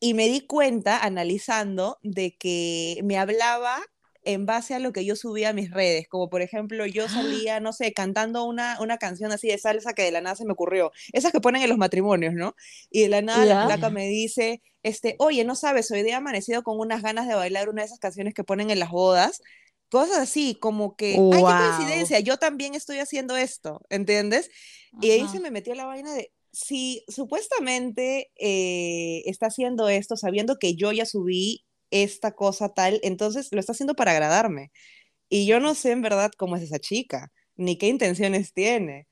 y 0.00 0.14
me 0.14 0.26
di 0.26 0.42
cuenta, 0.46 0.98
analizando, 0.98 1.98
de 2.02 2.36
que 2.36 3.00
me 3.04 3.18
hablaba 3.18 3.80
en 4.26 4.44
base 4.44 4.74
a 4.74 4.80
lo 4.80 4.92
que 4.92 5.04
yo 5.04 5.14
subía 5.14 5.50
a 5.50 5.52
mis 5.52 5.70
redes, 5.70 6.08
como 6.08 6.28
por 6.28 6.42
ejemplo 6.42 6.84
yo 6.84 7.08
salía, 7.08 7.60
no 7.60 7.72
sé, 7.72 7.92
cantando 7.92 8.44
una, 8.44 8.76
una 8.80 8.98
canción 8.98 9.30
así 9.30 9.46
de 9.48 9.56
salsa 9.56 9.92
que 9.94 10.02
de 10.02 10.10
la 10.10 10.20
nada 10.20 10.34
se 10.34 10.44
me 10.44 10.52
ocurrió, 10.52 10.90
esas 11.12 11.30
que 11.30 11.40
ponen 11.40 11.62
en 11.62 11.68
los 11.68 11.78
matrimonios, 11.78 12.34
¿no? 12.34 12.56
Y 12.90 13.02
de 13.02 13.08
la 13.08 13.22
nada 13.22 13.44
la 13.44 13.66
placa 13.66 13.88
me 13.88 14.08
dice, 14.08 14.62
este, 14.82 15.14
oye, 15.20 15.44
no 15.44 15.54
sabes, 15.54 15.90
hoy 15.92 16.02
día 16.02 16.14
he 16.14 16.16
amanecido 16.16 16.64
con 16.64 16.78
unas 16.80 17.02
ganas 17.02 17.28
de 17.28 17.34
bailar 17.36 17.68
una 17.68 17.82
de 17.82 17.86
esas 17.86 18.00
canciones 18.00 18.34
que 18.34 18.42
ponen 18.42 18.70
en 18.70 18.80
las 18.80 18.90
bodas, 18.90 19.40
cosas 19.90 20.18
así, 20.18 20.56
como 20.60 20.96
que, 20.96 21.12
ay, 21.12 21.30
qué 21.30 21.40
coincidencia, 21.40 22.18
yo 22.18 22.36
también 22.36 22.74
estoy 22.74 22.98
haciendo 22.98 23.36
esto, 23.36 23.80
¿entiendes? 23.90 24.50
Y 25.00 25.12
ahí 25.12 25.28
se 25.28 25.38
me 25.38 25.52
metió 25.52 25.74
la 25.74 25.86
vaina 25.86 26.12
de, 26.12 26.32
si 26.56 27.04
supuestamente 27.06 28.30
eh, 28.36 29.22
está 29.26 29.48
haciendo 29.48 29.90
esto 29.90 30.16
sabiendo 30.16 30.56
que 30.56 30.74
yo 30.74 30.90
ya 30.90 31.04
subí 31.04 31.66
esta 31.90 32.32
cosa 32.32 32.70
tal, 32.70 32.98
entonces 33.02 33.48
lo 33.52 33.60
está 33.60 33.72
haciendo 33.72 33.94
para 33.94 34.12
agradarme. 34.12 34.72
Y 35.28 35.46
yo 35.46 35.60
no 35.60 35.74
sé 35.74 35.92
en 35.92 36.02
verdad 36.02 36.32
cómo 36.38 36.56
es 36.56 36.62
esa 36.62 36.78
chica, 36.78 37.32
ni 37.56 37.78
qué 37.78 37.88
intenciones 37.88 38.54
tiene. 38.54 39.08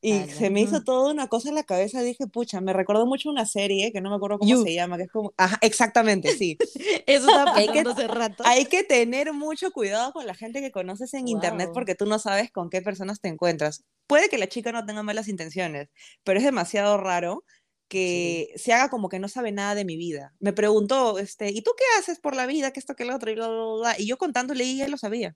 Y 0.00 0.28
se 0.28 0.50
me 0.50 0.60
hizo 0.60 0.84
toda 0.84 1.10
una 1.10 1.26
cosa 1.26 1.48
en 1.48 1.56
la 1.56 1.64
cabeza, 1.64 2.02
dije, 2.02 2.28
pucha, 2.28 2.60
me 2.60 2.72
recordó 2.72 3.04
mucho 3.04 3.30
una 3.30 3.46
serie 3.46 3.90
que 3.92 4.00
no 4.00 4.10
me 4.10 4.16
acuerdo 4.16 4.38
cómo 4.38 4.62
se 4.62 4.74
llama, 4.74 4.96
que 4.96 5.04
es 5.04 5.10
como, 5.10 5.32
ajá, 5.36 5.58
exactamente, 5.60 6.36
sí. 6.36 6.56
Eso 7.06 7.28
está 7.28 7.52
hay 7.56 7.68
que, 7.68 7.80
hace 7.80 8.06
rato. 8.06 8.44
Hay 8.46 8.66
que 8.66 8.84
tener 8.84 9.32
mucho 9.32 9.72
cuidado 9.72 10.12
con 10.12 10.26
la 10.26 10.34
gente 10.34 10.60
que 10.60 10.70
conoces 10.70 11.14
en 11.14 11.26
internet 11.26 11.70
porque 11.74 11.96
tú 11.96 12.06
no 12.06 12.18
sabes 12.18 12.52
con 12.52 12.70
qué 12.70 12.80
personas 12.80 13.20
te 13.20 13.28
encuentras. 13.28 13.84
Puede 14.06 14.28
que 14.28 14.38
la 14.38 14.46
chica 14.46 14.70
no 14.70 14.86
tenga 14.86 15.02
malas 15.02 15.28
intenciones, 15.28 15.88
pero 16.22 16.38
es 16.38 16.44
demasiado 16.44 16.96
raro 16.96 17.44
que 17.88 18.52
se 18.56 18.72
haga 18.72 18.90
como 18.90 19.08
que 19.08 19.18
no 19.18 19.28
sabe 19.28 19.50
nada 19.50 19.74
de 19.74 19.84
mi 19.84 19.96
vida. 19.96 20.34
Me 20.38 20.52
preguntó, 20.52 21.18
este, 21.18 21.50
¿y 21.50 21.62
tú 21.62 21.72
qué 21.76 21.84
haces 21.98 22.20
por 22.20 22.36
la 22.36 22.46
vida? 22.46 22.70
¿Qué 22.70 22.80
esto, 22.80 22.94
qué 22.94 23.04
lo 23.04 23.16
otro? 23.16 23.30
Y, 23.30 23.34
bla, 23.34 23.48
bla, 23.48 23.64
bla. 23.80 23.94
y 23.98 24.06
yo 24.06 24.18
contándole 24.18 24.64
y 24.64 24.80
él 24.82 24.90
lo 24.90 24.98
sabía. 24.98 25.34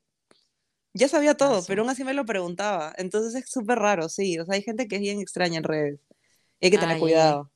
Ya 0.94 1.08
sabía 1.08 1.34
todo, 1.34 1.64
pero 1.66 1.82
aún 1.82 1.90
así 1.90 2.04
me 2.04 2.14
lo 2.14 2.26
preguntaba. 2.26 2.92
Entonces 2.98 3.34
es 3.34 3.50
súper 3.50 3.78
raro, 3.78 4.08
sí. 4.08 4.38
O 4.38 4.44
sea, 4.44 4.54
hay 4.54 4.62
gente 4.62 4.88
que 4.88 4.96
es 4.96 5.00
bien 5.00 5.20
extraña 5.20 5.58
en 5.58 5.64
redes. 5.64 6.00
hay 6.60 6.70
que 6.70 6.78
tener 6.78 6.98
cuidado. 6.98 7.50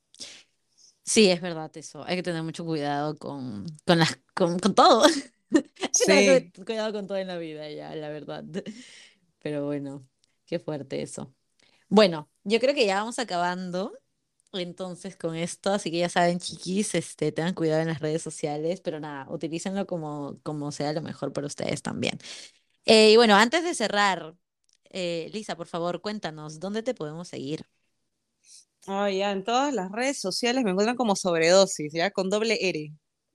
Sí, 1.03 1.31
es 1.31 1.41
verdad 1.41 1.71
eso. 1.77 2.05
Hay 2.05 2.17
que 2.17 2.23
tener 2.23 2.43
mucho 2.43 2.65
cuidado 2.65 3.17
con, 3.17 3.67
con, 3.85 3.99
las, 3.99 4.19
con, 4.35 4.59
con 4.59 4.75
todo. 4.75 5.07
sí. 5.93 6.53
cuidado 6.65 6.93
con 6.93 7.07
todo 7.07 7.19
en 7.19 7.29
la 7.29 7.39
vida, 7.39 7.71
ya, 7.71 7.95
la 7.95 8.09
verdad. 8.09 8.45
Pero 9.39 9.67
bueno, 9.67 10.07
qué 10.47 10.59
fuerte 10.59 11.03
eso. 11.03 11.33
Bueno, 11.89 12.29
yo 12.43 12.59
creo 12.59 12.75
que 12.75 12.87
ya 12.87 12.97
vamos 12.97 13.19
acabando. 13.19 13.93
Entonces, 14.53 15.17
con 15.17 15.37
esto, 15.37 15.73
así 15.73 15.91
que 15.91 15.99
ya 15.99 16.09
saben, 16.09 16.39
chiquis, 16.39 16.95
este, 16.95 17.31
tengan 17.31 17.55
cuidado 17.55 17.83
en 17.83 17.89
las 17.89 18.01
redes 18.01 18.23
sociales, 18.23 18.81
pero 18.81 19.01
nada, 19.01 19.27
utilícenlo 19.31 19.87
como, 19.87 20.39
como 20.43 20.73
sea 20.73 20.93
lo 20.93 21.03
mejor 21.03 21.33
para 21.33 21.47
ustedes 21.47 21.83
también. 21.83 22.19
Eh, 22.87 23.11
y 23.11 23.17
bueno, 23.17 23.35
antes 23.35 23.65
de 23.65 23.75
cerrar, 23.75 24.37
eh, 24.91 25.29
Lisa, 25.33 25.57
por 25.57 25.67
favor, 25.67 26.01
cuéntanos, 26.01 26.61
¿dónde 26.61 26.83
te 26.83 26.95
podemos 26.95 27.29
seguir? 27.29 27.67
Oh, 28.87 29.09
ya, 29.09 29.33
en 29.33 29.43
todas 29.43 29.75
las 29.75 29.91
redes 29.91 30.21
sociales 30.21 30.63
me 30.63 30.71
encuentran 30.71 30.97
como 30.97 31.17
sobredosis, 31.17 31.93
¿ya? 31.93 32.13
Con 32.13 32.31
doble 32.31 32.59
R. 32.61 32.93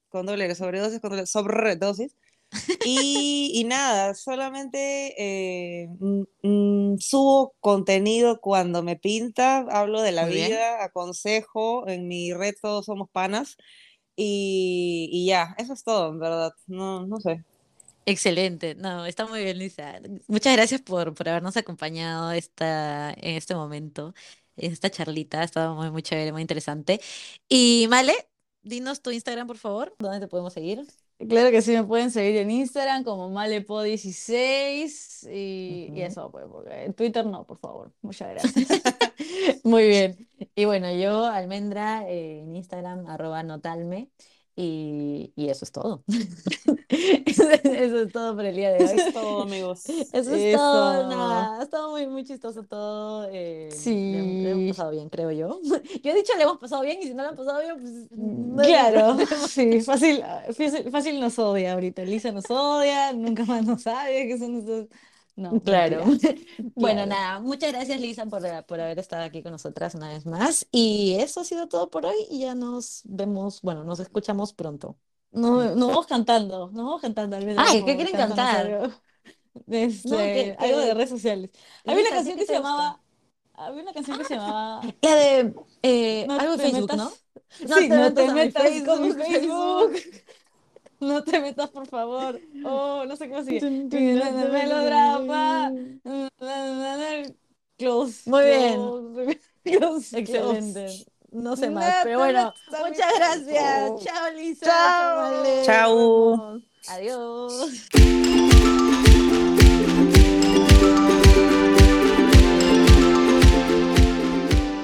Con 0.10 0.26
doble 0.26 0.46
R, 0.46 0.56
sobredosis, 0.56 1.02
con 1.02 1.12
doble, 1.12 1.26
sobredosis. 1.26 2.16
Y, 2.86 3.64
nada, 3.66 4.14
solamente 4.14 5.14
eh, 5.18 5.88
mm, 6.00 6.24
mm, 6.44 6.98
subo 7.00 7.54
contenido 7.60 8.40
cuando 8.42 8.84
me 8.84 8.98
pinta, 8.98 9.60
hablo 9.70 10.02
de 10.02 10.12
la 10.12 10.26
vida, 10.26 10.84
aconsejo, 10.84 11.88
en 11.88 12.08
mi 12.08 12.34
red 12.34 12.56
todos 12.62 12.86
somos 12.86 13.10
panas 13.10 13.58
y, 14.16 15.26
ya, 15.28 15.56
eso 15.58 15.74
es 15.74 15.84
todo, 15.84 16.10
en 16.10 16.20
verdad, 16.20 16.52
no, 16.68 17.06
no 17.08 17.20
sé. 17.20 17.44
Excelente, 18.06 18.76
no, 18.76 19.06
está 19.06 19.28
muy 19.28 19.44
bien, 19.44 19.60
Lisa. 19.60 20.00
Muchas 20.28 20.54
gracias 20.56 20.82
por, 20.82 21.14
por 21.14 21.30
habernos 21.30 21.56
acompañado 21.56 22.32
esta, 22.32 23.12
en 23.14 23.36
este 23.38 23.54
momento, 23.56 24.14
en 24.58 24.72
esta 24.74 24.90
charlita, 24.90 25.42
ha 25.42 25.44
estado 25.44 25.76
muy, 25.76 25.92
muy 25.92 26.02
chévere, 26.02 26.32
muy 26.32 26.42
interesante. 26.42 27.00
Y 27.48 27.86
Male, 27.90 28.14
dinos 28.64 29.02
tu 29.02 29.12
Instagram, 29.12 29.46
por 29.48 29.58
favor, 29.58 29.96
¿dónde 30.00 30.20
te 30.20 30.28
podemos 30.28 30.54
seguir? 30.54 30.86
Claro 31.30 31.52
que 31.52 31.62
sí, 31.62 31.74
me 31.74 31.84
pueden 31.84 32.10
seguir 32.10 32.38
en 32.38 32.50
Instagram 32.50 33.04
como 33.04 33.30
malepo16 33.30 35.28
y, 35.32 35.92
y 35.94 36.02
eso, 36.02 36.32
pues, 36.32 36.46
porque 36.52 36.86
en 36.86 36.94
Twitter 36.96 37.24
no, 37.28 37.46
por 37.46 37.60
favor. 37.60 37.94
Muchas 38.02 38.30
gracias. 38.32 38.68
Muy 39.64 39.88
bien. 39.88 40.28
Y 40.56 40.66
bueno, 40.66 40.92
yo, 40.92 41.26
Almendra, 41.26 42.10
eh, 42.10 42.40
en 42.42 42.56
Instagram, 42.56 43.06
arroba 43.08 43.44
notalme. 43.44 44.10
Y, 44.64 45.34
y, 45.36 45.50
eso 45.50 45.66
es 45.66 45.72
todo. 45.72 46.04
eso, 47.26 47.50
es 47.50 48.12
todo 48.14 48.36
por 48.36 48.46
el 48.46 48.56
día 48.56 48.72
de 48.74 48.84
hoy. 48.84 48.84
Eso 48.92 49.08
es 49.08 49.14
todo, 49.14 49.42
amigos. 49.42 49.90
Eso 49.90 50.36
es 50.36 50.56
todo. 50.56 51.10
Nada, 51.10 51.60
ha 51.60 51.64
estado 51.64 51.90
muy, 51.90 52.06
muy 52.06 52.24
chistoso 52.24 52.62
todo. 52.62 53.28
Eh, 53.32 53.70
sí. 53.72 54.12
Le, 54.44 54.52
hemos 54.52 54.78
pasado 54.78 54.92
bien, 54.92 55.10
creo 55.10 55.32
yo. 55.32 55.60
Yo 56.04 56.12
he 56.12 56.14
dicho 56.14 56.34
le 56.38 56.44
hemos 56.44 56.60
pasado 56.60 56.84
bien 56.84 57.00
y 57.02 57.08
si 57.08 57.16
no 57.16 57.24
le 57.24 57.30
han 57.30 57.36
pasado 57.36 57.60
bien, 57.60 57.76
pues. 57.82 58.12
No 58.12 58.62
claro. 58.62 59.18
sí, 59.48 59.82
fácil, 59.82 60.24
fácil, 60.56 60.92
fácil, 60.92 61.20
nos 61.20 61.40
odia 61.40 61.74
ahorita. 61.74 62.04
Lisa 62.04 62.32
nos 62.32 62.46
odia, 62.48 63.14
nunca 63.14 63.46
más 63.46 63.66
nos 63.66 63.82
sabe 63.82 64.28
que 64.28 64.38
son 64.38 64.54
nuestros 64.54 64.86
no, 65.36 65.60
claro. 65.64 66.04
Bueno, 66.76 67.06
nada, 67.06 67.40
muchas 67.40 67.72
gracias 67.72 68.00
Lisa 68.00 68.26
por, 68.26 68.42
por 68.66 68.80
haber 68.80 69.00
estado 69.00 69.24
aquí 69.24 69.44
con 69.44 69.52
nosotras 69.52 69.96
una 69.96 70.10
vez 70.10 70.26
más. 70.26 70.68
Y 70.72 71.16
eso 71.20 71.42
ha 71.42 71.44
sido 71.44 71.68
todo 71.68 71.90
por 71.90 72.06
hoy 72.06 72.28
y 72.30 72.42
ya 72.42 72.56
nos 72.56 73.02
vemos, 73.06 73.62
bueno, 73.62 73.84
nos 73.84 74.00
escuchamos 74.00 74.54
pronto. 74.54 74.98
Nos, 75.32 75.76
nos 75.76 75.88
vamos 75.90 76.08
cantando, 76.08 76.68
nos 76.72 76.86
vamos 76.86 77.02
cantando. 77.02 77.36
Al 77.38 77.46
menos 77.46 77.66
Ay, 77.68 77.84
¿qué 77.84 77.96
quieren 77.96 78.16
cantar? 78.16 78.92
Este, 79.68 80.56
algo 80.60 80.80
de 80.80 80.94
redes 80.94 81.10
sociales. 81.10 81.52
Había 81.86 82.02
una 82.02 82.10
canción 82.12 82.38
que 82.38 82.46
se 82.46 82.54
llamaba... 82.54 83.02
Había 83.54 83.84
una 83.84 83.94
canción 83.94 84.18
que 84.18 84.24
se 84.24 84.36
llamaba... 84.36 84.82
La 85.02 85.16
de... 85.16 85.54
Eh, 85.84 86.26
algo 86.30 86.56
de 86.56 86.72
Facebook, 86.72 86.96
¿no? 86.96 87.12
No 87.68 87.76
sí, 87.76 87.90
te 87.90 87.98
no 87.98 88.14
te 88.14 88.32
metas 88.32 88.72
con 88.86 89.02
mi 89.02 89.12
Facebook. 89.12 89.94
No 91.02 91.24
te 91.24 91.42
metas, 91.42 91.70
por 91.72 91.88
favor. 91.88 92.40
Oh, 92.64 93.04
no 93.08 93.16
sé 93.16 93.28
cómo 93.28 93.44
sigue. 93.44 93.60
Melodrama. 94.52 95.72
Close. 97.78 98.30
Muy 98.30 98.44
bien. 98.44 99.40
Close. 99.64 100.18
Excelente. 100.20 100.88
No 101.32 101.56
sé 101.56 101.72
más, 101.72 101.96
pero 102.04 102.20
bueno. 102.20 102.54
Muchas 102.86 103.12
gracias. 103.18 104.04
Chao, 104.04 104.32
Lisa. 104.36 104.66
Chao. 104.66 105.64
Chao. 105.66 106.62
Adiós. 106.88 107.90